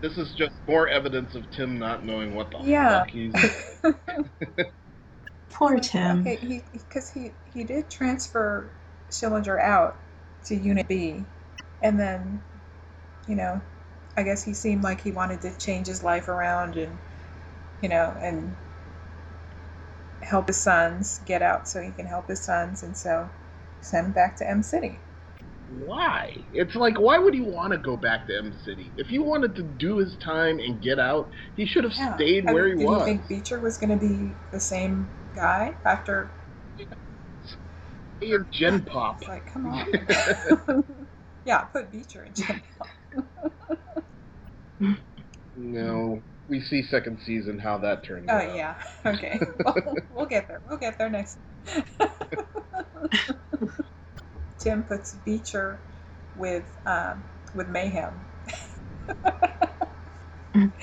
This 0.02 0.18
is 0.18 0.34
just 0.34 0.54
more 0.68 0.88
evidence 0.88 1.34
of 1.34 1.50
Tim 1.50 1.78
not 1.78 2.04
knowing 2.04 2.34
what 2.34 2.50
the 2.50 2.58
Yeah. 2.64 3.00
fuck 3.00 3.10
he's 3.10 3.34
Poor 5.50 5.78
Tim. 5.78 6.20
Okay, 6.20 6.36
he 6.36 6.62
because 6.72 7.10
he 7.10 7.32
he 7.52 7.64
did 7.64 7.88
transfer 7.90 8.70
Schillinger 9.10 9.60
out 9.60 9.98
to 10.44 10.54
Unit 10.54 10.88
B, 10.88 11.24
and 11.80 11.98
then, 11.98 12.42
you 13.26 13.36
know, 13.36 13.62
I 14.16 14.22
guess 14.22 14.44
he 14.44 14.54
seemed 14.54 14.82
like 14.82 15.00
he 15.02 15.12
wanted 15.12 15.40
to 15.42 15.56
change 15.56 15.86
his 15.86 16.02
life 16.02 16.28
around, 16.28 16.76
and 16.76 16.98
you 17.82 17.88
know, 17.88 18.16
and 18.20 18.56
help 20.22 20.48
his 20.48 20.58
sons 20.58 21.20
get 21.24 21.40
out 21.40 21.66
so 21.66 21.80
he 21.80 21.90
can 21.90 22.04
help 22.06 22.28
his 22.28 22.42
sons, 22.42 22.82
and 22.82 22.94
so 22.96 23.30
send 23.80 24.08
him 24.08 24.12
back 24.12 24.36
to 24.36 24.48
Em 24.48 24.62
City. 24.62 25.00
Why? 25.68 26.46
It's 26.52 26.74
like, 26.74 26.98
why 26.98 27.18
would 27.18 27.34
he 27.34 27.40
want 27.40 27.72
to 27.72 27.78
go 27.78 27.96
back 27.96 28.26
to 28.26 28.36
Em 28.36 28.52
City? 28.52 28.92
If 28.96 29.08
he 29.08 29.18
wanted 29.18 29.54
to 29.56 29.62
do 29.62 29.98
his 29.98 30.16
time 30.16 30.58
and 30.58 30.80
get 30.82 30.98
out, 30.98 31.30
he 31.54 31.66
should 31.66 31.84
have 31.84 31.94
Yeah. 31.96 32.14
stayed 32.14 32.46
I 32.46 32.52
where 32.52 32.66
mean, 32.66 32.68
he 32.68 32.74
did 32.76 32.76
was. 32.76 32.90
you 32.90 33.00
think 33.00 33.26
Beecher 33.28 33.58
was 33.60 33.76
going 33.78 33.90
to 33.90 33.96
be 33.96 34.36
the 34.50 34.60
same 34.60 35.10
guy 35.34 35.74
after? 35.84 36.30
Hey, 38.20 38.32
and 38.32 38.50
Gen 38.50 38.84
Pop. 38.84 39.20
It's 39.20 39.28
like, 39.28 39.46
come 39.52 39.66
on. 39.66 39.86
yeah, 41.44 41.64
put 41.64 41.90
Beecher 41.90 42.24
in 42.24 42.34
jail. 42.34 42.56
no, 45.56 46.22
we 46.48 46.60
see 46.60 46.82
second 46.82 47.18
season 47.24 47.58
how 47.58 47.78
that 47.78 48.04
turns 48.04 48.26
Oh 48.28 48.34
out. 48.34 48.48
Oh 48.50 48.54
yeah. 48.54 48.74
Okay. 49.04 49.40
We'll, 49.64 49.96
we'll 50.10 50.26
get 50.26 50.48
there. 50.48 50.60
We'll 50.68 50.78
get 50.78 50.98
there 50.98 51.10
next. 51.10 51.38
Tim 54.58 54.82
puts 54.84 55.14
Beecher 55.24 55.80
with 56.34 56.64
um, 56.86 57.24
with 57.54 57.68
Mayhem. 57.68 58.26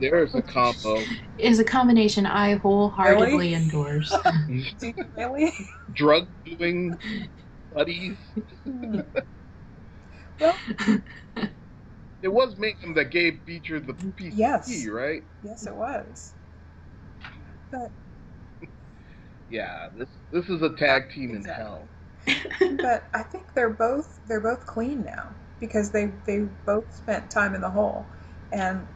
There's 0.00 0.34
a 0.34 0.42
combo. 0.42 0.98
Is 1.38 1.58
a 1.58 1.64
combination 1.64 2.26
I 2.26 2.56
wholeheartedly 2.56 3.26
Really? 3.26 3.54
endorse. 3.54 4.12
Do 4.80 4.86
you 4.88 4.94
really? 5.16 5.52
Drug 5.92 6.28
doing 6.44 6.96
buddies. 7.72 8.16
Well, 10.40 10.56
It 12.22 12.28
was 12.32 12.56
Mayhem 12.58 12.94
that 12.94 13.10
gave 13.12 13.46
Beecher 13.46 13.80
the 13.80 13.96
PCP, 14.18 14.32
Yes. 14.38 14.88
right? 14.90 15.22
yes, 15.42 15.66
it 15.66 15.76
was. 15.76 16.34
But 17.70 17.92
Yeah, 19.48 19.88
this 19.96 20.08
this 20.32 20.48
is 20.48 20.62
a 20.62 20.76
tag 20.76 21.10
team 21.10 21.34
Exactly. 21.34 21.36
in 21.36 21.44
hell. 21.44 21.90
but 22.82 23.08
I 23.14 23.22
think 23.22 23.54
they're 23.54 23.70
both 23.70 24.20
they're 24.26 24.40
both 24.40 24.66
clean 24.66 25.04
now 25.04 25.34
because 25.60 25.90
they 25.92 26.06
they 26.26 26.40
both 26.66 26.94
spent 26.94 27.30
time 27.30 27.54
in 27.54 27.60
the 27.60 27.70
hole, 27.70 28.06
and 28.52 28.86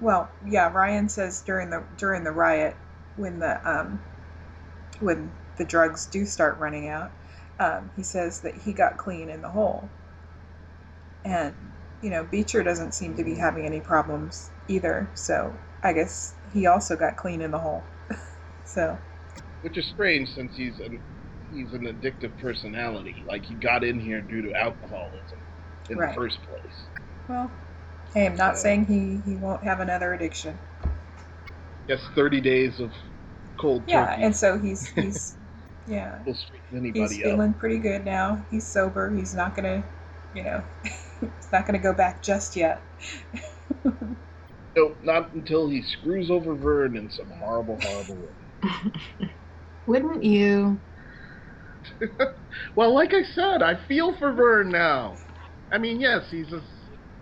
well, 0.00 0.30
yeah, 0.46 0.70
Ryan 0.72 1.08
says 1.08 1.42
during 1.42 1.70
the 1.70 1.84
during 1.98 2.24
the 2.24 2.32
riot 2.32 2.76
when 3.16 3.40
the 3.40 3.60
um 3.70 4.00
when 5.00 5.32
the 5.56 5.64
drugs 5.64 6.06
do 6.06 6.26
start 6.26 6.58
running 6.58 6.88
out, 6.88 7.12
um, 7.60 7.90
he 7.96 8.02
says 8.02 8.40
that 8.42 8.54
he 8.56 8.72
got 8.72 8.98
clean 8.98 9.30
in 9.30 9.42
the 9.42 9.50
hole, 9.50 9.90
and 11.24 11.54
you 12.02 12.10
know 12.10 12.24
Beecher 12.24 12.62
doesn't 12.62 12.92
seem 12.94 13.16
to 13.16 13.24
be 13.24 13.34
having 13.34 13.64
any 13.66 13.80
problems 13.80 14.50
either, 14.68 15.08
so 15.14 15.52
I 15.82 15.92
guess 15.92 16.34
he 16.52 16.66
also 16.66 16.96
got 16.96 17.16
clean 17.16 17.40
in 17.40 17.50
the 17.50 17.58
hole, 17.58 17.84
so. 18.64 18.98
Which 19.62 19.76
is 19.78 19.86
strange 19.86 20.28
since 20.34 20.54
he's 20.56 20.78
an 20.80 21.00
he's 21.50 21.72
an 21.72 21.82
addictive 21.86 22.36
personality. 22.40 23.24
Like 23.26 23.44
he 23.44 23.54
got 23.54 23.82
in 23.84 23.98
here 24.00 24.20
due 24.20 24.42
to 24.42 24.52
alcoholism 24.54 25.38
in 25.88 25.98
Right. 25.98 26.10
the 26.10 26.14
first 26.14 26.38
place. 26.42 26.74
Well, 27.28 27.50
hey, 28.14 28.26
I'm 28.26 28.36
not 28.36 28.56
So- 28.56 28.62
saying 28.64 28.86
he, 28.86 29.20
he 29.28 29.36
won't 29.36 29.64
have 29.64 29.80
another 29.80 30.12
addiction. 30.14 30.58
Yes, 31.88 32.00
thirty 32.14 32.40
days 32.40 32.80
of 32.80 32.92
cold 33.58 33.84
Yeah, 33.88 34.06
turkey 34.10 34.22
and 34.22 34.36
so 34.36 34.58
he's 34.58 34.86
he's 34.94 35.36
yeah 35.86 36.18
he's 36.24 36.44
anybody 36.72 37.24
up. 37.24 37.30
feeling 37.30 37.54
pretty 37.54 37.78
good 37.78 38.04
now. 38.04 38.44
He's 38.50 38.66
sober. 38.66 39.14
He's 39.14 39.34
not 39.34 39.54
gonna, 39.54 39.84
you 40.36 40.44
know, 40.44 40.64
it's 41.22 41.52
not 41.52 41.66
gonna 41.66 41.78
go 41.78 41.94
back 41.94 42.22
just 42.22 42.56
yet. 42.56 42.82
No, 44.76 44.96
not 45.02 45.32
until 45.34 45.68
he 45.68 45.82
screws 45.82 46.30
over 46.30 46.54
Vern 46.54 46.96
in 46.96 47.10
some 47.10 47.28
horrible, 47.30 47.80
horrible 47.80 48.16
way. 48.16 48.90
Wouldn't 49.86 50.24
you? 50.24 50.80
Well, 52.76 52.94
like 52.94 53.14
I 53.14 53.22
said, 53.24 53.62
I 53.62 53.76
feel 53.88 54.16
for 54.18 54.32
Vern 54.32 54.70
now. 54.70 55.22
I 55.72 55.78
mean, 55.78 56.00
yes, 56.00 56.30
he's 56.30 56.52
a 56.52 56.62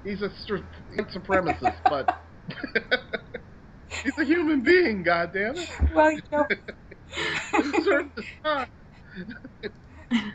he's 0.03 0.23
a 0.23 0.31
str- 0.31 0.57
white 0.97 1.11
supremacist, 1.11 1.79
but 1.89 2.11
he's 4.03 4.13
a 4.19 4.25
human 4.25 4.63
being. 4.63 5.03
goddamn 5.05 5.59
it! 5.59 5.69
well, 5.95 6.13
you 6.13 6.21
know, 6.33 6.47
He 7.57 7.73
deserves 7.73 8.11
his 8.17 8.27
time. 8.45 8.67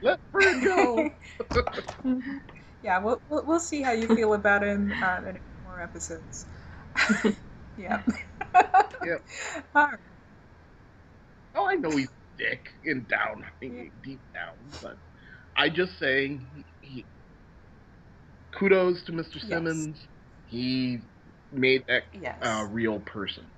Let 0.01 0.19
Vern 0.33 0.61
go. 0.63 1.15
Yeah, 2.81 2.99
we'll, 2.99 3.21
we'll 3.29 3.45
we'll 3.45 3.59
see 3.59 3.81
how 3.83 3.91
you 3.91 4.07
feel 4.15 4.33
about 4.33 4.63
him 4.63 4.93
uh, 5.01 5.21
in 5.27 5.39
more 5.63 5.81
episodes. 5.81 6.47
yeah. 7.77 8.01
Yep. 9.03 9.19
All 9.75 9.85
right. 9.85 9.99
Oh, 11.55 11.67
I 11.67 11.75
know 11.75 11.95
he's 11.97 12.09
dick 12.37 12.65
in 12.83 13.05
down, 13.09 13.45
deep 14.03 14.21
down, 14.33 14.77
but 14.81 14.97
I 15.57 15.69
just 15.69 15.99
saying, 15.99 16.65
he, 16.81 17.07
kudos 18.57 19.03
to 19.05 19.13
Mr. 19.13 19.39
Yes. 19.41 19.49
Simmons. 19.49 20.07
He 20.45 20.99
made 21.51 21.85
that 21.87 22.03
Yes. 22.13 22.37
a 22.41 22.65
real 22.67 22.99
person. 23.01 23.51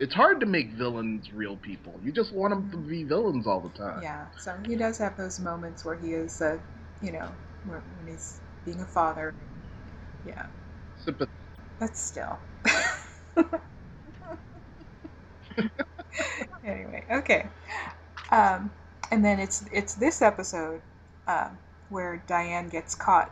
It's 0.00 0.14
hard 0.14 0.40
to 0.40 0.46
make 0.46 0.72
villains 0.74 1.32
real 1.32 1.56
people. 1.56 2.00
You 2.02 2.12
just 2.12 2.32
want 2.32 2.52
them 2.52 2.70
to 2.72 2.76
be 2.88 3.04
villains 3.04 3.46
all 3.46 3.60
the 3.62 3.70
time. 3.78 4.02
Yeah, 4.02 4.26
so 4.38 4.58
he 4.66 4.76
does 4.76 4.98
have 4.98 5.16
those 5.16 5.40
moments 5.40 5.84
where 5.84 5.96
he 5.96 6.12
is, 6.14 6.40
uh, 6.42 6.58
you 7.00 7.12
know, 7.12 7.32
when 7.64 7.82
he's 8.06 8.40
being 8.66 8.82
a 8.82 8.86
father. 8.86 9.34
Yeah, 10.26 10.46
Sympath- 10.96 11.30
but 11.78 11.96
still. 11.96 12.38
anyway, 16.64 17.04
okay. 17.10 17.46
Um, 18.30 18.70
and 19.10 19.24
then 19.24 19.38
it's 19.40 19.64
it's 19.72 19.94
this 19.94 20.22
episode 20.22 20.80
um, 21.26 21.58
where 21.90 22.22
Diane 22.26 22.68
gets 22.68 22.94
caught 22.94 23.30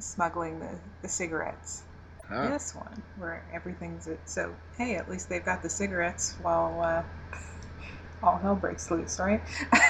smuggling 0.00 0.60
the, 0.60 0.70
the 1.02 1.08
cigarettes. 1.08 1.84
huh? 2.28 2.50
This 2.50 2.74
one 2.74 3.02
where 3.16 3.44
everything's 3.52 4.08
at, 4.08 4.28
so 4.28 4.54
hey, 4.78 4.96
at 4.96 5.10
least 5.10 5.28
they've 5.28 5.44
got 5.44 5.62
the 5.62 5.70
cigarettes 5.70 6.36
while 6.42 6.80
uh, 6.82 7.02
all 8.22 8.38
hell 8.38 8.54
breaks 8.56 8.90
loose, 8.90 9.18
right? 9.18 9.42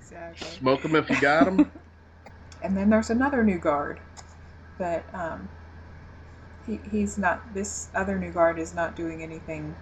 exactly. 0.00 0.25
Smoke 0.36 0.82
them 0.82 0.94
if 0.96 1.10
you 1.10 1.20
got 1.20 1.44
them. 1.44 1.70
And 2.62 2.76
then 2.76 2.90
there's 2.90 3.10
another 3.10 3.44
new 3.44 3.58
guard, 3.58 4.00
but 4.78 5.04
um, 5.14 5.48
he, 6.66 6.80
he's 6.90 7.16
not. 7.16 7.54
This 7.54 7.88
other 7.94 8.18
new 8.18 8.32
guard 8.32 8.58
is 8.58 8.74
not 8.74 8.96
doing 8.96 9.22
anything 9.22 9.76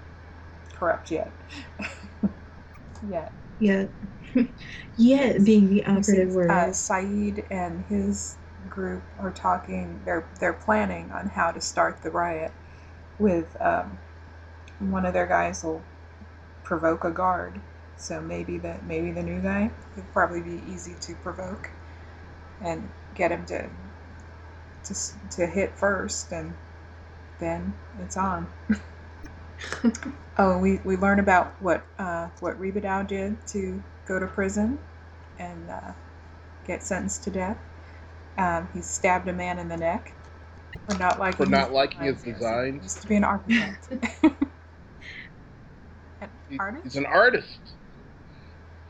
corrupt 0.75 1.11
yet. 1.11 1.33
yet. 3.09 3.33
Yet, 3.59 3.91
yet 4.97 5.45
being 5.45 5.69
the 5.69 5.77
You 5.87 6.03
see, 6.03 6.13
operative 6.13 6.35
word. 6.35 6.51
Uh, 6.51 6.73
Saeed 6.73 7.45
and 7.51 7.85
his 7.87 8.37
group 8.69 9.03
are 9.19 9.31
talking. 9.31 10.01
They're 10.05 10.27
they're 10.41 10.53
planning 10.53 11.11
on 11.13 11.29
how 11.29 11.53
to 11.53 11.61
start 11.61 12.03
the 12.03 12.11
riot. 12.11 12.53
With 13.19 13.57
um, 13.61 13.99
one 14.81 15.07
of 15.07 15.15
their 15.15 15.27
guys 15.27 15.63
will 15.63 15.85
provoke 16.65 17.05
a 17.05 17.11
guard. 17.11 17.61
So 17.97 18.21
maybe 18.21 18.59
the 18.59 18.77
maybe 18.87 19.11
the 19.13 19.23
new 19.23 19.41
guy 19.41 19.71
would 19.97 20.13
probably 20.13 20.41
be 20.43 20.63
easy 20.71 20.95
to 21.01 21.15
provoke, 21.17 21.71
and 22.61 22.91
get 23.15 23.33
him 23.33 23.47
to 23.47 23.69
to 24.85 24.95
to 25.31 25.47
hit 25.47 25.77
first, 25.77 26.33
and 26.33 26.55
then 27.39 27.75
it's 28.01 28.17
on. 28.17 28.49
Oh, 30.37 30.59
we, 30.59 30.81
we 30.85 30.97
learn 30.97 31.21
about 31.21 31.55
what 31.63 31.87
uh, 31.99 32.29
what 32.41 32.61
Rebadow 32.61 33.07
did 33.07 33.47
to 33.49 33.83
go 34.05 34.19
to 34.19 34.27
prison 34.27 34.79
and 35.39 35.71
uh, 35.71 35.93
get 36.65 36.83
sentenced 36.83 37.23
to 37.25 37.31
death. 37.31 37.59
Um, 38.37 38.69
he 38.75 38.81
stabbed 38.83 39.29
a 39.29 39.33
man 39.33 39.59
in 39.61 39.69
the 39.69 39.77
neck 39.77 40.13
for 40.89 40.99
not 40.99 41.21
liking 41.21 41.37
For 41.45 41.47
not 41.47 41.71
his 41.71 41.73
liking 41.73 42.03
his 42.03 42.23
designs. 42.23 42.27
Yes, 42.27 42.35
designs. 42.41 42.75
He 42.81 42.83
used 42.83 43.03
to 43.03 43.09
be 43.09 43.17
an 43.17 43.25
architect. 43.25 43.89
an 46.21 46.31
He- 46.49 46.57
artist? 46.59 46.85
He's 46.85 46.97
an 46.97 47.07
artist. 47.07 47.74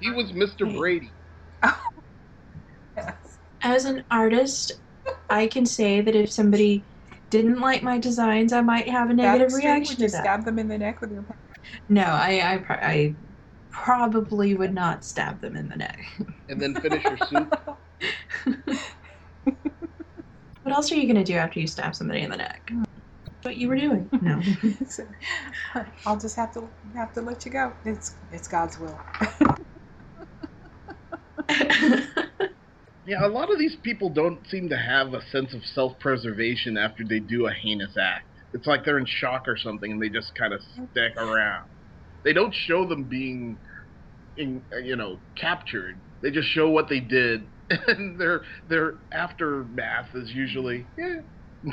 He 0.05 0.11
was 0.11 0.33
Mr. 0.33 0.71
Hey. 0.71 0.77
Brady. 0.77 1.13
Yes. 2.95 3.39
As 3.63 3.87
an 3.87 4.05
artist, 4.11 4.73
I 5.31 5.47
can 5.47 5.65
say 5.65 6.03
that 6.03 6.15
if 6.15 6.31
somebody 6.31 6.85
didn't 7.31 7.59
like 7.59 7.83
my 7.83 7.99
designs, 7.99 8.53
I 8.53 8.61
might 8.61 8.87
have 8.87 9.09
a 9.09 9.15
negative 9.15 9.47
extreme, 9.47 9.65
reaction 9.65 9.95
would 9.95 10.01
you 10.03 10.09
to 10.09 10.13
that. 10.13 10.23
stab 10.25 10.45
them 10.45 10.59
in 10.59 10.69
the 10.69 10.77
neck 10.77 11.01
with 11.01 11.11
your? 11.11 11.25
No, 11.89 12.03
I, 12.03 12.63
I, 12.69 12.75
I 12.87 13.15
probably 13.71 14.55
would 14.55 14.75
not 14.75 15.07
stab 15.07 15.41
them 15.41 15.57
in 15.57 15.71
the 15.71 15.77
neck. 15.77 15.99
And 16.51 16.61
then 16.61 16.75
finish 16.75 17.03
your 17.05 17.17
soup. 17.17 17.59
What 20.65 20.75
else 20.75 20.91
are 20.93 20.95
you 20.95 21.07
gonna 21.07 21.25
do 21.25 21.35
after 21.35 21.61
you 21.61 21.67
stab 21.67 21.95
somebody 21.95 22.21
in 22.21 22.31
the 22.31 22.39
neck? 22.39 22.73
What 23.43 23.59
you 23.59 23.69
were 23.69 23.77
doing? 23.77 24.09
No. 24.23 24.41
So, 24.89 25.07
I'll 26.07 26.19
just 26.19 26.37
have 26.37 26.55
to 26.55 26.71
have 26.95 27.13
to 27.13 27.21
let 27.21 27.45
you 27.45 27.53
go. 27.53 27.75
It's 27.85 28.17
it's 28.33 28.49
God's 28.49 28.79
will. 28.79 28.99
Yeah, 33.07 33.26
a 33.26 33.28
lot 33.28 33.53
of 33.53 33.59
these 33.59 33.76
people 33.82 34.09
don't 34.09 34.47
seem 34.49 34.70
to 34.70 34.78
have 34.78 35.12
a 35.12 35.20
sense 35.28 35.53
of 35.53 35.62
self-preservation 35.64 36.78
after 36.78 37.05
they 37.05 37.20
do 37.20 37.47
a 37.47 37.53
heinous 37.53 37.97
act. 38.01 38.26
It's 38.55 38.66
like 38.66 38.84
they're 38.84 38.99
in 38.99 39.05
shock 39.05 39.47
or 39.47 39.59
something, 39.59 39.92
and 39.92 40.03
they 40.03 40.09
just 40.09 40.34
kind 40.34 40.55
of 40.55 40.62
stick 40.72 41.16
around. 41.18 41.68
They 42.22 42.32
don't 42.32 42.55
show 42.55 42.86
them 42.86 43.05
being, 43.05 43.59
in 44.38 44.62
you 44.82 44.97
know, 44.97 45.18
captured. 45.36 45.97
They 46.22 46.30
just 46.30 46.49
show 46.49 46.70
what 46.70 46.88
they 46.88 47.01
did, 47.01 47.47
and 47.88 48.18
their 48.18 48.42
their 48.68 48.95
aftermath 49.12 50.14
is 50.14 50.30
usually 50.32 50.86
yeah. 50.97 51.20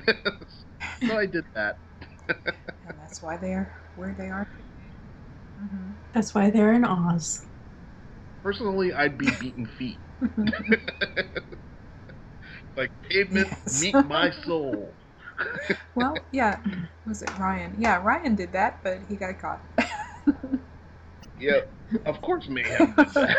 so 1.08 1.18
I 1.18 1.28
did 1.28 1.46
that. 1.54 1.78
and 2.28 2.98
that's 3.00 3.22
why 3.22 3.38
they're 3.38 3.74
where 3.96 4.16
they 4.18 4.30
are. 4.30 4.48
Mm-hmm. 5.62 5.92
That's 6.14 6.34
why 6.34 6.50
they're 6.50 6.74
in 6.74 6.84
Oz. 6.84 7.46
Personally, 8.44 8.94
I'd 8.94 9.18
be 9.18 9.30
beating 9.40 9.66
feet. 9.66 10.00
like 12.76 12.92
pavement, 13.10 13.48
yes. 13.48 13.82
meet 13.82 13.96
my 14.06 14.32
soul. 14.32 14.96
well, 15.96 16.16
yeah, 16.32 16.60
was 17.06 17.22
it 17.22 17.38
Ryan? 17.40 17.76
Yeah, 17.78 18.02
Ryan 18.04 18.36
did 18.36 18.52
that, 18.54 18.80
but 18.84 19.00
he 19.08 19.16
got 19.16 19.40
caught. 19.40 19.62
yeah, 21.40 21.62
of 22.06 22.22
course, 22.22 22.48
Mayhem 22.48 22.94
did 22.96 23.08
that. 23.14 23.36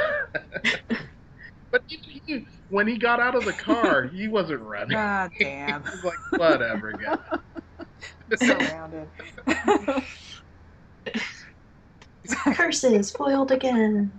but 1.70 1.82
he, 1.86 2.22
he, 2.26 2.46
when 2.68 2.88
he 2.88 2.98
got 2.98 3.20
out 3.20 3.36
of 3.36 3.44
the 3.44 3.52
car, 3.52 4.08
he 4.08 4.26
wasn't 4.26 4.60
running. 4.60 4.96
Ah, 4.96 5.28
God 5.28 5.38
damn. 5.38 5.84
he 5.84 5.90
was 5.90 6.04
like, 6.04 6.18
whatever, 6.32 6.92
guys. 6.92 7.18
Surrounded. 8.36 9.08
Curses 12.54 13.10
foiled 13.10 13.52
again. 13.52 14.12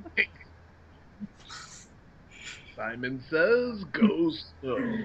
Simon 2.83 3.23
says, 3.29 3.85
go 3.93 4.31
slow. 4.59 4.97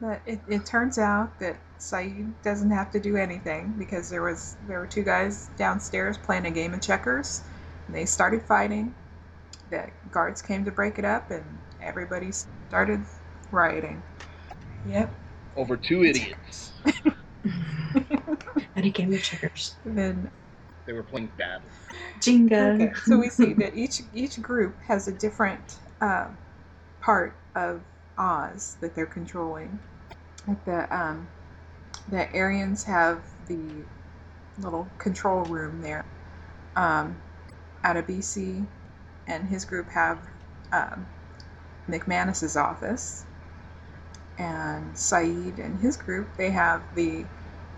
But 0.00 0.22
it, 0.24 0.40
it 0.48 0.64
turns 0.64 0.96
out 0.96 1.38
that 1.38 1.58
Sayid 1.78 2.32
doesn't 2.42 2.70
have 2.70 2.90
to 2.92 3.00
do 3.00 3.16
anything 3.16 3.74
because 3.78 4.08
there 4.08 4.22
was 4.22 4.56
there 4.66 4.78
were 4.78 4.86
two 4.86 5.02
guys 5.02 5.50
downstairs 5.58 6.16
playing 6.16 6.46
a 6.46 6.50
game 6.50 6.72
of 6.72 6.80
checkers. 6.80 7.42
And 7.86 7.94
they 7.94 8.06
started 8.06 8.42
fighting. 8.42 8.94
The 9.68 9.90
guards 10.10 10.40
came 10.40 10.64
to 10.64 10.70
break 10.70 10.98
it 10.98 11.04
up, 11.04 11.30
and 11.30 11.44
everybody 11.82 12.32
started 12.32 13.04
rioting. 13.50 14.02
Yep. 14.88 15.12
Over 15.56 15.76
two 15.76 16.04
idiots. 16.04 16.72
and 17.44 18.86
a 18.86 18.88
game 18.88 19.12
of 19.12 19.22
checkers. 19.22 19.76
And 19.84 19.98
then 19.98 20.30
they 20.86 20.94
were 20.94 21.02
playing 21.02 21.30
bad. 21.36 21.60
Jenga. 22.20 22.74
Okay, 22.74 22.92
so 23.04 23.18
we 23.18 23.28
see 23.28 23.52
that 23.54 23.76
each 23.76 24.00
each 24.14 24.40
group 24.40 24.74
has 24.80 25.08
a 25.08 25.12
different 25.12 25.76
uh, 26.00 26.28
part 27.00 27.34
of 27.54 27.82
Oz 28.18 28.76
that 28.80 28.94
they're 28.94 29.06
controlling. 29.06 29.78
Like 30.46 30.64
the 30.64 30.96
um, 30.96 31.28
the 32.08 32.28
Aryans 32.34 32.84
have 32.84 33.22
the 33.46 33.84
little 34.58 34.88
control 34.98 35.44
room 35.44 35.80
there. 35.82 36.04
Um, 36.76 37.20
Adebisi 37.84 38.66
and 39.26 39.48
his 39.48 39.64
group 39.64 39.88
have 39.90 40.18
um, 40.72 41.06
McManus's 41.88 42.56
office, 42.56 43.24
and 44.38 44.96
Saeed 44.96 45.58
and 45.58 45.80
his 45.80 45.96
group 45.96 46.28
they 46.36 46.50
have 46.50 46.82
the 46.94 47.24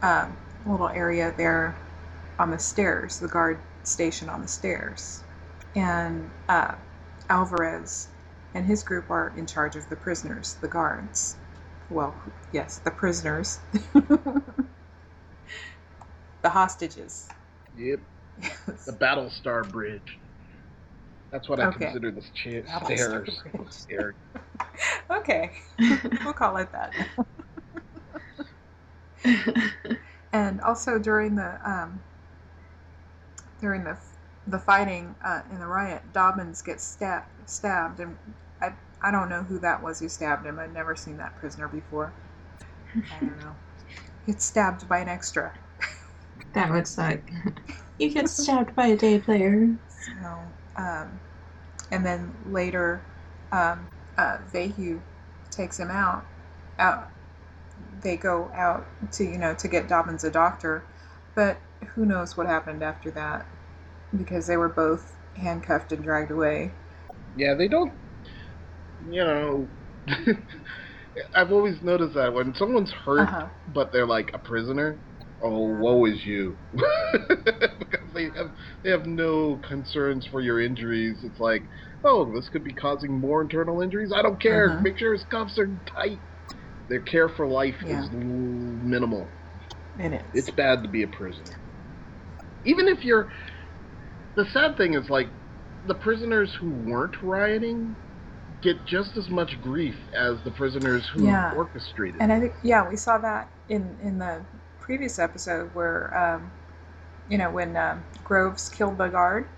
um, 0.03 0.37
little 0.67 0.89
area 0.89 1.33
there 1.37 1.77
on 2.39 2.51
the 2.51 2.59
stairs, 2.59 3.19
the 3.19 3.29
guard 3.29 3.59
station 3.85 4.29
on 4.29 4.43
the 4.43 4.49
stairs, 4.49 5.23
and 5.75 6.31
uh, 6.49 6.75
Alvarez 7.29 8.09
and 8.55 8.67
his 8.67 8.83
group 8.83 9.11
are 9.11 9.33
in 9.37 9.47
charge 9.47 9.77
of 9.77 9.89
the 9.89 9.97
prisoners, 9.97 10.57
the 10.61 10.69
guards. 10.69 11.37
Well, 11.89 12.21
yes, 12.53 12.79
the 12.79 12.91
prisoners. 12.91 13.61
the 16.43 16.51
hostages. 16.51 17.29
Yep. 17.75 18.01
Yes. 18.39 18.85
The 18.87 18.93
Battlestar 18.93 19.71
Bridge. 19.71 20.19
That's 21.31 21.49
what 21.49 21.61
I 21.61 21.65
okay. 21.67 21.87
consider 21.87 22.11
the 22.11 22.23
cha- 22.35 22.89
stairs. 23.71 24.15
okay, 25.11 25.51
we'll 26.25 26.35
call 26.35 26.59
it 26.59 26.69
that. 26.73 26.95
and 30.33 30.61
also 30.61 30.99
during 30.99 31.37
the 31.37 31.59
um, 31.65 32.03
during 33.61 33.85
the 33.85 33.99
the 34.47 34.59
fighting 34.59 35.15
uh, 35.25 35.43
in 35.51 35.61
the 35.61 35.67
riot, 35.67 36.03
Dobbins 36.13 36.63
gets 36.63 36.85
stabbed, 36.85 37.27
stabbed, 37.47 38.01
and 38.01 38.17
I 38.61 38.73
I 39.01 39.11
don't 39.11 39.29
know 39.29 39.43
who 39.43 39.59
that 39.61 39.83
was 39.83 40.01
who 40.01 40.09
stabbed 40.09 40.47
him. 40.47 40.59
I've 40.59 40.73
never 40.73 40.97
seen 40.97 41.17
that 41.19 41.37
prisoner 41.37 41.69
before. 41.69 42.13
I 42.95 43.21
don't 43.21 43.39
know. 43.41 43.57
Gets 44.27 44.45
stabbed 44.45 44.89
by 44.89 44.99
an 44.99 45.09
extra. 45.09 45.53
That 46.55 46.71
would 46.71 46.87
suck. 46.87 47.21
you 47.99 48.11
get 48.11 48.29
stabbed 48.29 48.75
by 48.75 48.89
a 48.89 48.97
day 48.97 49.19
player. 49.19 49.75
So, 49.89 50.39
um, 50.77 51.21
and 51.91 52.05
then 52.05 52.35
later, 52.47 53.03
um, 53.53 53.89
uh, 54.19 54.39
Vahue 54.53 55.01
takes 55.51 55.79
him 55.79 55.91
out. 55.91 56.27
Out. 56.79 57.09
They 58.03 58.17
go 58.17 58.51
out 58.55 58.87
to 59.13 59.25
you 59.25 59.39
know 59.39 59.55
to 59.55 59.69
get 59.69 59.89
Dobbins 59.89 60.25
a 60.25 60.31
doctor, 60.31 60.85
but 61.35 61.59
who 61.95 62.05
knows 62.05 62.37
what 62.37 62.47
happened 62.47 62.83
after 62.83 63.11
that 63.13 63.47
because 64.17 64.47
they 64.47 64.57
were 64.57 64.69
both 64.69 65.17
handcuffed 65.37 65.93
and 65.93 66.03
dragged 66.03 66.31
away. 66.31 66.73
Yeah, 67.37 67.55
they 67.55 67.69
don't. 67.69 67.93
You 69.11 69.25
know, 69.25 69.69
I've 71.35 71.53
always 71.53 71.83
noticed 71.83 72.15
that 72.15 72.33
when 72.33 72.55
someone's 72.55 72.93
hurt, 72.93 73.29
uh-huh. 73.29 73.49
but 73.75 73.93
they're 73.93 74.07
like 74.07 74.33
a 74.35 74.39
prisoner, 74.39 74.99
oh, 75.43 75.77
woe 75.79 76.05
is 76.05 76.25
you. 76.25 76.57
because 76.73 78.07
they 78.15 78.25
have 78.25 78.51
they 78.83 78.91
have 78.91 79.07
no 79.07 79.61
concerns 79.67 80.27
for 80.27 80.41
your 80.41 80.61
injuries. 80.61 81.19
It's 81.23 81.41
like, 81.41 81.63
oh, 82.05 82.33
this 82.33 82.49
could 82.49 82.65
be 82.65 82.73
causing 82.73 83.13
more 83.13 83.43
internal 83.43 83.81
injuries. 83.83 84.13
I 84.15 84.23
don't 84.23 84.41
care. 84.41 84.71
Uh-huh. 84.71 84.81
Make 84.81 84.99
sure 84.99 85.13
his 85.13 85.25
cuffs 85.25 85.59
are 85.59 85.71
tight. 85.87 86.21
Their 86.89 87.01
care 87.01 87.29
for 87.29 87.47
life 87.47 87.77
yeah. 87.85 88.05
is 88.05 88.11
minimal. 88.13 89.27
It 89.99 90.13
is. 90.13 90.23
It's 90.35 90.51
bad 90.51 90.83
to 90.83 90.89
be 90.89 91.03
a 91.03 91.09
prisoner. 91.09 91.59
Even 92.65 92.89
if 92.89 93.05
you're 93.05 93.31
the 94.35 94.47
sad 94.47 94.77
thing 94.77 94.95
is 94.95 95.11
like 95.11 95.29
the 95.87 95.95
prisoners 95.95 96.55
who 96.55 96.71
weren't 96.71 97.21
rioting 97.23 97.97
get 98.63 98.85
just 98.87 99.17
as 99.17 99.29
much 99.29 99.61
grief 99.63 99.97
as 100.15 100.37
the 100.45 100.51
prisoners 100.51 101.09
who 101.13 101.25
yeah. 101.25 101.53
orchestrated. 101.55 102.21
And 102.21 102.33
I 102.33 102.41
think 102.41 102.55
yeah, 102.63 102.89
we 102.89 102.97
saw 102.97 103.19
that 103.19 103.51
in 103.69 103.97
in 104.03 104.19
the 104.19 104.43
previous 104.81 105.19
episode 105.19 105.75
where 105.75 106.17
um, 106.17 106.51
you 107.29 107.39
know 107.39 107.51
when 107.51 107.77
um, 107.77 108.05
Groves 108.25 108.69
killed 108.69 108.99
the 108.99 109.09
guard, 109.09 109.49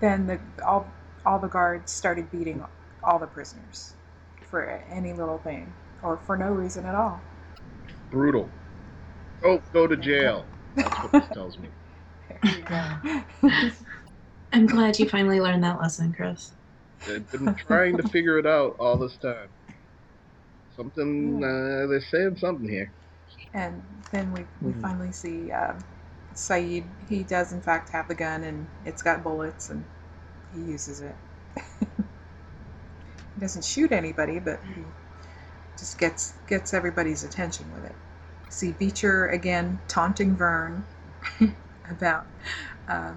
then 0.00 0.26
the 0.26 0.38
all 0.64 0.92
all 1.24 1.38
the 1.38 1.48
guards 1.48 1.90
started 1.90 2.30
beating 2.30 2.64
all 3.02 3.18
the 3.18 3.26
prisoners 3.26 3.94
for 4.50 4.64
any 4.90 5.12
little 5.12 5.38
thing 5.38 5.72
or 6.02 6.16
for 6.18 6.36
no 6.36 6.50
reason 6.50 6.86
at 6.86 6.94
all. 6.94 7.20
Brutal. 8.10 8.48
Oh, 9.44 9.62
go 9.72 9.86
to 9.86 9.96
jail. 9.96 10.44
That's 10.74 10.96
what 10.98 11.12
this 11.12 11.28
tells 11.32 11.58
me. 11.58 11.68
I'm 14.52 14.66
glad 14.66 14.98
you 14.98 15.08
finally 15.08 15.40
learned 15.40 15.64
that 15.64 15.80
lesson, 15.80 16.12
Chris. 16.12 16.52
I've 17.06 17.30
been 17.30 17.54
trying 17.54 17.96
to 17.96 18.08
figure 18.08 18.38
it 18.38 18.46
out 18.46 18.76
all 18.78 18.96
this 18.96 19.16
time. 19.16 19.48
Something 20.76 21.42
uh, 21.42 21.86
they're 21.86 22.00
saying 22.00 22.36
something 22.38 22.68
here. 22.68 22.90
And 23.54 23.82
then 24.12 24.32
we 24.32 24.40
we 24.62 24.72
mm-hmm. 24.72 24.80
finally 24.80 25.12
see 25.12 25.50
um, 25.50 25.78
Sayid. 26.34 26.84
He 27.08 27.22
does 27.24 27.52
in 27.52 27.60
fact 27.60 27.90
have 27.90 28.08
the 28.08 28.14
gun, 28.14 28.44
and 28.44 28.66
it's 28.84 29.02
got 29.02 29.22
bullets, 29.22 29.70
and 29.70 29.84
he 30.54 30.60
uses 30.60 31.00
it. 31.00 31.14
he 31.96 33.40
doesn't 33.40 33.64
shoot 33.64 33.92
anybody, 33.92 34.38
but 34.38 34.60
he 34.74 34.82
just 35.76 35.98
gets 35.98 36.34
gets 36.48 36.72
everybody's 36.72 37.24
attention 37.24 37.66
with 37.74 37.84
it. 37.84 37.94
See 38.48 38.72
Beecher 38.72 39.28
again 39.28 39.80
taunting 39.88 40.36
Vern 40.36 40.84
about 41.90 42.26
uh, 42.88 43.12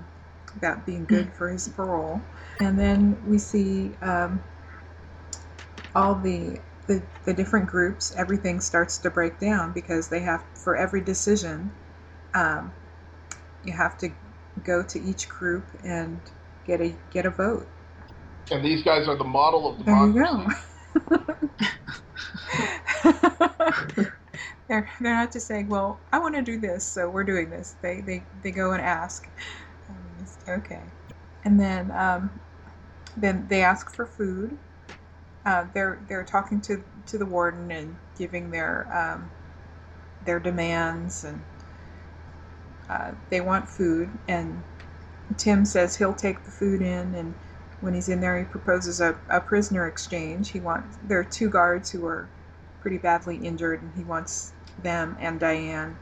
about 0.55 0.85
being 0.85 1.05
good 1.05 1.31
for 1.33 1.49
his 1.49 1.67
parole, 1.67 2.21
and 2.59 2.77
then 2.77 3.17
we 3.27 3.37
see 3.37 3.91
um, 4.01 4.41
all 5.95 6.15
the, 6.15 6.59
the 6.87 7.01
the 7.25 7.33
different 7.33 7.67
groups. 7.67 8.13
Everything 8.15 8.59
starts 8.59 8.97
to 8.99 9.09
break 9.09 9.39
down 9.39 9.71
because 9.71 10.09
they 10.09 10.19
have 10.21 10.43
for 10.55 10.75
every 10.75 11.01
decision, 11.01 11.71
um, 12.33 12.73
you 13.63 13.73
have 13.73 13.97
to 13.99 14.11
go 14.63 14.83
to 14.83 15.01
each 15.01 15.29
group 15.29 15.65
and 15.83 16.19
get 16.65 16.81
a 16.81 16.93
get 17.11 17.25
a 17.25 17.29
vote. 17.29 17.67
And 18.51 18.65
these 18.65 18.83
guys 18.83 19.07
are 19.07 19.15
the 19.15 19.23
model 19.23 19.69
of 19.69 19.85
democracy. 19.85 20.19
There 20.19 20.27
you 20.27 21.25
go. 24.03 24.07
they're 24.71 24.89
they're 25.01 25.13
not 25.13 25.33
just 25.33 25.47
saying, 25.47 25.67
"Well, 25.67 25.99
I 26.13 26.19
want 26.19 26.35
to 26.35 26.41
do 26.41 26.57
this, 26.57 26.85
so 26.85 27.09
we're 27.09 27.25
doing 27.25 27.49
this." 27.49 27.75
They 27.81 27.99
they 27.99 28.23
they 28.41 28.51
go 28.51 28.71
and 28.71 28.81
ask. 28.81 29.27
Um, 29.89 30.25
okay, 30.47 30.79
and 31.43 31.59
then 31.59 31.91
um, 31.91 32.39
then 33.17 33.47
they 33.49 33.63
ask 33.63 33.93
for 33.93 34.05
food. 34.05 34.57
Uh, 35.45 35.65
they're 35.73 35.99
they're 36.07 36.23
talking 36.23 36.61
to 36.61 36.81
to 37.07 37.17
the 37.17 37.25
warden 37.25 37.69
and 37.69 37.97
giving 38.17 38.49
their 38.49 38.87
um, 38.95 39.29
their 40.23 40.39
demands 40.39 41.25
and 41.25 41.43
uh, 42.89 43.11
they 43.29 43.41
want 43.41 43.67
food, 43.67 44.09
and 44.29 44.63
Tim 45.35 45.65
says 45.65 45.97
he'll 45.97 46.13
take 46.13 46.45
the 46.45 46.51
food 46.51 46.81
in, 46.81 47.13
and 47.15 47.33
when 47.81 47.93
he's 47.93 48.07
in 48.07 48.21
there, 48.21 48.39
he 48.39 48.45
proposes 48.45 49.01
a, 49.01 49.17
a 49.29 49.41
prisoner 49.41 49.85
exchange. 49.85 50.51
He 50.51 50.61
wants 50.61 50.97
there 51.03 51.19
are 51.19 51.25
two 51.25 51.49
guards 51.49 51.91
who 51.91 52.05
are 52.05 52.29
pretty 52.79 52.97
badly 52.97 53.37
injured, 53.37 53.81
and 53.81 53.91
he 53.97 54.03
wants 54.03 54.53
them 54.83 55.17
and 55.19 55.39
Diane 55.39 55.97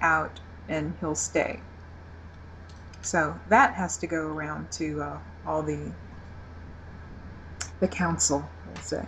out, 0.00 0.40
and 0.68 0.94
he'll 1.00 1.14
stay. 1.14 1.60
So 3.02 3.38
that 3.48 3.74
has 3.74 3.96
to 3.98 4.06
go 4.06 4.18
around 4.18 4.70
to 4.72 5.02
uh, 5.02 5.18
all 5.46 5.62
the 5.62 5.92
the 7.80 7.88
council, 7.88 8.48
we'll 8.66 8.82
say. 8.82 9.02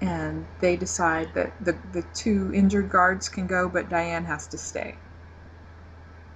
And 0.00 0.46
they 0.60 0.76
decide 0.76 1.32
that 1.34 1.52
the, 1.64 1.76
the 1.92 2.04
two 2.14 2.52
injured 2.52 2.90
guards 2.90 3.28
can 3.28 3.46
go, 3.46 3.68
but 3.68 3.88
Diane 3.88 4.24
has 4.24 4.46
to 4.48 4.58
stay. 4.58 4.96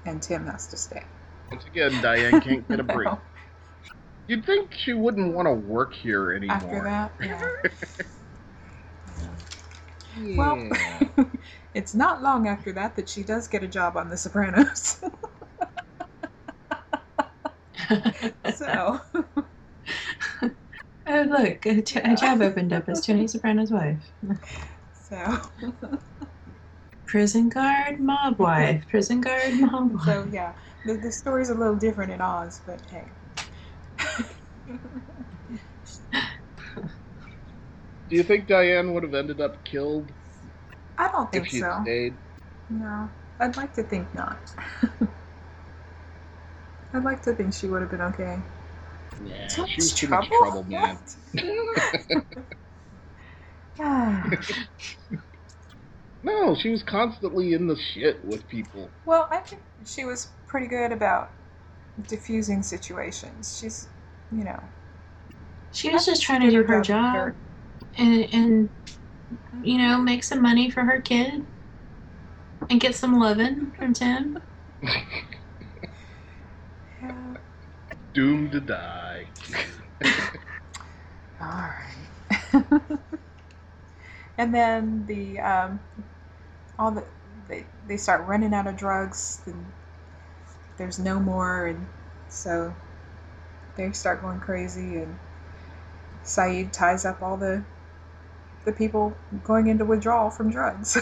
And 0.04 0.22
Tim 0.22 0.46
has 0.46 0.66
to 0.68 0.76
stay. 0.76 1.04
Once 1.50 1.64
again, 1.66 2.00
Diane 2.00 2.40
can't 2.40 2.68
get 2.68 2.80
a 2.80 2.82
break. 2.82 3.08
You'd 4.28 4.44
think 4.44 4.72
she 4.72 4.92
wouldn't 4.92 5.34
want 5.34 5.46
to 5.46 5.52
work 5.52 5.94
here 5.94 6.32
anymore. 6.32 6.56
After 6.56 6.82
that, 6.84 7.12
yeah. 7.20 8.02
Yeah. 10.20 10.36
Well, 10.36 11.26
it's 11.74 11.94
not 11.94 12.22
long 12.22 12.48
after 12.48 12.72
that 12.72 12.96
that 12.96 13.08
she 13.08 13.22
does 13.22 13.48
get 13.48 13.62
a 13.62 13.68
job 13.68 13.96
on 13.96 14.10
The 14.10 14.16
Sopranos. 14.16 15.00
so, 18.54 19.00
Oh, 21.06 21.22
look, 21.28 21.66
a, 21.66 21.82
j- 21.82 22.00
a 22.02 22.14
job 22.16 22.40
opened 22.42 22.72
up 22.72 22.88
as 22.88 23.04
Tony 23.04 23.26
Soprano's 23.26 23.70
wife. 23.72 24.12
so, 24.92 25.38
Prison 27.06 27.48
guard, 27.48 28.00
mob 28.00 28.38
wife. 28.38 28.86
Prison 28.88 29.20
guard, 29.20 29.54
mob 29.54 29.92
wife. 29.92 30.02
so 30.04 30.28
yeah, 30.30 30.54
the, 30.84 30.94
the 30.96 31.12
story's 31.12 31.50
a 31.50 31.54
little 31.54 31.76
different 31.76 32.12
in 32.12 32.20
Oz, 32.20 32.60
but 32.64 32.82
hey. 32.90 33.12
Do 38.08 38.16
you 38.16 38.22
think 38.22 38.46
Diane 38.46 38.94
would 38.94 39.02
have 39.02 39.14
ended 39.14 39.40
up 39.40 39.64
killed 39.64 40.12
I 41.02 41.10
don't 41.10 41.24
if 41.28 41.30
think 41.30 41.46
she'd 41.48 41.60
so. 41.60 41.78
stayed? 41.82 42.16
No, 42.68 43.10
I'd 43.40 43.56
like 43.56 43.74
to 43.74 43.82
think 43.82 44.14
not. 44.14 44.38
I'd 46.94 47.04
like 47.04 47.22
to 47.22 47.34
think 47.34 47.54
she 47.54 47.66
would 47.66 47.80
have 47.82 47.90
been 47.90 48.00
okay. 48.02 48.38
Yeah, 49.22 49.46
Too 49.48 49.66
she 49.66 49.80
was 49.82 49.90
much 49.90 50.00
too 50.00 50.08
much 50.08 50.28
trouble, 50.28 50.64
man. 50.64 50.98
Ah. 53.80 54.30
No, 56.22 56.54
she 56.54 56.70
was 56.70 56.82
constantly 56.82 57.52
in 57.52 57.66
the 57.66 57.76
shit 57.76 58.24
with 58.24 58.46
people. 58.48 58.90
well, 59.04 59.28
I 59.30 59.38
think 59.38 59.62
she 59.84 60.04
was 60.04 60.28
pretty 60.46 60.68
good 60.68 60.92
about 60.92 61.32
diffusing 62.08 62.62
situations. 62.62 63.58
She's, 63.58 63.88
you 64.30 64.44
know, 64.44 64.60
She 65.72 65.90
was 65.90 66.06
just 66.06 66.22
trying 66.22 66.42
to 66.42 66.50
do 66.50 66.62
her 66.62 66.80
job 66.80 67.14
her- 67.16 67.36
and, 67.96 68.28
and 68.32 68.70
you 69.62 69.78
know, 69.78 69.98
make 69.98 70.24
some 70.24 70.42
money 70.42 70.70
for 70.70 70.82
her 70.82 71.00
kid 71.00 71.44
and 72.70 72.80
get 72.80 72.94
some 72.94 73.18
loving 73.18 73.72
from 73.72 73.92
Tim. 73.92 74.38
Yeah. 77.00 77.34
Doomed 78.14 78.52
to 78.52 78.60
die. 78.60 79.26
All 81.40 81.48
right. 81.48 82.64
and 84.38 84.54
then 84.54 85.06
the 85.06 85.40
um, 85.40 85.80
all 86.78 86.90
the 86.90 87.04
they 87.48 87.64
they 87.86 87.96
start 87.96 88.26
running 88.26 88.54
out 88.54 88.66
of 88.66 88.76
drugs. 88.76 89.40
And 89.46 89.66
there's 90.76 90.98
no 90.98 91.18
more, 91.18 91.66
and 91.66 91.86
so 92.28 92.74
they 93.76 93.90
start 93.92 94.22
going 94.22 94.40
crazy. 94.40 94.98
And 94.98 95.18
Saeed 96.22 96.72
ties 96.72 97.04
up 97.04 97.22
all 97.22 97.36
the 97.36 97.64
the 98.64 98.72
people 98.72 99.16
going 99.42 99.68
into 99.68 99.84
withdrawal 99.84 100.30
from 100.30 100.50
drugs. 100.50 100.98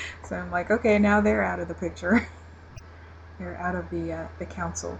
so 0.22 0.36
I'm 0.36 0.50
like, 0.50 0.70
okay, 0.70 0.98
now 0.98 1.20
they're 1.20 1.42
out 1.44 1.60
of 1.60 1.68
the 1.68 1.74
picture. 1.74 2.28
they're 3.38 3.58
out 3.58 3.76
of 3.76 3.90
the 3.90 4.12
uh, 4.12 4.28
the 4.38 4.46
council. 4.46 4.98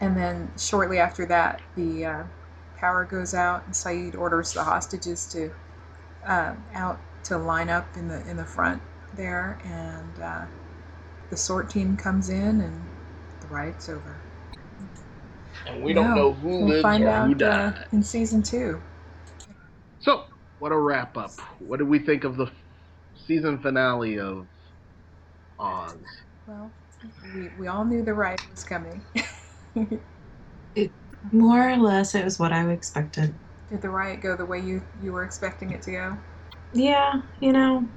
And 0.00 0.16
then 0.16 0.52
shortly 0.58 0.98
after 0.98 1.26
that, 1.26 1.62
the 1.76 2.04
uh, 2.06 2.24
power 2.76 3.04
goes 3.04 3.34
out, 3.34 3.66
and 3.66 3.74
Saeed 3.76 4.14
orders 4.16 4.52
the 4.52 4.64
hostages 4.64 5.26
to 5.28 5.52
uh, 6.26 6.54
out 6.74 7.00
to 7.24 7.38
line 7.38 7.68
up 7.70 7.96
in 7.96 8.08
the 8.08 8.26
in 8.28 8.36
the 8.36 8.46
front 8.46 8.82
there, 9.14 9.60
and 9.64 10.20
uh, 10.22 10.46
the 11.30 11.36
sort 11.36 11.70
team 11.70 11.96
comes 11.96 12.28
in, 12.30 12.60
and 12.60 12.86
the 13.40 13.48
riot's 13.48 13.88
over. 13.88 14.22
And 15.66 15.82
we 15.82 15.92
don't 15.92 16.14
No, 16.14 16.14
know 16.14 16.32
who 16.32 16.58
We'll 16.58 16.72
lives 16.72 16.82
find 16.82 17.00
or 17.00 17.08
out 17.08 17.22
who 17.22 17.34
uh, 17.42 17.72
died. 17.74 17.86
in 17.92 18.02
season 18.02 18.42
two. 18.42 18.82
So, 20.06 20.24
what 20.58 20.70
a 20.70 20.78
wrap 20.78 21.16
up. 21.16 21.34
What 21.58 21.78
did 21.78 21.88
we 21.88 21.98
think 21.98 22.22
of 22.22 22.36
the 22.36 22.46
season 23.26 23.60
finale 23.60 24.20
of 24.20 24.46
Oz? 25.58 25.98
Well, 26.46 26.72
we, 27.34 27.50
we 27.58 27.66
all 27.66 27.84
knew 27.84 28.04
the 28.04 28.14
riot 28.14 28.40
was 28.50 28.62
coming. 28.64 29.04
it 30.76 30.92
More 31.32 31.70
or 31.70 31.76
less, 31.76 32.14
it 32.14 32.24
was 32.24 32.38
what 32.38 32.52
I 32.52 32.70
expected. 32.70 33.36
Did 33.68 33.82
the 33.82 33.90
riot 33.90 34.20
go 34.22 34.36
the 34.36 34.46
way 34.46 34.60
you, 34.60 34.86
you 35.00 35.12
were 35.12 35.24
expecting 35.24 35.72
it 35.72 35.82
to 35.82 35.90
go? 35.90 36.18
Yeah, 36.72 37.22
you 37.40 37.52
know, 37.52 37.88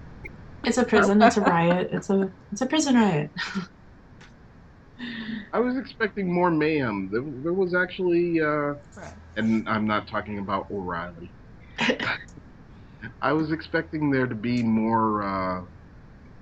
it's 0.63 0.79
a 0.79 0.85
prison. 0.85 1.21
It's 1.21 1.37
a 1.37 1.41
riot. 1.41 1.89
It's 1.93 2.09
a 2.09 2.33
it's 2.51 2.61
a 2.61 2.65
prison 2.65 2.95
riot. 2.95 3.31
I 5.53 5.59
was 5.59 5.77
expecting 5.77 6.33
more 6.33 6.51
mayhem. 6.51 7.09
There, 7.11 7.21
there 7.43 7.53
was 7.53 7.75
actually, 7.75 8.39
uh, 8.41 8.75
Right. 8.95 9.13
and 9.35 9.67
I'm 9.69 9.87
not 9.87 10.07
talking 10.09 10.39
about 10.39 10.67
O'Reily. 10.71 11.35
I 13.21 13.33
was 13.33 13.51
expecting 13.51 14.11
there 14.11 14.27
to 14.27 14.35
be 14.35 14.63
more, 14.63 15.23
uh, 15.23 15.61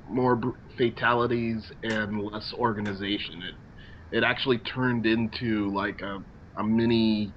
more 0.08 0.42
fatalities 0.78 1.72
and 1.84 2.22
less 2.22 2.54
organization. 2.54 3.42
It, 3.44 3.72
it 4.20 4.24
actually 4.26 4.60
turned 4.60 5.06
into 5.06 5.74
like 5.74 6.02
a, 6.02 6.20
a 6.60 6.64
mini 6.64 7.36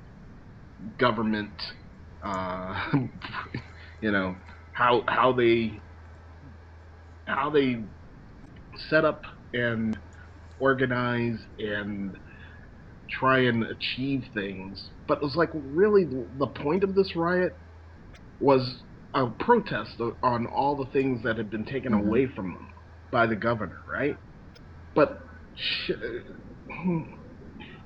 government. 0.98 1.54
Uh, 2.24 2.90
you 4.02 4.12
know 4.12 4.36
how 4.74 5.04
how 5.08 5.32
they 5.32 5.82
how 7.26 7.50
they 7.50 7.86
set 8.90 9.04
up 9.04 9.22
and 9.52 9.98
organize 10.58 11.38
and 11.58 12.16
try 13.10 13.40
and 13.40 13.64
achieve 13.64 14.24
things. 14.34 14.90
But 15.08 15.18
it 15.18 15.24
was 15.24 15.36
like 15.36 15.50
really 15.54 16.04
the 16.04 16.28
the 16.38 16.48
point 16.48 16.84
of 16.84 16.94
this 16.94 17.16
riot 17.16 17.52
was 18.40 18.82
a 19.14 19.28
protest 19.28 20.00
on 20.22 20.46
all 20.46 20.76
the 20.76 20.90
things 20.92 21.22
that 21.24 21.36
had 21.36 21.50
been 21.50 21.64
taken 21.66 21.92
Mhm. 21.92 22.00
away 22.00 22.26
from 22.26 22.52
them 22.54 22.68
by 23.12 23.26
the 23.26 23.36
governor, 23.36 23.78
right? 23.92 24.16
But 24.94 25.18
sh- 25.54 25.90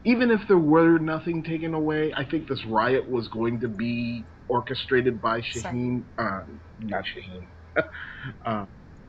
even 0.05 0.31
if 0.31 0.41
there 0.49 0.59
were 0.59 0.99
nothing 0.99 1.43
taken 1.45 1.75
away, 1.75 2.13
I 2.15 2.25
think 2.25 2.49
this 2.49 2.65
riot 2.67 3.09
was 3.09 3.29
going 3.29 3.61
to 3.61 3.69
be 3.69 4.29
orchestrated 4.49 5.21
by 5.21 5.41
Shaheen, 5.41 6.07
uh, 6.19 6.43
not 6.79 7.05
Shaheen, 7.05 7.49
uh, 8.47 8.67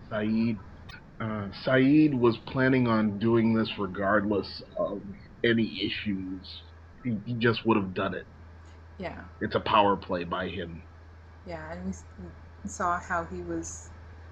Saeed. 0.09 0.57
Uh, 1.19 1.49
Saeed 1.63 2.13
was 2.15 2.37
planning 2.47 2.87
on 2.87 3.19
doing 3.19 3.53
this 3.53 3.69
regardless 3.77 4.61
of 4.77 5.03
any 5.43 5.81
issues. 5.85 6.49
He, 7.03 7.19
he 7.25 7.35
just 7.39 7.65
would 7.65 7.77
have 7.77 7.93
done 7.93 8.13
it. 8.15 8.27
Yeah. 8.97 9.25
It's 9.41 9.55
a 9.55 9.59
power 9.59 9.97
play 9.97 10.23
by 10.23 10.49
him. 10.49 10.83
Yeah, 11.47 11.71
and 11.71 11.85
we, 11.87 12.69
saw 12.69 12.99
how 12.99 13.25
he 13.25 13.41
was, 13.41 13.89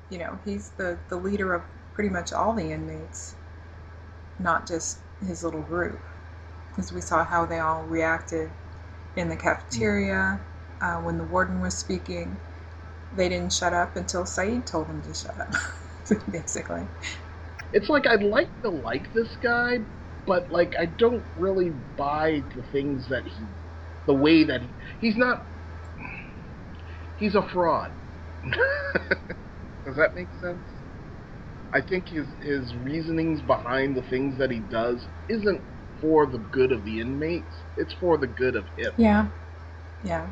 you 0.10 0.18
know, 0.18 0.40
he's 0.44 0.72
the, 0.72 0.98
the 1.10 1.16
leader 1.16 1.54
of 1.54 1.64
pretty 1.94 2.10
much 2.10 2.34
all 2.34 2.54
the 2.54 2.72
inmates, 2.72 3.36
not 4.40 4.68
just 4.68 5.00
his 5.26 5.44
little 5.44 5.62
group. 5.62 6.00
Because 6.70 6.92
we 6.92 7.02
saw 7.02 7.24
how 7.24 7.46
they 7.46 7.60
all 7.60 7.84
reacted 7.84 8.50
in 9.16 9.30
the 9.30 9.36
cafeteria 9.36 10.42
uh, 10.82 10.96
when 10.98 11.18
the 11.20 11.24
warden 11.24 11.62
was 11.62 11.76
speaking. 11.76 12.38
They 13.16 13.30
didn't 13.30 13.54
shut 13.54 13.74
up 13.74 13.96
until 13.96 14.26
Saeed 14.26 14.66
told 14.66 14.90
them 14.90 15.02
to 15.04 15.14
shut 15.14 15.40
up, 15.40 15.54
basically. 16.32 16.88
It's 17.72 17.90
like 17.90 18.08
I'd 18.08 18.24
like 18.24 18.50
to 18.64 18.70
like 18.70 19.14
this 19.14 19.36
guy, 19.36 19.82
but 20.26 20.52
like 20.52 20.76
I 20.80 20.86
don't 20.86 21.26
really 21.36 21.70
buy 21.70 22.44
the 22.56 22.64
things 22.64 23.08
that 23.10 23.28
he, 23.28 23.46
the 24.08 24.16
way 24.16 24.44
that 24.44 24.62
he, 24.62 24.70
he's 25.00 25.18
not. 25.18 25.48
He's 27.24 27.36
a 27.36 27.42
fraud. 27.42 27.96
Does 29.86 29.96
that 29.96 30.16
make 30.16 30.34
sense? 30.34 30.68
I 31.74 31.82
think 31.82 32.08
his 32.08 32.36
his 32.42 32.74
reasonings 32.74 33.42
behind 33.42 33.98
the 33.98 34.02
things 34.02 34.38
that 34.38 34.50
he 34.52 34.62
does 34.62 35.10
isn't 35.28 35.66
for 36.00 36.26
the 36.26 36.38
good 36.38 36.72
of 36.72 36.86
the 36.86 37.02
inmates. 37.02 37.66
It's 37.76 37.94
for 37.94 38.18
the 38.18 38.28
good 38.28 38.56
of 38.56 38.70
him, 38.78 38.94
Yeah. 38.98 39.28
Yeah. 40.04 40.28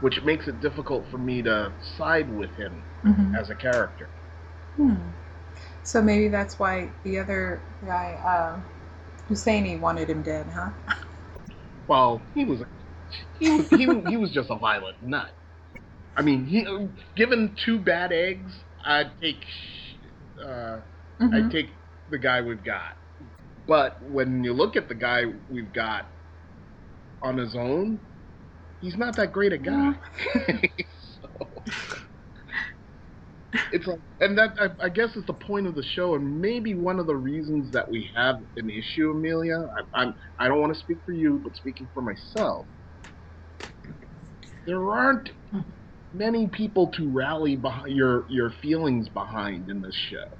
which 0.00 0.22
makes 0.22 0.48
it 0.48 0.60
difficult 0.60 1.08
for 1.08 1.16
me 1.16 1.42
to 1.42 1.74
side 1.96 2.30
with 2.30 2.54
him 2.56 2.86
hmm 3.02 3.36
as 3.38 3.48
a 3.48 3.56
character. 3.56 4.10
Hmm. 4.76 4.94
So 5.84 6.02
maybe 6.02 6.28
that's 6.28 6.58
why 6.58 6.90
the 7.04 7.18
other 7.18 7.62
guy, 7.84 8.14
uh, 8.24 8.60
Husseini, 9.28 9.80
wanted 9.80 10.10
him 10.10 10.22
dead, 10.22 10.48
huh? 10.54 10.70
Well, 11.86 12.28
he 12.34 12.44
was 12.44 12.62
he 13.38 13.50
was 13.50 13.70
he, 13.70 13.86
he 14.06 14.16
was 14.16 14.32
just 14.32 14.50
a 14.50 14.56
violent 14.56 15.02
nut. 15.02 15.34
I 16.16 16.22
mean, 16.22 16.44
he, 16.46 16.66
given 17.16 17.56
two 17.64 17.78
bad 17.80 18.12
eggs, 18.12 18.52
I'd 18.84 19.12
take 19.20 19.44
uh, 20.44 20.80
Mhm. 21.20 21.34
I'd 21.34 21.50
take 21.50 21.70
the 22.08 22.18
guy 22.18 22.42
we've 22.42 22.64
got. 22.64 22.96
But 23.66 23.98
when 24.02 24.44
you 24.44 24.52
look 24.54 24.76
at 24.76 24.88
the 24.88 24.94
guy 24.94 25.24
we've 25.48 25.72
got 25.72 26.10
on 27.22 27.38
his 27.38 27.54
own, 27.56 28.00
he's 28.80 28.96
not 28.96 29.16
that 29.16 29.32
great 29.32 29.52
a 29.52 29.58
guy. 29.58 29.92
so, 31.22 31.64
it's 33.72 33.86
like, 33.86 34.00
and 34.20 34.38
that 34.38 34.50
I, 34.60 34.86
I 34.86 34.88
guess 34.88 35.16
is 35.16 35.24
the 35.26 35.34
point 35.34 35.66
of 35.66 35.74
the 35.74 35.82
show, 35.82 36.14
and 36.14 36.40
maybe 36.40 36.74
one 36.74 36.98
of 36.98 37.06
the 37.06 37.16
reasons 37.16 37.72
that 37.72 37.90
we 37.90 38.10
have 38.16 38.36
an 38.56 38.70
issue, 38.70 39.10
Amelia. 39.10 39.56
I, 39.94 40.02
I'm 40.02 40.14
I 40.38 40.48
don't 40.48 40.60
want 40.60 40.74
to 40.74 40.80
speak 40.80 40.98
for 41.04 41.12
you, 41.12 41.40
but 41.44 41.54
speaking 41.56 41.88
for 41.94 42.02
myself, 42.02 42.68
there 44.66 44.90
aren't 44.90 45.30
many 46.12 46.48
people 46.48 46.92
to 46.96 47.10
rally 47.10 47.56
behind 47.56 47.94
your 47.96 48.26
your 48.30 48.50
feelings 48.62 49.08
behind 49.10 49.68
in 49.70 49.80
this 49.82 49.96
show 50.10 50.38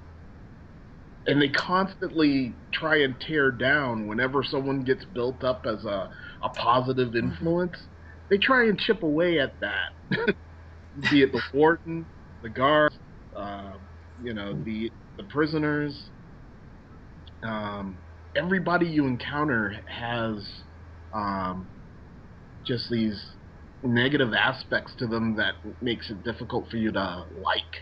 and 1.26 1.40
they 1.40 1.48
constantly 1.48 2.58
try 2.72 3.02
and 3.02 3.20
tear 3.20 3.52
down 3.52 4.06
whenever 4.08 4.42
someone 4.42 4.84
gets 4.84 5.04
built 5.04 5.44
up 5.44 5.62
as 5.66 5.84
a, 5.84 6.08
a 6.42 6.48
positive 6.56 7.14
influence. 7.14 7.76
They 8.28 8.38
try 8.38 8.64
and 8.66 8.78
chip 8.78 9.02
away 9.02 9.38
at 9.38 9.52
that, 9.60 10.36
be 11.10 11.22
it 11.22 11.32
the 11.32 11.42
warden, 11.54 12.08
the 12.42 12.50
guards, 12.50 12.96
uh, 13.36 13.74
you 14.20 14.34
know, 14.34 14.54
the 14.64 14.90
the 15.18 15.24
prisoners. 15.24 16.10
Um, 17.42 18.02
everybody 18.36 18.86
you 18.86 19.06
encounter 19.06 19.74
has 19.88 20.48
um, 21.12 21.70
just 22.66 22.90
these 22.90 23.20
negative 23.82 24.32
aspects 24.34 24.94
to 24.96 25.06
them 25.06 25.36
that 25.36 25.54
makes 25.80 26.10
it 26.10 26.22
difficult 26.22 26.70
for 26.70 26.76
you 26.76 26.92
to 26.92 27.24
like. 27.32 27.74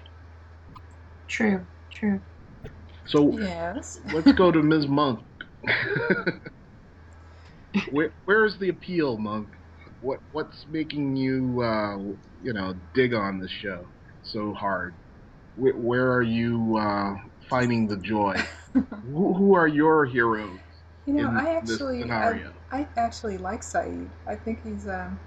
True, 1.28 1.66
true. 1.92 2.20
So 3.06 3.38
Yes. 3.38 3.98
Let's 4.12 4.32
go 4.32 4.50
to 4.52 4.62
Ms. 4.62 4.86
Monk. 4.88 5.20
Where, 7.90 8.12
where's 8.24 8.58
the 8.58 8.68
appeal, 8.68 9.18
Monk? 9.18 9.48
What 10.00 10.20
what's 10.30 10.64
making 10.68 11.16
you 11.16 11.60
uh, 11.62 11.96
you 12.40 12.52
know 12.52 12.74
dig 12.94 13.14
on 13.14 13.38
this 13.40 13.50
show 13.50 13.86
so 14.22 14.54
hard? 14.54 14.96
Where, 15.54 15.74
where 15.76 16.12
are 16.12 16.22
you 16.22 16.76
uh, 16.78 17.14
finding 17.48 17.86
the 17.88 17.98
joy? 17.98 18.36
who, 19.02 19.34
who 19.34 19.54
are 19.54 19.68
your 19.68 20.06
heroes 20.06 20.60
You 21.06 21.14
know, 21.14 21.28
in 21.28 21.36
I 21.36 21.56
actually, 21.56 22.04
I. 22.10 22.42
I 22.72 22.88
actually 22.96 23.38
like 23.38 23.62
Saeed. 23.62 24.10
I 24.26 24.36
think 24.36 24.62
he's, 24.62 24.86
um, 24.88 25.18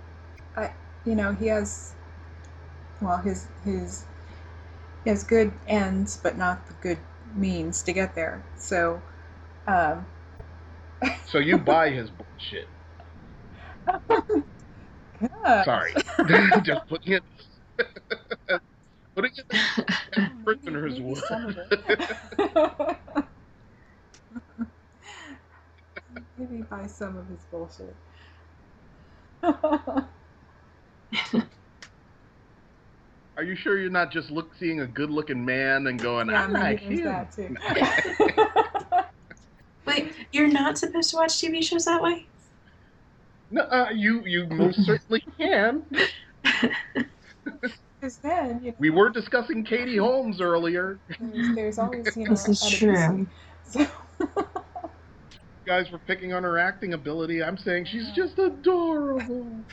I, 0.56 0.72
you 1.06 1.16
know, 1.16 1.34
he 1.34 1.48
has, 1.48 1.94
well, 3.02 3.18
his 3.18 3.48
his, 3.64 4.06
he 5.04 5.10
has 5.10 5.24
good 5.24 5.54
ends, 5.68 6.18
but 6.22 6.38
not 6.38 6.68
the 6.68 6.74
good 6.76 7.00
means 7.36 7.82
to 7.84 7.94
get 7.94 8.16
there. 8.16 8.44
So, 8.58 9.02
um, 9.68 10.06
So 11.26 11.40
you 11.40 11.58
buy 11.58 11.90
his 11.90 12.10
bullshit. 12.12 12.70
God. 15.44 15.66
Sorry, 15.66 15.96
just 16.64 16.88
putting 16.88 17.14
it 17.14 17.24
putting 19.16 19.32
it 19.38 19.46
as 20.16 20.24
prisoners 20.44 21.00
Maybe 21.00 21.02
would. 21.02 21.24
some 21.28 21.46
of 21.46 21.58
it. 21.58 21.70
Maybe 26.38 26.62
buy 26.64 26.88
some 26.88 27.18
of 27.18 27.28
his 27.28 27.40
bullshit. 27.52 27.96
Are 33.36 33.44
you 33.44 33.56
sure 33.56 33.80
you're 33.80 33.90
not 33.90 34.12
just 34.12 34.30
look 34.30 34.54
seeing 34.60 34.82
a 34.82 34.86
good-looking 34.88 35.44
man 35.44 35.88
and 35.88 36.00
going, 36.00 36.30
yeah, 36.30 36.44
I 36.44 36.48
like 36.48 36.84
maybe 36.84 37.02
him? 37.02 37.26
there's 37.36 37.36
that 37.36 38.62
too. 38.96 39.04
Wait, 39.88 40.14
you're 40.32 40.48
not 40.48 40.78
supposed 40.78 41.10
to 41.12 41.18
watch 41.18 41.32
TV 41.32 41.64
shows 41.64 41.86
that 41.86 42.02
way? 42.02 42.26
No, 43.50 43.64
uh, 43.64 43.90
you 43.94 44.24
you 44.26 44.48
most 44.48 44.84
certainly 44.86 45.24
can. 45.38 45.84
Because 48.04 48.18
then, 48.18 48.60
you 48.64 48.72
know, 48.72 48.78
We 48.80 48.90
were 48.90 49.10
discussing 49.10 49.64
Katie 49.64 49.98
Holmes 49.98 50.42
earlier. 50.42 51.00
there's, 51.20 51.56
there's 51.56 51.80
always, 51.80 52.16
you 52.18 52.26
know, 52.26 52.32
This 52.32 52.48
is 52.50 52.62
true. 52.70 53.28
So, 53.64 53.88
You 54.20 54.28
guys 55.66 55.92
were 55.92 56.00
picking 56.00 56.34
on 56.34 56.44
her 56.44 56.58
acting 56.58 56.94
ability. 56.94 57.44
I'm 57.44 57.58
saying 57.58 57.86
she's 57.86 58.12
just 58.12 58.38
adorable. 58.40 59.64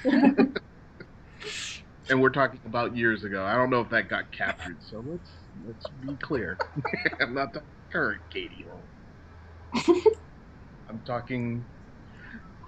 And 2.08 2.20
we're 2.20 2.30
talking 2.30 2.60
about 2.64 2.96
years 2.96 3.24
ago. 3.24 3.44
I 3.44 3.54
don't 3.54 3.70
know 3.70 3.80
if 3.80 3.90
that 3.90 4.08
got 4.08 4.32
captured, 4.32 4.78
so 4.80 5.02
let's 5.04 5.30
let's 5.64 5.84
be 6.00 6.16
clear. 6.22 6.58
I'm 7.20 7.34
not 7.34 7.52
talking 7.52 7.68
current 7.92 8.22
Katie 8.30 8.66
Holmes. 8.68 8.86
I'm 10.88 11.00
talking 11.00 11.66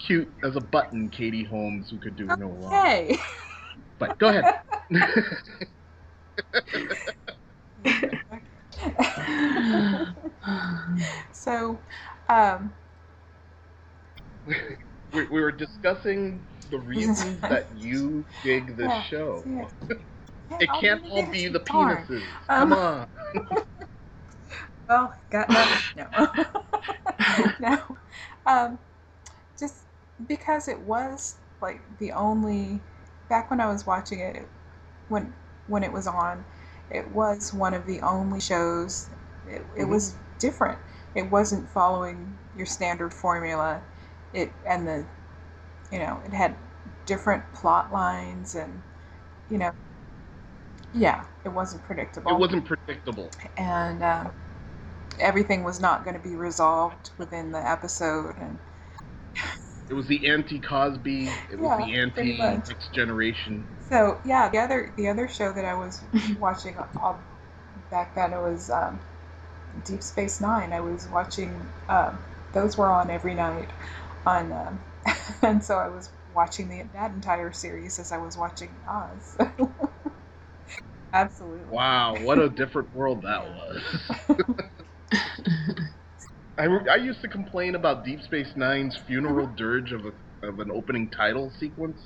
cute 0.07 0.33
as 0.45 0.57
a 0.57 0.61
button 0.61 1.09
Katie 1.11 1.45
Holmes 1.45 1.89
who 1.91 1.99
could 1.99 2.17
do 2.17 2.27
no 2.27 2.49
wrong. 2.49 2.73
hey. 2.73 3.19
But 3.99 4.19
go 4.19 4.29
ahead. 4.29 4.55
so, 11.33 11.79
um, 12.29 12.73
we, 15.13 15.25
we 15.27 15.41
were 15.41 15.53
discussing 15.53 16.45
the 16.71 16.79
reasons 16.79 17.47
that 17.49 17.67
you 17.77 18.25
dig 18.43 18.77
this 18.77 18.93
Yeah, 18.93 19.03
show. 19.09 19.45
It 20.61 20.73
can't 20.75 21.03
all 21.11 21.31
be 21.33 21.49
the 21.49 21.61
darn. 21.67 22.09
penises. 22.09 22.23
Um, 22.49 22.71
Come 22.71 22.73
on. 22.75 23.07
Oh, 24.89 25.13
got 25.31 25.51
nothing. 25.51 25.81
No. 25.97 26.07
no. 27.59 27.79
Um, 28.47 28.79
just 29.59 29.85
because 30.27 30.69
it 30.69 30.81
was 30.81 31.37
like 31.61 31.81
the 31.99 32.13
only 32.13 32.81
back 33.29 33.51
when 33.51 33.61
I 33.61 33.67
was 33.73 33.87
watching 33.87 34.21
it, 34.21 34.37
it 34.37 34.49
when 35.09 35.35
when 35.67 35.85
it 35.85 35.93
was 35.93 36.07
on, 36.07 36.45
it 36.91 37.11
was 37.13 37.53
one 37.55 37.75
of 37.75 37.87
the 37.87 38.01
only 38.03 38.41
shows. 38.41 39.11
It, 39.47 39.65
it 39.77 39.85
Mhm. 39.85 39.91
was 39.91 40.17
different. 40.39 40.79
It 41.15 41.31
wasn't 41.31 41.69
following 41.69 42.39
your 42.57 42.67
standard 42.67 43.15
formula. 43.15 43.83
It 44.33 44.53
and 44.67 44.87
the 44.87 45.05
you 45.91 45.99
know 45.99 46.21
it 46.25 46.33
had 46.33 46.57
different 47.07 47.43
plot 47.53 47.93
lines 47.93 48.55
and 48.55 48.83
you 49.51 49.59
know 49.59 49.73
yeah 50.95 51.25
it 51.45 51.49
wasn't 51.51 51.83
predictable 51.85 52.33
It 52.33 52.39
wasn't 52.41 52.65
predictable. 52.65 53.31
and 53.57 54.03
um, 54.03 54.33
everything 55.21 55.65
was 55.65 55.81
not 55.81 56.05
going 56.05 56.17
to 56.17 56.23
be 56.29 56.35
resolved 56.35 57.11
within 57.19 57.53
the 57.53 57.71
episode 57.71 58.37
and 58.39 58.59
It 59.91 59.95
was 59.95 60.07
the 60.07 60.27
anti 60.27 60.59
Cosby. 60.59 61.27
It 61.51 61.59
was 61.59 61.69
Yeah, 61.69 61.77
the 61.87 61.95
anti. 61.95 62.39
Next 62.69 62.93
Generation. 62.93 63.67
so 63.89 64.19
yeah 64.25 64.49
the 64.49 64.59
other 64.59 64.93
the 64.97 65.09
other 65.09 65.29
show 65.29 65.53
that 65.53 65.65
i 65.65 65.75
was 65.75 66.03
watching 66.39 66.77
all, 66.97 67.23
back 67.91 68.15
then 68.15 68.33
it 68.33 68.41
was 68.41 68.71
um, 68.71 68.99
deep 69.85 70.03
space 70.03 70.41
nine 70.41 70.73
i 70.73 70.81
was 70.81 71.07
watching 71.09 71.61
um, 71.89 72.19
those 72.53 72.77
were 72.77 72.89
on 72.91 73.11
every 73.11 73.35
night 73.35 73.71
on 74.27 74.53
um, 74.53 74.81
and 75.43 75.63
so 75.63 75.77
i 75.77 75.89
was 75.89 76.11
watching 76.35 76.69
the, 76.69 76.83
that 76.95 77.11
entire 77.13 77.53
series 77.53 77.99
as 77.99 78.13
i 78.13 78.19
was 78.19 78.37
watching 78.37 78.71
oz 78.89 79.37
absolutely 81.13 81.67
Wow, 81.69 82.19
what 82.21 82.39
a 82.39 82.49
different 82.51 82.95
world 82.95 83.23
that 83.25 83.43
was. 83.45 83.83
I, 86.59 86.67
I 86.91 86.97
used 86.97 87.23
to 87.23 87.29
complain 87.29 87.75
about 87.75 88.05
Deep 88.05 88.21
Space 88.23 88.53
Nine's 88.57 88.97
funeral 89.07 89.55
dirge 89.57 89.93
of, 89.93 90.05
a, 90.07 90.47
of 90.47 90.61
an 90.61 90.71
opening 90.71 91.11
title 91.11 91.51
sequence. 91.59 92.01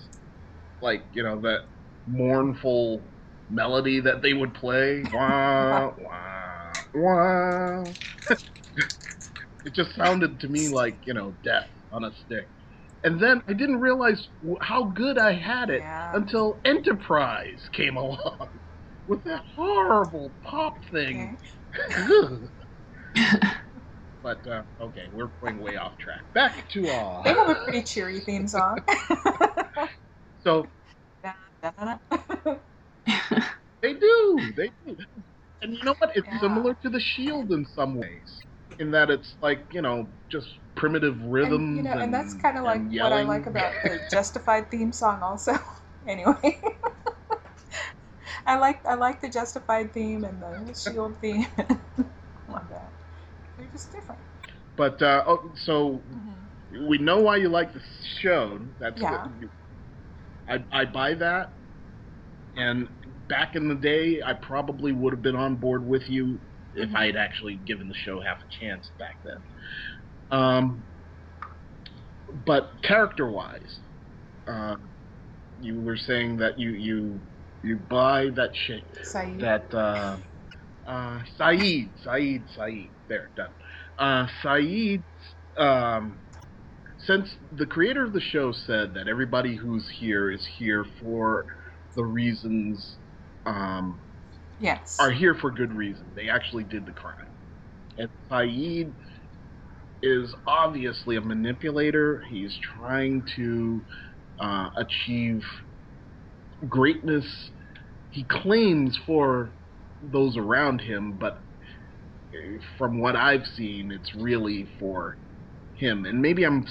Like, 0.80 1.06
you 1.12 1.22
know, 1.22 1.40
that 1.42 1.60
mournful 2.06 3.12
melody 3.48 4.00
that 4.00 4.22
they 4.22 4.32
would 4.34 4.54
play. 4.54 5.02
Wah, 5.12 5.92
wah, 5.98 6.80
wah. 6.94 7.94
it 9.64 9.74
just 9.74 9.94
sounded 9.96 10.40
to 10.40 10.48
me 10.48 10.68
like, 10.68 11.00
you 11.06 11.14
know, 11.14 11.36
death 11.42 11.66
on 11.92 12.04
a 12.04 12.12
stick. 12.12 12.48
And 13.04 13.20
then 13.20 13.42
I 13.48 13.52
didn't 13.52 13.80
realize 13.80 14.28
how 14.62 14.84
good 14.84 15.18
I 15.18 15.32
had 15.34 15.70
it 15.70 15.82
Yeah. 15.82 16.12
until 16.12 16.60
Enterprise 16.64 17.62
came 17.72 17.96
along 17.98 18.48
with 19.06 19.22
that 19.24 19.42
horrible 19.54 20.34
pop 20.42 20.74
thing. 20.90 21.36
okay. 21.98 22.48
but 24.22 24.46
uh, 24.46 24.62
okay, 24.80 25.06
we're 25.12 25.30
going 25.40 25.58
way 25.58 25.76
off 25.76 25.98
track. 25.98 26.22
Back 26.34 26.68
to 26.70 26.90
they 27.24 27.30
uh, 27.30 27.34
have 27.34 27.48
a 27.48 27.54
pretty 27.64 27.82
cheery 27.82 28.20
theme 28.20 28.48
song 28.48 28.78
so 30.38 30.66
they 33.82 33.94
do, 33.94 34.52
they 34.56 34.70
do. 34.86 34.96
And 35.62 35.74
you 35.74 35.82
know 35.84 35.94
what? 35.98 36.10
It's 36.14 36.26
Yeah. 36.26 36.38
similar 36.40 36.74
to 36.82 36.90
the 36.90 37.00
Shield 37.00 37.52
in 37.52 37.64
some 37.66 37.94
ways, 37.96 38.45
in 38.78 38.90
that 38.92 39.10
it's 39.10 39.36
like 39.40 39.66
you 39.72 39.82
know 39.82 40.12
just 40.30 40.48
primitive 40.76 41.20
rhythms. 41.22 41.68
and, 41.68 41.76
you 41.76 41.82
know, 41.82 41.96
and 41.98 42.12
that's 42.12 42.34
kind 42.34 42.58
of 42.58 42.64
like 42.64 42.84
and 42.84 42.92
what 42.92 43.12
I 43.12 43.22
like 43.22 43.46
about 43.46 43.82
the 43.82 43.98
Justified 44.10 44.70
theme 44.70 44.92
song, 44.92 45.22
also. 45.22 45.54
anyway, 46.06 46.60
I 48.46 48.56
like 48.58 48.84
I 48.86 48.94
like 48.94 49.20
the 49.20 49.28
Justified 49.28 49.92
theme 49.92 50.24
and 50.24 50.40
the 50.42 50.74
Shield 50.74 51.18
theme. 51.20 51.46
love 52.48 52.68
that. 52.70 52.92
They're 53.56 53.66
just 53.68 53.92
different. 53.92 54.20
But 54.76 55.02
uh, 55.02 55.24
oh, 55.26 55.54
so 55.56 56.04
Mhm. 56.10 56.50
we 56.88 56.98
know 56.98 57.20
why 57.20 57.36
you 57.36 57.48
like 57.48 57.72
the 57.72 57.82
show. 58.20 58.68
That's 58.78 59.02
Yeah. 59.02 59.28
good. 59.28 59.50
I 60.48 60.64
I 60.72 60.84
buy 60.86 61.14
that. 61.14 61.58
And 62.56 62.88
back 63.28 63.54
in 63.54 63.68
the 63.68 63.74
day, 63.74 64.22
I 64.22 64.32
probably 64.34 64.92
would 64.92 65.12
have 65.12 65.22
been 65.22 65.36
on 65.36 65.56
board 65.56 65.86
with 65.86 66.08
you 66.08 66.40
if 66.76 66.90
Mhm. 66.90 66.96
I 66.96 67.06
had 67.06 67.16
actually 67.16 67.56
given 67.56 67.88
the 67.88 67.94
show 67.94 68.20
half 68.20 68.38
a 68.42 68.48
chance 68.48 68.90
back 68.98 69.18
then. 69.24 69.44
Um, 70.30 70.84
but 72.32 72.82
character-wise, 72.82 73.80
uh, 74.46 74.76
you 75.60 75.80
were 75.80 75.96
saying 75.96 76.38
that 76.38 76.58
you 76.58 76.70
you 76.70 77.22
you 77.62 77.78
buy 77.78 78.30
that 78.30 78.54
shit 78.54 78.84
Saeed. 79.02 79.40
that 79.40 79.72
uh, 79.74 80.18
uh, 80.86 81.22
Saeed, 81.38 81.94
Saeed, 82.04 82.48
Saeed. 82.50 82.92
There, 83.08 83.30
done. 83.36 83.54
Uh, 83.98 84.28
Saeed, 84.42 85.04
um, 85.58 86.20
since 86.98 87.36
the 87.52 87.66
creator 87.66 88.04
of 88.04 88.12
the 88.12 88.20
show 88.20 88.52
said 88.52 88.94
that 88.94 89.08
everybody 89.08 89.56
who's 89.56 89.88
here 89.98 90.30
is 90.30 90.46
here 90.58 90.84
for 91.00 91.46
the 91.94 92.04
reasons, 92.04 92.98
um, 93.46 94.00
yes. 94.58 94.98
are 94.98 95.12
here 95.12 95.34
for 95.34 95.50
good 95.52 95.72
reason. 95.74 96.12
They 96.16 96.28
actually 96.30 96.64
did 96.64 96.86
the 96.86 96.92
crime. 96.92 97.14
And 97.98 98.08
Saeed 98.30 98.94
is 100.02 100.34
obviously 100.46 101.16
a 101.16 101.20
manipulator. 101.20 102.22
He's 102.30 102.56
trying 102.76 103.24
to 103.36 103.84
uh, 104.40 104.70
achieve 104.76 105.42
greatness. 106.68 107.26
He 108.10 108.24
claims 108.30 108.98
for 109.06 109.56
those 110.02 110.36
around 110.36 110.80
him, 110.80 111.18
but 111.18 111.38
from 112.78 113.00
what 113.00 113.16
I've 113.16 113.46
seen, 113.56 113.92
it's 113.92 114.14
really 114.14 114.68
for 114.78 115.18
him. 115.74 116.04
And 116.06 116.22
maybe 116.22 116.44
I'm, 116.44 116.66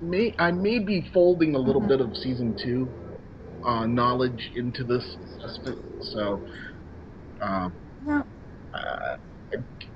may 0.00 0.34
I 0.38 0.52
may 0.52 0.80
be 0.80 1.08
folding 1.12 1.54
a 1.54 1.58
little 1.60 1.82
Mhm. 1.82 1.88
bit 1.88 2.00
of 2.00 2.16
season 2.16 2.56
two 2.62 2.94
uh, 3.66 3.86
knowledge 3.86 4.50
into 4.54 4.84
this 4.84 5.04
assessment. 5.24 5.78
So, 6.00 6.44
um, 7.40 7.74
No. 8.00 8.26
uh, 8.72 9.16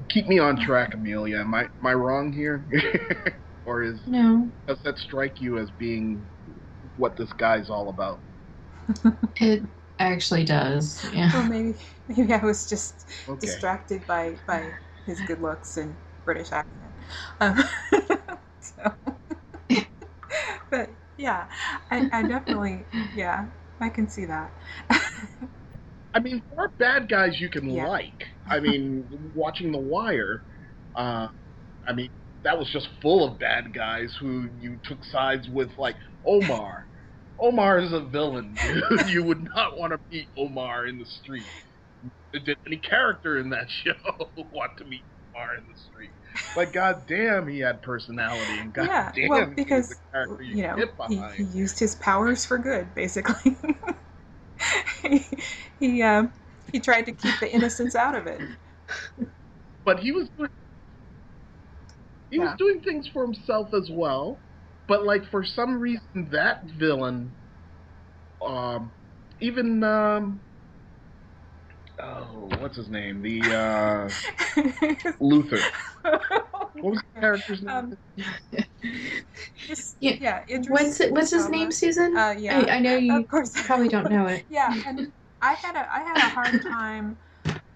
keep 0.08 0.26
me 0.28 0.38
on 0.38 0.58
track, 0.58 0.94
Amelia. 0.94 1.40
Am 1.40 1.54
I 1.54 1.62
am 1.62 1.86
I 1.86 1.94
wrong 1.94 2.32
here, 2.32 2.66
or 3.64 3.82
is 3.82 4.00
No, 4.06 4.52
does 4.66 4.78
that 4.84 4.98
strike 4.98 5.40
you 5.40 5.58
as 5.58 5.70
being 5.72 6.28
what 6.96 7.16
this 7.16 7.32
guy's 7.34 7.70
all 7.70 7.88
about? 7.90 8.22
it 9.36 9.62
actually 9.98 10.44
does. 10.44 11.04
Well, 11.32 11.42
Yeah. 11.42 11.44
maybe 11.44 11.78
maybe 12.08 12.32
I 12.32 12.44
was 12.44 12.66
just 12.66 13.08
Okay. 13.28 13.40
distracted 13.40 14.06
by 14.06 14.38
by 14.46 14.72
his 15.06 15.20
good 15.20 15.40
looks 15.40 15.76
and 15.76 15.96
British 16.24 16.52
accent. 16.52 16.92
Um, 17.40 17.58
so, 18.60 18.96
but 20.70 20.90
yeah, 21.16 21.46
I, 21.90 22.06
I 22.12 22.22
definitely 22.22 22.86
yeah 23.14 23.46
I 23.80 23.88
can 23.88 24.08
see 24.08 24.24
that. 24.26 24.52
I 26.14 26.20
mean, 26.20 26.42
there 26.50 26.64
are 26.66 26.72
bad 26.78 27.08
guys 27.08 27.40
you 27.40 27.50
can 27.50 27.68
Yeah. 27.68 27.86
like. 27.86 28.26
I 28.50 28.60
mean, 28.60 29.06
watching 29.34 29.72
The 29.72 29.78
Wire, 29.78 30.44
uh, 30.94 31.28
I 31.86 31.92
mean, 31.94 32.08
that 32.44 32.58
was 32.58 32.70
just 32.70 32.88
full 33.02 33.24
of 33.24 33.38
bad 33.38 33.74
guys 33.74 34.16
who 34.20 34.48
you 34.56 34.78
took 34.84 35.04
sides 35.04 35.48
with, 35.48 35.70
like 35.78 35.96
Omar. 36.26 36.86
Omar 37.40 37.78
is 37.78 37.92
a 37.92 38.00
villain, 38.00 38.58
dude. 38.60 38.84
you 39.06 39.22
would 39.24 39.44
not 39.54 39.78
want 39.78 39.92
to 39.92 39.98
meet 40.10 40.28
Omar 40.36 40.86
in 40.86 40.98
the 40.98 41.06
street. 41.06 41.52
Did 42.32 42.56
any 42.66 42.78
character 42.78 43.38
in 43.38 43.50
that 43.50 43.70
show 43.70 43.94
want 44.36 44.72
to 44.78 44.84
meet 44.84 45.04
Omar 45.34 45.56
in 45.56 45.66
the 45.68 45.76
street? 45.76 46.12
Like, 46.54 46.72
goddamn, 46.72 47.48
he 47.48 47.60
had 47.60 47.82
personality, 47.82 48.60
and 48.60 48.72
yeah, 48.76 49.12
goddamn, 49.12 49.28
well 49.28 49.46
he 49.56 49.64
was 49.74 49.88
because 49.88 49.88
the 49.88 49.96
character 50.12 50.42
you, 50.42 50.56
you 50.56 50.66
know 50.66 50.84
he, 51.06 51.24
he 51.36 51.42
used 51.44 51.78
his 51.78 51.94
powers 51.96 52.44
for 52.44 52.58
good, 52.58 52.94
basically. 52.94 53.56
he 55.02 55.26
he, 55.80 56.02
um, 56.02 56.32
he 56.72 56.80
tried 56.80 57.06
to 57.06 57.12
keep 57.12 57.38
the 57.40 57.52
innocence 57.52 57.94
out 57.94 58.16
of 58.16 58.26
it. 58.26 58.40
but 59.84 60.00
he 60.00 60.12
was 60.12 60.28
doing, 60.36 60.50
he 62.30 62.38
was 62.38 62.54
doing 62.58 62.80
things 62.82 63.08
for 63.12 63.24
himself 63.24 63.68
as 63.74 63.88
well. 63.92 64.42
But 64.88 65.04
like 65.04 65.30
for 65.30 65.44
some 65.44 65.80
reason, 65.80 66.30
that 66.32 66.62
villain, 66.78 67.36
um, 68.46 68.92
even 69.40 69.82
um, 69.84 70.42
oh, 72.00 72.56
what's 72.60 72.76
his 72.76 72.88
name? 72.90 73.22
The 73.22 73.52
uh, 73.54 74.10
Luther. 75.20 75.62
What 76.80 76.92
was 76.92 77.02
the 77.14 77.20
character's 77.20 77.62
name? 77.62 77.74
Um, 77.74 77.98
Yeah. 80.00 80.16
yeah, 80.20 80.44
What's 80.68 81.00
it? 81.00 81.12
What's 81.12 81.30
his 81.32 81.48
name, 81.50 81.72
Susan? 81.72 82.16
Uh, 82.16 82.34
yeah, 82.38 82.58
I, 82.58 82.76
I 82.76 82.80
know 82.80 82.96
you 82.96 83.18
of 83.18 83.28
course. 83.28 83.52
probably 83.66 83.88
don't 83.88 84.08
know 84.10 84.26
it. 84.26 84.46
yeah, 84.48 84.74
and 84.86 85.12
I 85.40 85.54
had 85.54 85.76
a 85.76 85.92
I 85.92 86.00
had 86.00 86.20
a 86.20 86.28
hard 86.28 86.62
time 86.68 87.18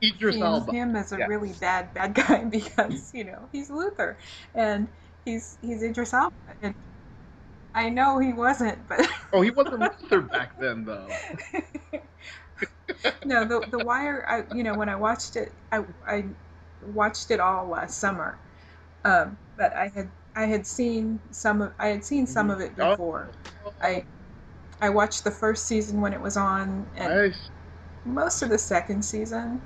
Idris 0.03 0.37
seeing 0.41 0.67
him 0.71 0.97
as 0.97 1.13
a 1.13 1.19
Yeah. 1.19 1.29
really 1.29 1.53
bad 1.55 1.95
bad 1.95 2.15
guy 2.15 2.45
because 2.51 3.13
you 3.15 3.25
know 3.25 3.49
he's 3.53 3.71
Luther, 3.71 4.19
and 4.55 4.89
he's 5.25 5.59
he's 5.63 5.83
Idris 5.83 6.15
Elba, 6.15 6.31
and 6.63 6.75
I 7.75 7.89
know 7.89 8.19
he 8.19 8.33
wasn't, 8.33 8.87
but 8.89 9.01
Oh, 9.33 9.41
he 9.43 9.51
wasn't 9.51 9.91
Luther 10.01 10.23
back 10.23 10.59
then, 10.59 10.85
though. 10.85 11.21
no, 13.25 13.45
the 13.45 13.65
the 13.71 13.79
Wire. 13.79 14.25
I 14.29 14.45
you 14.55 14.63
know 14.63 14.75
when 14.75 14.89
I 14.89 14.97
watched 14.97 15.37
it, 15.37 15.53
I 15.71 15.85
I 16.07 16.25
watched 16.83 17.31
it 17.31 17.41
all 17.41 17.67
last 17.69 17.99
summer, 17.99 18.39
um, 19.05 19.39
but 19.57 19.75
I 19.75 19.89
had 19.95 20.11
I 20.37 20.47
had 20.47 20.67
seen 20.67 21.21
some 21.31 21.63
of 21.63 21.73
I 21.79 21.89
had 21.89 22.05
seen 22.05 22.27
some 22.27 22.51
of 22.51 22.61
it 22.61 22.77
Oh. 22.81 22.97
before. 22.97 23.31
I 23.83 24.05
I 24.83 24.91
watched 24.91 25.25
the 25.25 25.31
first 25.31 25.67
season 25.67 26.03
when 26.03 26.13
it 26.13 26.21
was 26.21 26.37
on, 26.37 26.89
and 26.97 27.13
Nice. 27.15 27.51
most 28.05 28.43
of 28.43 28.51
the 28.51 28.59
second 28.59 29.05
season, 29.05 29.63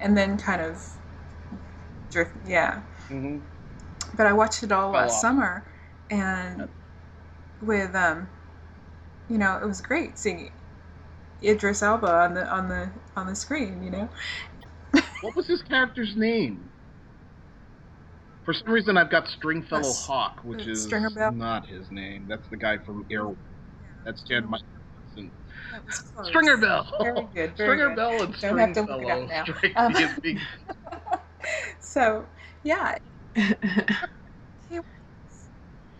and 0.00 0.16
then 0.16 0.38
kind 0.38 0.62
of 0.62 0.82
drift. 2.10 2.32
Yeah, 2.46 2.82
Mm-hmm. 3.10 3.38
but 4.16 4.26
I 4.26 4.32
watched 4.32 4.62
it 4.62 4.72
all 4.72 4.90
last 4.92 5.20
summer, 5.20 5.64
and 6.10 6.68
with 7.60 7.94
um, 7.94 8.28
you 9.28 9.38
know, 9.38 9.58
it 9.62 9.66
was 9.66 9.80
great 9.80 10.18
seeing 10.18 10.50
Idris 11.42 11.82
Elba 11.82 12.10
on 12.10 12.34
the 12.34 12.48
on 12.48 12.68
the 12.68 12.90
on 13.16 13.26
the 13.26 13.36
screen. 13.36 13.82
You 13.82 13.90
know, 13.90 14.08
What 15.20 15.36
was 15.36 15.46
his 15.46 15.62
character's 15.62 16.16
name? 16.16 16.70
For 18.44 18.54
some 18.54 18.72
reason, 18.72 18.96
I've 18.96 19.10
got 19.10 19.28
Stringfellow 19.28 19.92
Hawk, 19.92 20.40
which 20.42 20.62
uh, 20.62 20.68
is 20.68 20.86
Stringer 20.86 21.10
not 21.20 21.66
his 21.68 21.90
name. 21.90 22.26
That's 22.28 22.48
the 22.48 22.56
guy 22.56 22.78
from 22.78 23.04
Air. 23.10 23.26
That's 24.04 24.22
Jan 24.22 24.48
Michael 24.48 24.64
that. 25.16 25.30
Stringer 26.24 26.56
Bell. 26.56 26.86
Very 27.00 27.22
good. 27.34 27.34
Very 27.34 27.52
Stringer 27.54 27.88
good. 27.88 27.96
Bell 27.96 28.22
and 28.22 28.34
Don't 28.40 28.58
have 28.58 28.72
to 28.74 28.82
look 28.82 29.02
it 29.02 29.10
up 29.10 29.28
now. 29.28 29.86
Um, 29.86 29.92
me 29.92 30.04
as 30.04 30.18
being 30.20 30.38
So, 31.80 32.26
yeah, 32.62 32.96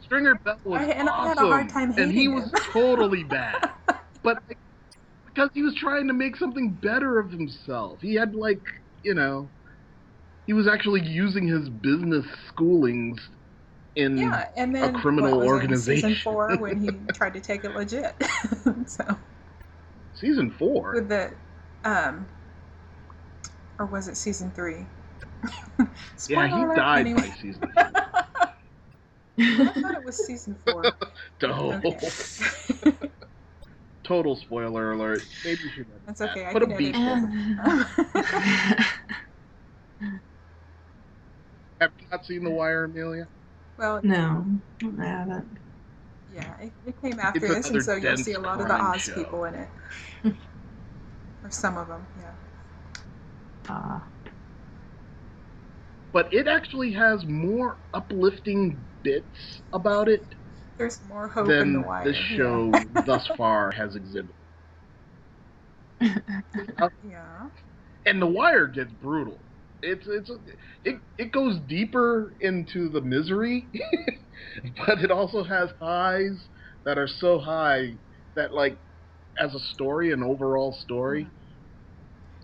Stringer 0.00 0.34
Bell 0.44 0.58
was 0.64 0.80
I- 0.80 0.84
and 0.92 1.08
I 1.08 1.12
awesome, 1.12 1.28
had 1.28 1.38
a 1.38 1.48
hard 1.48 1.68
time 1.68 1.90
and 1.96 2.10
he 2.12 2.18
hating 2.20 2.34
was 2.34 2.44
him. 2.44 2.50
totally 2.72 3.24
bad. 3.24 3.70
But 4.22 4.38
like, 4.48 4.58
because 5.26 5.50
he 5.54 5.62
was 5.62 5.74
trying 5.74 6.06
to 6.08 6.12
make 6.14 6.36
something 6.36 6.74
better 6.74 7.18
of 7.18 7.30
himself, 7.30 8.00
he 8.02 8.14
had 8.14 8.34
like 8.34 8.60
you 9.02 9.14
know, 9.14 9.50
he 10.46 10.52
was 10.52 10.66
actually 10.66 11.02
using 11.02 11.46
his 11.46 11.68
business 11.68 12.26
schoolings 12.50 13.16
in 13.98 14.16
Yeah, 14.16 14.48
and 14.56 14.74
then 14.74 14.94
a 14.94 14.98
criminal 15.00 15.30
what 15.32 15.40
was 15.40 15.46
it, 15.46 15.48
in 15.48 15.54
organization. 15.54 16.10
season 16.10 16.22
four 16.22 16.56
when 16.56 16.80
he 16.80 16.90
tried 17.14 17.34
to 17.34 17.40
take 17.40 17.64
it 17.64 17.74
legit. 17.74 18.14
so 18.86 19.04
season 20.14 20.50
four. 20.50 20.94
with 20.94 21.08
the, 21.08 21.32
um, 21.84 22.26
or 23.78 23.86
was 23.86 24.08
it 24.08 24.16
season 24.16 24.50
three? 24.52 24.86
yeah, 26.28 26.46
he 26.46 26.54
alert, 26.54 26.76
died 26.76 27.00
anyway. 27.06 27.22
by 27.22 27.30
season 27.40 27.60
four. 27.74 27.90
I 29.40 29.72
thought 29.80 29.94
it 29.94 30.04
was 30.04 30.16
season 30.26 30.56
four. 30.64 30.82
No. 31.42 31.80
Okay. 31.84 32.08
Total 34.04 34.36
spoiler 34.36 34.92
alert. 34.92 35.22
Maybe 35.44 35.60
you 35.64 35.70
should 35.70 35.86
edit 35.90 36.02
That's 36.06 36.20
that. 36.20 36.30
okay, 36.30 36.46
I 36.46 36.52
Put 36.52 36.62
a 36.62 36.66
can 36.66 36.76
beep. 36.78 36.94
edit 36.94 37.28
Have 41.80 41.92
you 42.00 42.06
not 42.10 42.24
seen 42.24 42.42
The 42.44 42.50
Wire, 42.50 42.84
Amelia? 42.84 43.28
Well, 43.78 44.00
no, 44.02 44.44
I 45.00 45.04
haven't. 45.06 45.58
yeah, 46.34 46.58
it, 46.60 46.72
it 46.86 47.00
came 47.00 47.20
after 47.20 47.40
this, 47.40 47.70
and 47.70 47.82
so 47.82 47.94
you'll 47.96 48.16
see 48.16 48.32
a 48.34 48.40
lot 48.40 48.60
of 48.60 48.68
the 48.68 48.74
Oz 48.74 49.02
show. 49.02 49.14
people 49.14 49.44
in 49.44 49.54
it, 49.54 49.68
or 51.44 51.50
some 51.50 51.78
of 51.78 51.88
them. 51.88 52.06
Yeah. 52.20 53.74
Uh, 53.74 54.00
but 56.12 56.32
it 56.32 56.48
actually 56.48 56.92
has 56.92 57.26
more 57.26 57.78
uplifting 57.94 58.86
bits 59.02 59.62
about 59.72 60.08
it 60.08 60.34
There's 60.78 61.00
more 61.08 61.28
hope 61.28 61.48
in 61.50 61.74
the 61.74 61.80
than 61.80 61.84
wire. 61.86 62.04
this 62.04 62.16
show 62.16 62.72
thus 63.06 63.26
far 63.36 63.70
has 63.72 63.94
exhibited. 63.96 64.34
Yeah. 66.00 66.18
yeah. 67.08 67.50
And 68.06 68.22
the 68.22 68.26
wire 68.26 68.66
gets 68.66 68.92
brutal. 68.92 69.44
It's 69.82 70.06
it's 70.06 70.30
it 70.84 70.96
it 71.18 71.32
goes 71.32 71.60
deeper 71.60 72.34
into 72.40 72.88
the 72.88 73.00
misery, 73.00 73.70
but 74.86 75.02
it 75.02 75.10
also 75.10 75.44
has 75.44 75.72
highs 75.80 76.48
that 76.84 76.98
are 76.98 77.08
so 77.08 77.38
high 77.38 77.98
that 78.36 78.54
like 78.54 78.78
as 79.38 79.54
a 79.54 79.60
story, 79.60 80.12
an 80.12 80.22
overall 80.22 80.72
story, 80.72 81.32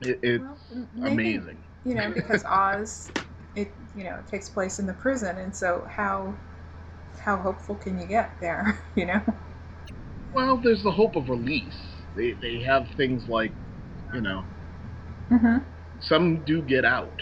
it, 0.00 0.18
it's 0.22 0.46
Well, 0.70 0.88
maybe, 0.92 1.42
amazing. 1.42 1.64
You 1.84 1.94
know, 1.94 2.10
because 2.10 2.44
Oz, 2.44 3.10
it 3.54 3.74
you 3.94 4.04
know, 4.04 4.16
it 4.16 4.26
takes 4.26 4.48
place 4.48 4.78
in 4.78 4.86
the 4.86 4.94
prison, 4.94 5.38
and 5.38 5.54
so 5.54 5.86
how 5.88 6.38
how 7.18 7.36
hopeful 7.38 7.76
can 7.76 7.98
you 8.00 8.06
get 8.06 8.36
there? 8.40 8.80
You 8.96 9.06
know. 9.06 9.22
Well, 10.32 10.60
there's 10.60 10.82
the 10.82 10.92
hope 10.92 11.16
of 11.16 11.30
release. 11.30 12.04
They 12.14 12.32
they 12.34 12.60
have 12.60 12.90
things 12.92 13.26
like, 13.26 13.56
you 14.12 14.20
know, 14.20 14.48
Mm-hmm. 15.30 15.73
Some 16.00 16.44
do 16.44 16.62
get 16.62 16.84
out. 16.84 17.20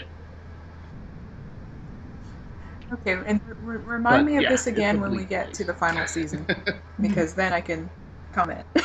Okay, 2.91 3.13
and 3.25 3.41
r- 3.45 3.53
remind 3.63 4.25
But, 4.25 4.31
me 4.31 4.37
of 4.37 4.43
yeah, 4.43 4.49
this 4.49 4.67
again 4.67 4.99
when 5.01 5.15
we 5.15 5.25
get 5.25 5.45
place. 5.45 5.57
to 5.57 5.63
the 5.63 5.73
final 5.73 6.05
season, 6.05 6.45
because 7.01 7.33
then 7.33 7.53
I 7.53 7.61
can 7.61 7.89
comment. 8.31 8.65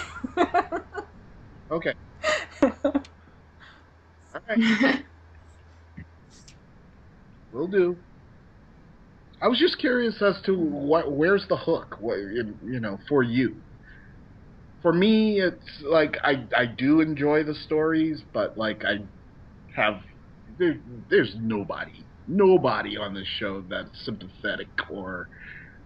Okay. 1.70 1.92
All 4.34 4.40
right. 4.48 4.58
Will 7.52 7.68
do. 7.68 7.96
I 9.40 9.48
was 9.48 9.58
just 9.58 9.78
curious 9.78 10.20
as 10.22 10.40
to 10.42 10.54
what 10.58 11.10
where's 11.12 11.46
the 11.48 11.56
hook, 11.56 11.96
what, 12.00 12.16
you 12.18 12.56
you 12.62 12.80
know, 12.80 12.98
for 13.08 13.22
you. 13.22 13.62
For 14.82 14.92
me, 14.92 15.40
it's 15.40 15.80
like 15.82 16.18
I 16.24 16.48
I 16.56 16.66
do 16.66 17.00
enjoy 17.00 17.44
the 17.44 17.54
stories, 17.54 18.22
but 18.32 18.56
like 18.58 18.84
I 18.84 19.06
have 19.78 20.02
there, 20.58 20.76
there's 21.10 21.34
nobody 21.38 22.06
nobody 22.26 22.96
on 22.96 23.14
this 23.14 23.26
show 23.38 23.62
that's 23.68 23.90
sympathetic 24.04 24.68
or 24.90 25.28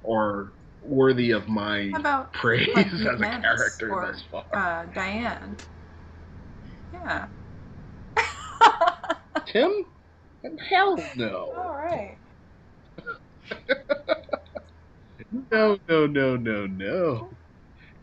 or 0.03 0.53
worthy 0.83 1.31
of 1.33 1.49
my 1.49 1.91
How 1.93 2.01
about 2.01 2.33
praise 2.35 2.69
like 2.75 2.87
as 2.93 3.03
a 3.03 3.41
character 3.41 3.91
or, 3.93 4.07
thus 4.07 4.23
far. 4.31 4.45
uh, 4.55 4.87
Diane? 4.95 5.57
Yeah. 6.93 7.27
Tim? 9.53 9.71
Hell 10.71 10.97
no. 11.17 11.53
All 11.57 11.75
right. 11.75 12.19
No, 15.51 15.79
no, 15.89 16.07
no, 16.07 16.37
no, 16.37 16.67
no. 16.67 17.37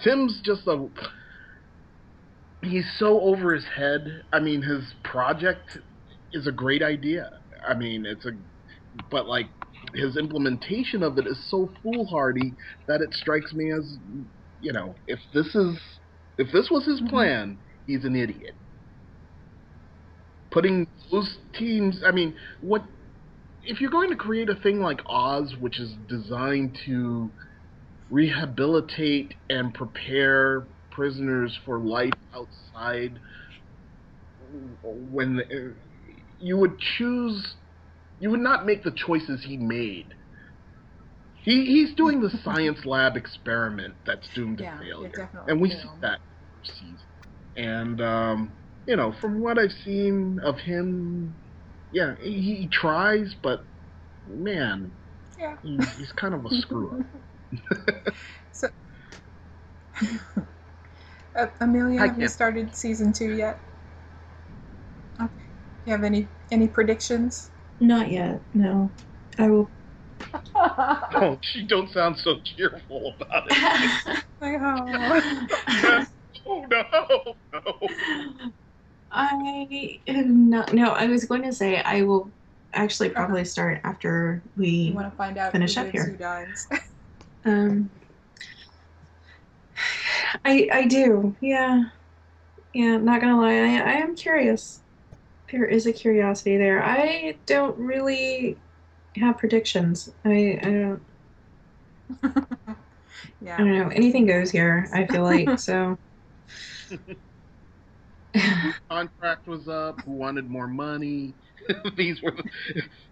Tim's 0.02 0.42
just 0.44 0.68
a. 0.68 0.88
He's 2.62 2.92
so 2.98 3.22
over 3.22 3.54
his 3.54 3.66
head. 3.76 4.24
I 4.34 4.40
mean, 4.40 4.62
his 4.64 4.94
project 5.04 5.78
is 6.34 6.48
a 6.48 6.52
great 6.52 6.84
idea. 6.84 7.30
I 7.68 7.74
mean, 7.76 8.06
it's 8.06 8.26
a. 8.26 8.32
But, 9.12 9.28
like, 9.28 9.48
his 9.96 10.18
implementation 10.18 11.04
of 11.04 11.18
it 11.18 11.28
is 11.28 11.50
so 11.50 11.70
foolhardy 11.82 12.56
that 12.88 13.02
it 13.02 13.14
strikes 13.14 13.54
me 13.54 13.72
as, 13.72 13.98
you 14.60 14.74
know, 14.74 14.96
if 15.08 15.20
this 15.34 15.56
is. 15.56 15.80
If 16.38 16.52
this 16.52 16.70
was 16.72 16.86
his 16.86 17.02
Mhm. 17.02 17.10
plan, 17.10 17.60
he's 17.86 18.06
an 18.06 18.16
idiot. 18.16 18.56
Putting 20.52 20.88
those 21.12 21.38
teams. 21.54 22.04
I 22.04 22.12
mean, 22.12 22.36
what. 22.62 22.84
If 23.64 23.82
you're 23.82 23.92
going 23.92 24.10
to 24.10 24.16
create 24.16 24.50
a 24.50 24.56
thing 24.56 24.80
like 24.82 25.02
Oz, 25.08 25.56
which 25.58 25.80
is 25.80 25.96
designed 26.08 26.78
to 26.86 27.34
rehabilitate 28.10 29.34
and 29.50 29.74
prepare 29.74 30.68
prisoners 31.00 31.58
for 31.66 31.80
life 31.80 32.14
outside 32.34 33.20
when 34.84 35.38
the, 35.38 35.76
you 36.40 36.58
would 36.58 36.78
choose 36.80 37.56
you 38.20 38.30
would 38.32 38.40
not 38.42 38.66
make 38.66 38.84
the 38.84 38.92
choices 38.92 39.44
he 39.46 39.58
made. 39.58 40.14
He 41.44 41.66
he's 41.66 41.96
doing 41.96 42.22
the 42.22 42.30
science 42.44 42.86
lab 42.86 43.16
experiment 43.18 43.96
that's 44.06 44.28
doomed 44.36 44.58
to 44.60 44.64
Yeah, 44.66 44.82
yeah, 44.82 44.88
failure. 44.92 45.30
and 45.48 45.62
we 45.62 45.70
see 45.70 45.90
that. 46.02 46.20
Season 46.64 46.98
and 47.56 48.02
um 48.02 48.58
you 48.86 48.96
know 48.98 49.14
from 49.22 49.42
what 49.42 49.58
i've 49.58 49.72
seen 49.72 50.40
of 50.44 50.60
him 50.60 51.38
yeah 51.92 52.16
he, 52.22 52.42
he 52.42 52.70
tries 52.72 53.34
but 53.42 53.62
man 54.28 54.92
Yeah. 55.38 55.56
he, 55.64 55.78
he's 55.98 56.12
kind 56.14 56.34
of 56.36 56.46
a 56.46 56.50
screw 56.62 56.92
up. 56.92 57.02
So, 58.52 58.68
uh, 61.36 61.48
Amelia, 61.60 62.00
have 62.00 62.20
you 62.20 62.28
started 62.28 62.76
season 62.76 63.14
two 63.14 63.36
yet? 63.36 63.60
Okay. 65.22 65.32
You 65.86 65.92
have 65.92 66.04
any 66.04 66.28
any 66.52 66.68
predictions? 66.68 67.50
not 67.80 68.12
yet. 68.12 68.42
No. 68.54 68.92
I 69.38 69.50
will. 69.50 69.70
Oh, 70.56 71.40
she 71.42 71.66
don't 71.66 71.90
sound 71.92 72.18
so 72.18 72.36
cheerful 72.56 73.16
about 73.20 73.48
it. 73.50 74.24
Like, 74.42 74.58
oh. 74.62 76.06
oh 76.48 76.66
no, 76.70 77.36
no. 77.54 77.90
I 79.12 80.00
am 80.08 80.50
not. 80.50 80.74
No, 80.74 80.92
I 80.92 81.08
was 81.08 81.26
going 81.26 81.42
to 81.44 81.52
say 81.52 81.82
I 81.82 82.04
will 82.04 82.30
actually 82.74 83.10
probably 83.10 83.44
start 83.44 83.82
after 83.84 84.42
we. 84.56 84.92
want 84.96 85.12
to 85.12 85.18
find 85.18 85.38
out 85.38 85.52
Finish 85.52 85.76
who 85.76 85.82
up 85.82 85.92
here. 85.92 86.06
who 86.06 86.16
dies? 86.18 86.68
Um. 87.44 87.90
I 90.46 90.70
I 90.72 90.88
do. 90.88 91.36
Yeah. 91.42 91.84
Yeah. 92.74 92.98
Not 92.98 93.22
gonna 93.22 93.40
lie. 93.40 93.54
I 93.54 93.80
I 93.80 93.94
am 94.00 94.16
curious. 94.16 94.84
There 95.52 95.66
is 95.66 95.88
a 95.88 95.94
curiosity 95.94 96.58
there. 96.58 96.84
I 96.84 97.40
don't 97.46 97.78
really 97.80 98.62
have 99.18 99.38
predictions. 99.40 100.10
I 100.26 100.60
I 100.64 100.72
don't. 100.72 101.04
yeah. 103.42 103.56
I 103.60 103.64
don't 103.64 103.74
know. 103.78 103.90
Anything 103.90 104.26
goes 104.26 104.52
here. 104.52 104.90
I 104.94 105.08
feel 105.08 105.24
like 105.24 105.60
so. 105.60 105.98
Contract 108.90 109.48
was 109.48 109.68
up. 109.68 110.02
Who 110.06 110.12
wanted 110.14 110.50
more 110.50 110.68
money? 110.68 111.36
These 111.98 112.22
were. 112.22 112.36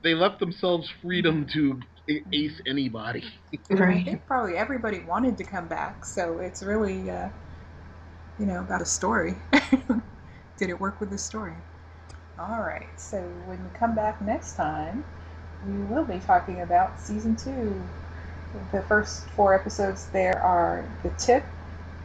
They 0.03 0.13
left 0.13 0.39
themselves 0.39 0.89
freedom 1.01 1.47
to 1.53 1.71
a- 1.73 1.96
ace 2.33 2.61
anybody. 2.67 3.23
I 3.71 3.99
think 3.99 4.25
probably 4.27 4.57
everybody 4.57 5.01
wanted 5.01 5.37
to 5.39 5.45
come 5.45 5.67
back, 5.67 6.05
so 6.05 6.39
it's 6.39 6.63
really, 6.63 7.09
uh, 7.11 7.29
you 8.39 8.45
know, 8.47 8.61
about 8.61 8.81
a 8.81 8.85
story. 8.87 9.35
Did 10.57 10.69
it 10.69 10.79
work 10.79 10.99
with 11.01 11.11
the 11.11 11.17
story? 11.19 11.55
All 12.39 12.61
right. 12.61 12.89
So 12.97 13.19
when 13.45 13.63
we 13.63 13.69
come 13.71 13.95
back 13.95 14.21
next 14.21 14.55
time, 14.55 15.05
we 15.63 15.77
will 15.79 16.05
be 16.05 16.19
talking 16.19 16.61
about 16.61 17.01
season 17.01 17.35
two. 17.35 17.89
The 18.73 18.81
first 18.83 19.29
four 19.31 19.55
episodes 19.55 20.07
there 20.07 20.41
are 20.43 20.85
the 21.03 21.11
tip, 21.11 21.45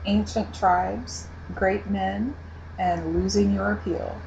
ancient 0.06 0.54
tribes, 0.54 1.28
great 1.54 1.88
men, 1.88 2.34
and 2.78 3.14
losing 3.14 3.52
your 3.52 3.72
appeal. 3.72 4.22